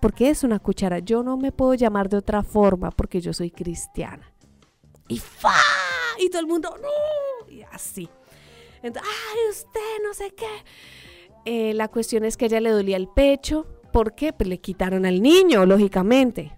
Porque 0.00 0.30
es 0.30 0.42
una 0.42 0.58
cuchara. 0.58 1.00
Yo 1.00 1.22
no 1.22 1.36
me 1.36 1.52
puedo 1.52 1.74
llamar 1.74 2.08
de 2.08 2.16
otra 2.16 2.42
forma 2.42 2.90
porque 2.90 3.20
yo 3.20 3.34
soy 3.34 3.50
cristiana. 3.50 4.32
Y 5.06 5.18
fa, 5.18 5.52
y 6.18 6.30
todo 6.30 6.40
el 6.40 6.46
mundo, 6.46 6.74
no, 6.80 7.52
y 7.52 7.60
así. 7.64 8.08
Entonces, 8.82 9.12
ay, 9.30 9.38
usted 9.50 10.02
no 10.02 10.14
sé 10.14 10.30
qué. 10.30 10.48
Eh, 11.44 11.74
la 11.74 11.88
cuestión 11.88 12.24
es 12.24 12.38
que 12.38 12.46
a 12.46 12.48
ella 12.48 12.60
le 12.60 12.70
dolía 12.70 12.96
el 12.96 13.08
pecho. 13.08 13.66
¿Por 13.92 14.14
qué? 14.14 14.32
Pues 14.32 14.48
le 14.48 14.62
quitaron 14.62 15.04
al 15.04 15.20
niño, 15.20 15.66
lógicamente. 15.66 16.56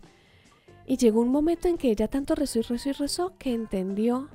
Y 0.87 0.97
llegó 0.97 1.21
un 1.21 1.31
momento 1.31 1.67
en 1.67 1.77
que 1.77 1.91
ella 1.91 2.07
tanto 2.07 2.37
rezó 2.37 2.61
y 2.61 2.63
rezó 2.63 2.89
y 2.89 2.93
rezó 2.93 3.37
que 3.37 3.53
entendió 3.53 4.29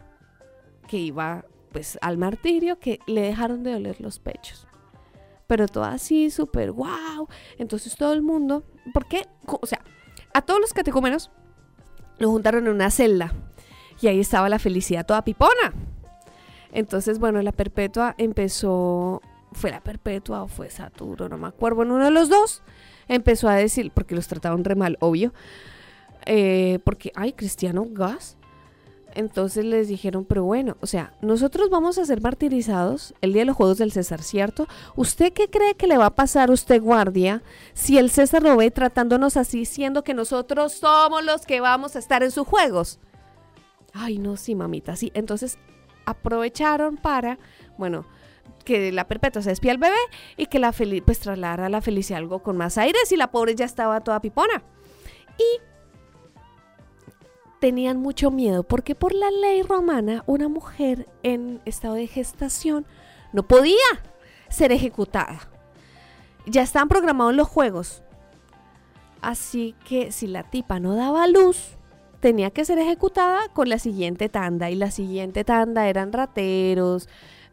que 0.88 0.98
iba 0.98 1.46
pues 1.72 1.98
al 2.02 2.18
martirio, 2.18 2.80
que 2.80 3.00
le 3.08 3.22
dejaron 3.22 3.64
de 3.64 3.74
doler 3.74 4.00
los 4.00 4.20
pechos. 4.20 4.68
Pero 5.48 5.68
todo 5.68 5.84
así, 5.84 6.30
súper 6.30 6.72
wow. 6.72 7.28
Entonces 7.58 7.96
todo 7.96 8.14
el 8.14 8.22
mundo, 8.22 8.64
¿por 8.94 9.08
qué? 9.08 9.28
O 9.46 9.66
sea, 9.66 9.82
a 10.34 10.42
todos 10.42 10.62
los 10.62 10.74
catecúmenos 10.74 11.32
lo 12.20 12.30
juntaron 12.30 12.68
en 12.68 12.74
una 12.74 12.92
celda. 12.92 13.34
Y 14.02 14.08
ahí 14.08 14.20
estaba 14.20 14.50
la 14.50 14.60
felicidad 14.60 15.06
toda 15.06 15.24
pipona. 15.24 15.74
Entonces, 16.72 17.20
bueno, 17.20 17.42
la 17.42 17.52
perpetua 17.52 18.16
empezó, 18.18 19.22
fue 19.52 19.70
la 19.70 19.82
perpetua 19.82 20.44
o 20.44 20.48
fue 20.48 20.70
Saturno, 20.72 21.30
no 21.30 21.38
me 21.38 21.48
acuerdo, 21.48 21.78
bueno, 21.78 21.96
uno 21.96 22.06
de 22.06 22.12
los 22.12 22.30
dos 22.30 22.64
empezó 23.08 23.48
a 23.48 23.56
decir, 23.56 23.92
porque 23.94 24.16
los 24.16 24.28
trataban 24.28 24.64
re 24.64 24.74
mal, 24.74 24.98
obvio, 25.00 25.34
eh, 26.26 26.80
porque, 26.84 27.12
ay, 27.16 27.34
cristiano 27.34 27.86
gas. 27.88 28.38
Entonces 29.16 29.66
les 29.66 29.88
dijeron, 29.88 30.26
pero 30.26 30.44
bueno, 30.44 30.78
o 30.82 30.88
sea, 30.88 31.14
nosotros 31.22 31.70
vamos 31.70 31.98
a 31.98 32.06
ser 32.06 32.22
martirizados 32.22 33.14
el 33.22 33.34
día 33.34 33.44
de 33.44 33.46
los 33.46 33.56
Juegos 33.56 33.78
del 33.78 33.92
César, 33.92 34.22
¿cierto? 34.22 34.68
¿Usted 34.96 35.34
qué 35.34 35.50
cree 35.50 35.76
que 35.76 35.88
le 35.88 35.98
va 35.98 36.08
a 36.08 36.16
pasar 36.16 36.50
a 36.50 36.54
usted, 36.54 36.82
guardia, 36.82 37.44
si 37.74 37.98
el 37.98 38.10
César 38.10 38.44
lo 38.44 38.58
ve 38.58 38.72
tratándonos 38.72 39.38
así, 39.38 39.66
siendo 39.66 40.04
que 40.04 40.14
nosotros 40.14 40.74
somos 40.74 41.24
los 41.24 41.46
que 41.46 41.62
vamos 41.62 41.96
a 41.96 42.00
estar 42.00 42.24
en 42.24 42.32
sus 42.32 42.48
Juegos? 42.48 43.00
Ay, 43.94 44.18
no, 44.18 44.38
sí, 44.38 44.56
mamita, 44.56 44.96
sí. 44.96 45.12
Entonces 45.14 45.58
aprovecharon 46.06 46.98
para, 46.98 47.38
bueno, 47.78 48.06
que 48.66 48.92
la 48.92 49.08
perpetua 49.08 49.42
se 49.42 49.50
despía 49.50 49.72
al 49.72 49.78
bebé 49.78 49.96
y 50.38 50.48
que 50.48 50.60
la 50.60 50.74
feliz, 50.74 51.04
pues 51.06 51.20
trasladara 51.20 51.68
a 51.68 51.70
la 51.70 51.82
felicidad 51.82 52.20
algo 52.20 52.40
con 52.40 52.58
más 52.58 52.78
aires 52.78 53.12
y 53.12 53.18
la 53.18 53.32
pobre 53.32 53.56
ya 53.56 53.66
estaba 53.66 54.02
toda 54.02 54.22
pipona. 54.22 54.64
Y 55.38 55.62
tenían 57.64 57.98
mucho 57.98 58.30
miedo 58.30 58.64
porque 58.64 58.94
por 58.94 59.14
la 59.14 59.32
ley 59.32 59.62
romana 59.62 60.26
una 60.28 60.50
mujer 60.50 61.08
en 61.24 61.62
estado 61.64 61.94
de 61.94 62.08
gestación 62.08 62.86
no 63.32 63.44
podía 63.44 63.78
ser 64.50 64.74
ejecutada. 64.74 65.48
Ya 66.46 66.62
estaban 66.62 66.90
programados 66.90 67.34
los 67.34 67.48
juegos. 67.48 68.04
Así 69.22 69.76
que 69.88 70.12
si 70.12 70.28
la 70.28 70.44
tipa 70.44 70.82
no 70.82 70.94
daba 70.94 71.26
luz, 71.30 71.78
tenía 72.20 72.50
que 72.50 72.66
ser 72.66 72.80
ejecutada 72.80 73.48
con 73.54 73.70
la 73.70 73.80
siguiente 73.80 74.28
tanda. 74.28 74.70
Y 74.70 74.76
la 74.76 74.92
siguiente 74.92 75.46
tanda 75.46 75.88
eran 75.88 76.12
rateros, 76.12 77.08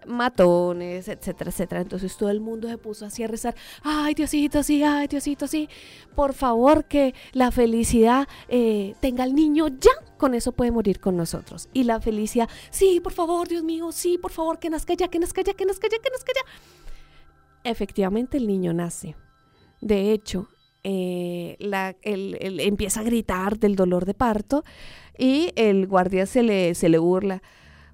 matones, 0.07 1.09
etcétera, 1.09 1.51
etcétera. 1.51 1.80
Entonces 1.80 2.16
todo 2.16 2.30
el 2.30 2.40
mundo 2.40 2.68
se 2.68 2.78
puso 2.78 3.07
así 3.07 3.22
a 3.22 3.28
rezar, 3.28 3.55
ay 3.82 4.14
Diosito, 4.14 4.62
sí, 4.62 4.82
ay 4.82 5.07
Diosito, 5.07 5.46
sí, 5.46 5.68
por 6.14 6.34
favor 6.34 6.84
que 6.84 7.14
la 7.32 7.51
felicidad 7.51 8.28
eh, 8.48 8.94
tenga 9.01 9.24
al 9.24 9.34
niño 9.34 9.68
ya, 9.68 9.90
con 10.16 10.34
eso 10.34 10.53
puede 10.53 10.70
morir 10.70 11.01
con 11.01 11.16
nosotros. 11.16 11.68
Y 11.72 11.84
la 11.84 12.01
felicidad, 12.01 12.48
sí, 12.70 13.01
por 13.01 13.12
favor, 13.12 13.48
Dios 13.48 13.62
mío, 13.62 13.92
sí, 13.92 14.18
por 14.18 14.30
favor, 14.30 14.59
que 14.59 14.70
nazca 14.70 14.94
ya, 14.94 15.09
que 15.09 15.18
nazca 15.18 15.42
ya, 15.42 15.55
que 15.55 15.64
nazca 15.64 15.88
ya, 15.90 15.98
que 15.98 16.11
nazca 16.11 16.32
ya. 16.34 17.70
Efectivamente 17.70 18.38
el 18.38 18.46
niño 18.46 18.72
nace. 18.72 19.16
De 19.80 20.12
hecho, 20.12 20.48
eh, 20.82 21.57
él 22.03 22.61
empieza 22.61 23.01
a 23.01 23.03
gritar 23.03 23.59
del 23.59 23.76
dolor 23.76 24.07
de 24.07 24.14
parto 24.14 24.64
y 25.18 25.53
el 25.57 25.86
guardia 25.86 26.26
se 26.26 26.42
le, 26.42 26.74
se 26.74 26.88
le 26.88 26.98
burla. 26.98 27.42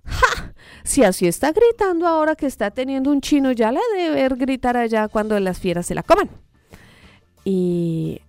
¡Ja! 0.06 0.54
Si 0.84 1.02
así 1.02 1.26
está 1.26 1.52
gritando 1.52 2.06
ahora 2.06 2.36
que 2.36 2.46
está 2.46 2.70
teniendo 2.70 3.10
un 3.10 3.20
chino, 3.20 3.52
ya 3.52 3.72
le 3.72 3.80
debe 3.96 4.28
gritar 4.36 4.76
allá 4.76 5.08
cuando 5.08 5.38
las 5.40 5.58
fieras 5.58 5.86
se 5.86 5.94
la 5.94 6.02
coman. 6.02 6.30
Y 7.44 8.20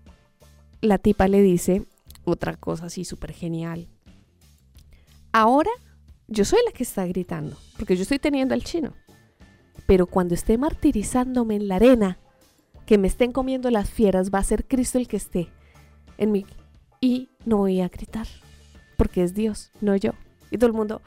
la 0.81 0.97
tipa 0.97 1.27
le 1.27 1.41
dice, 1.41 1.83
otra 2.23 2.55
cosa 2.55 2.87
así 2.87 3.05
súper 3.05 3.31
genial. 3.31 3.87
Ahora 5.31 5.71
yo 6.27 6.45
soy 6.45 6.59
la 6.65 6.71
que 6.71 6.83
está 6.83 7.05
gritando, 7.05 7.55
porque 7.77 7.95
yo 7.95 8.01
estoy 8.01 8.19
teniendo 8.19 8.53
al 8.53 8.63
chino. 8.63 8.93
Pero 9.85 10.07
cuando 10.07 10.33
esté 10.33 10.57
martirizándome 10.57 11.55
en 11.55 11.67
la 11.67 11.75
arena, 11.75 12.17
que 12.85 12.97
me 12.97 13.07
estén 13.07 13.31
comiendo 13.31 13.69
las 13.69 13.89
fieras, 13.89 14.31
va 14.31 14.39
a 14.39 14.43
ser 14.43 14.65
Cristo 14.65 14.97
el 14.97 15.07
que 15.07 15.17
esté 15.17 15.49
en 16.17 16.31
mí. 16.31 16.45
Y 16.99 17.29
no 17.45 17.57
voy 17.57 17.81
a 17.81 17.87
gritar, 17.87 18.27
porque 18.97 19.23
es 19.23 19.33
Dios, 19.33 19.71
no 19.81 19.95
yo. 19.95 20.11
Y 20.51 20.57
todo 20.57 20.67
el 20.67 20.73
mundo. 20.73 21.01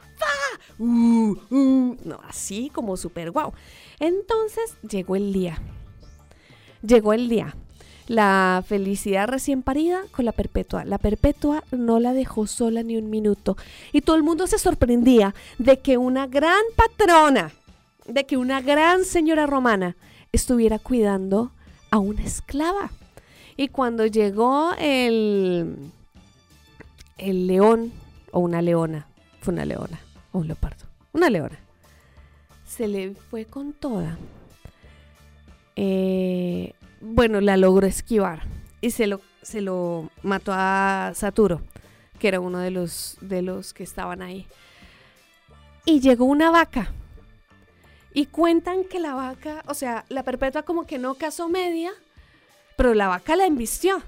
Uh, 0.79 1.35
uh", 1.49 1.97
no, 2.03 2.19
así 2.27 2.69
como 2.73 2.97
súper 2.97 3.31
guau. 3.31 3.53
Entonces 3.99 4.75
llegó 4.89 5.15
el 5.15 5.31
día. 5.31 5.61
Llegó 6.81 7.13
el 7.13 7.29
día. 7.29 7.55
La 8.07 8.63
felicidad 8.67 9.27
recién 9.27 9.61
parida 9.61 10.01
con 10.11 10.25
la 10.25 10.31
perpetua. 10.31 10.83
La 10.85 10.97
perpetua 10.97 11.63
no 11.71 11.99
la 11.99 12.13
dejó 12.13 12.47
sola 12.47 12.83
ni 12.83 12.97
un 12.97 13.09
minuto. 13.09 13.55
Y 13.93 14.01
todo 14.01 14.15
el 14.15 14.23
mundo 14.23 14.47
se 14.47 14.57
sorprendía 14.57 15.35
de 15.59 15.79
que 15.79 15.97
una 15.97 16.27
gran 16.27 16.61
patrona, 16.75 17.51
de 18.07 18.25
que 18.25 18.37
una 18.37 18.59
gran 18.61 19.05
señora 19.05 19.45
romana 19.45 19.95
estuviera 20.31 20.79
cuidando 20.79 21.51
a 21.91 21.99
una 21.99 22.23
esclava. 22.23 22.91
Y 23.55 23.67
cuando 23.67 24.05
llegó 24.07 24.71
el, 24.79 25.75
el 27.17 27.47
león 27.47 27.93
o 28.31 28.39
una 28.39 28.61
leona, 28.61 29.07
fue 29.41 29.53
una 29.53 29.65
leona 29.65 29.99
un 30.31 30.47
leopardo, 30.47 30.85
una 31.13 31.29
leona, 31.29 31.59
se 32.65 32.87
le 32.87 33.15
fue 33.15 33.45
con 33.45 33.73
toda. 33.73 34.17
Eh, 35.75 36.73
bueno, 37.01 37.41
la 37.41 37.57
logró 37.57 37.87
esquivar 37.87 38.43
y 38.79 38.91
se 38.91 39.07
lo, 39.07 39.21
se 39.41 39.61
lo 39.61 40.09
mató 40.23 40.51
a 40.53 41.11
Saturo, 41.15 41.61
que 42.19 42.27
era 42.27 42.39
uno 42.39 42.59
de 42.59 42.71
los, 42.71 43.17
de 43.21 43.41
los 43.41 43.73
que 43.73 43.83
estaban 43.83 44.21
ahí. 44.21 44.47
Y 45.85 45.99
llegó 45.99 46.25
una 46.25 46.51
vaca. 46.51 46.93
Y 48.13 48.27
cuentan 48.27 48.83
que 48.83 48.99
la 48.99 49.15
vaca, 49.15 49.63
o 49.67 49.73
sea, 49.73 50.05
la 50.09 50.23
perpetua 50.23 50.63
como 50.63 50.85
que 50.85 50.97
no 50.97 51.15
casó 51.15 51.49
media, 51.49 51.91
pero 52.77 52.93
la 52.93 53.07
vaca 53.07 53.35
la 53.35 53.45
embistió. 53.45 54.01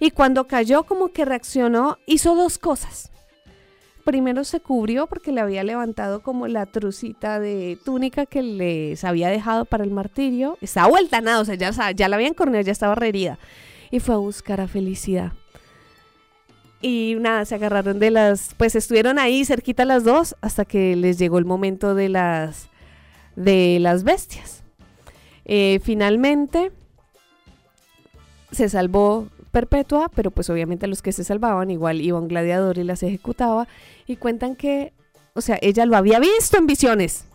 Y 0.00 0.10
cuando 0.10 0.46
cayó 0.46 0.84
como 0.84 1.08
que 1.08 1.24
reaccionó, 1.24 1.98
hizo 2.06 2.34
dos 2.34 2.58
cosas. 2.58 3.11
Primero 4.04 4.42
se 4.42 4.60
cubrió 4.60 5.06
porque 5.06 5.30
le 5.30 5.40
había 5.40 5.62
levantado 5.62 6.22
como 6.22 6.48
la 6.48 6.66
trucita 6.66 7.38
de 7.38 7.78
túnica 7.84 8.26
que 8.26 8.42
les 8.42 9.04
había 9.04 9.28
dejado 9.28 9.64
para 9.64 9.84
el 9.84 9.90
martirio. 9.90 10.58
Estaba 10.60 10.88
vuelta 10.88 11.20
nada, 11.20 11.40
o 11.40 11.44
sea, 11.44 11.54
ya, 11.54 12.08
la 12.08 12.16
habían 12.16 12.34
corneado, 12.34 12.64
ya 12.64 12.72
estaba 12.72 12.94
herida. 13.06 13.38
Y 13.90 14.00
fue 14.00 14.16
a 14.16 14.18
buscar 14.18 14.60
a 14.60 14.66
Felicidad. 14.66 15.32
Y 16.80 17.16
nada, 17.20 17.44
se 17.44 17.54
agarraron 17.54 18.00
de 18.00 18.10
las, 18.10 18.54
pues 18.56 18.74
estuvieron 18.74 19.20
ahí 19.20 19.44
cerquita 19.44 19.84
las 19.84 20.02
dos 20.02 20.34
hasta 20.40 20.64
que 20.64 20.96
les 20.96 21.16
llegó 21.16 21.38
el 21.38 21.44
momento 21.44 21.94
de 21.94 22.08
las, 22.08 22.68
de 23.36 23.78
las 23.80 24.02
bestias. 24.02 24.64
Eh, 25.44 25.80
finalmente 25.84 26.72
se 28.50 28.68
salvó 28.68 29.28
Perpetua, 29.52 30.10
pero 30.14 30.30
pues 30.30 30.50
obviamente 30.50 30.86
los 30.86 31.02
que 31.02 31.12
se 31.12 31.24
salvaban 31.24 31.70
igual 31.70 32.00
iba 32.00 32.18
un 32.18 32.28
gladiador 32.28 32.78
y 32.78 32.84
las 32.84 33.02
ejecutaba 33.02 33.68
y 34.06 34.16
cuentan 34.16 34.56
que, 34.56 34.92
o 35.34 35.40
sea, 35.40 35.58
ella 35.62 35.86
lo 35.86 35.96
había 35.96 36.18
visto 36.18 36.56
en 36.56 36.66
visiones. 36.66 37.26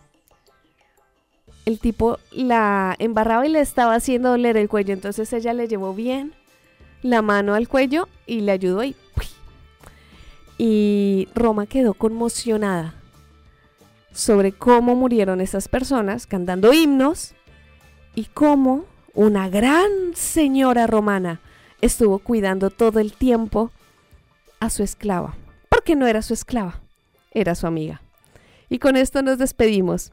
El 1.64 1.78
tipo 1.78 2.18
la 2.32 2.94
embarraba 2.98 3.46
y 3.46 3.50
le 3.50 3.60
estaba 3.60 3.94
haciendo 3.94 4.30
doler 4.30 4.56
el 4.56 4.68
cuello, 4.68 4.92
entonces 4.92 5.32
ella 5.32 5.52
le 5.54 5.68
llevó 5.68 5.94
bien 5.94 6.34
la 7.02 7.22
mano 7.22 7.54
al 7.54 7.68
cuello 7.68 8.08
y 8.26 8.40
le 8.40 8.52
ayudó 8.52 8.82
y 8.82 8.96
y 10.58 11.28
Roma 11.34 11.66
quedó 11.66 11.94
conmocionada 11.94 12.94
sobre 14.12 14.52
cómo 14.52 14.96
murieron 14.96 15.40
esas 15.40 15.68
personas 15.68 16.26
cantando 16.26 16.72
himnos 16.72 17.34
y 18.16 18.24
cómo 18.24 18.84
una 19.14 19.48
gran 19.48 19.88
señora 20.14 20.88
romana 20.88 21.40
estuvo 21.80 22.18
cuidando 22.18 22.70
todo 22.70 23.00
el 23.00 23.12
tiempo 23.12 23.70
a 24.60 24.70
su 24.70 24.82
esclava, 24.82 25.36
porque 25.68 25.96
no 25.96 26.06
era 26.06 26.22
su 26.22 26.34
esclava, 26.34 26.80
era 27.32 27.54
su 27.54 27.66
amiga. 27.66 28.02
Y 28.68 28.78
con 28.78 28.96
esto 28.96 29.22
nos 29.22 29.38
despedimos. 29.38 30.12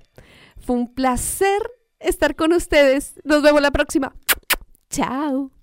Fue 0.59 0.76
un 0.76 0.93
placer 0.93 1.61
estar 1.99 2.36
con 2.36 2.53
ustedes. 2.53 3.20
Nos 3.24 3.41
vemos 3.41 3.61
la 3.61 3.72
próxima. 3.72 4.13
Chao. 4.89 5.55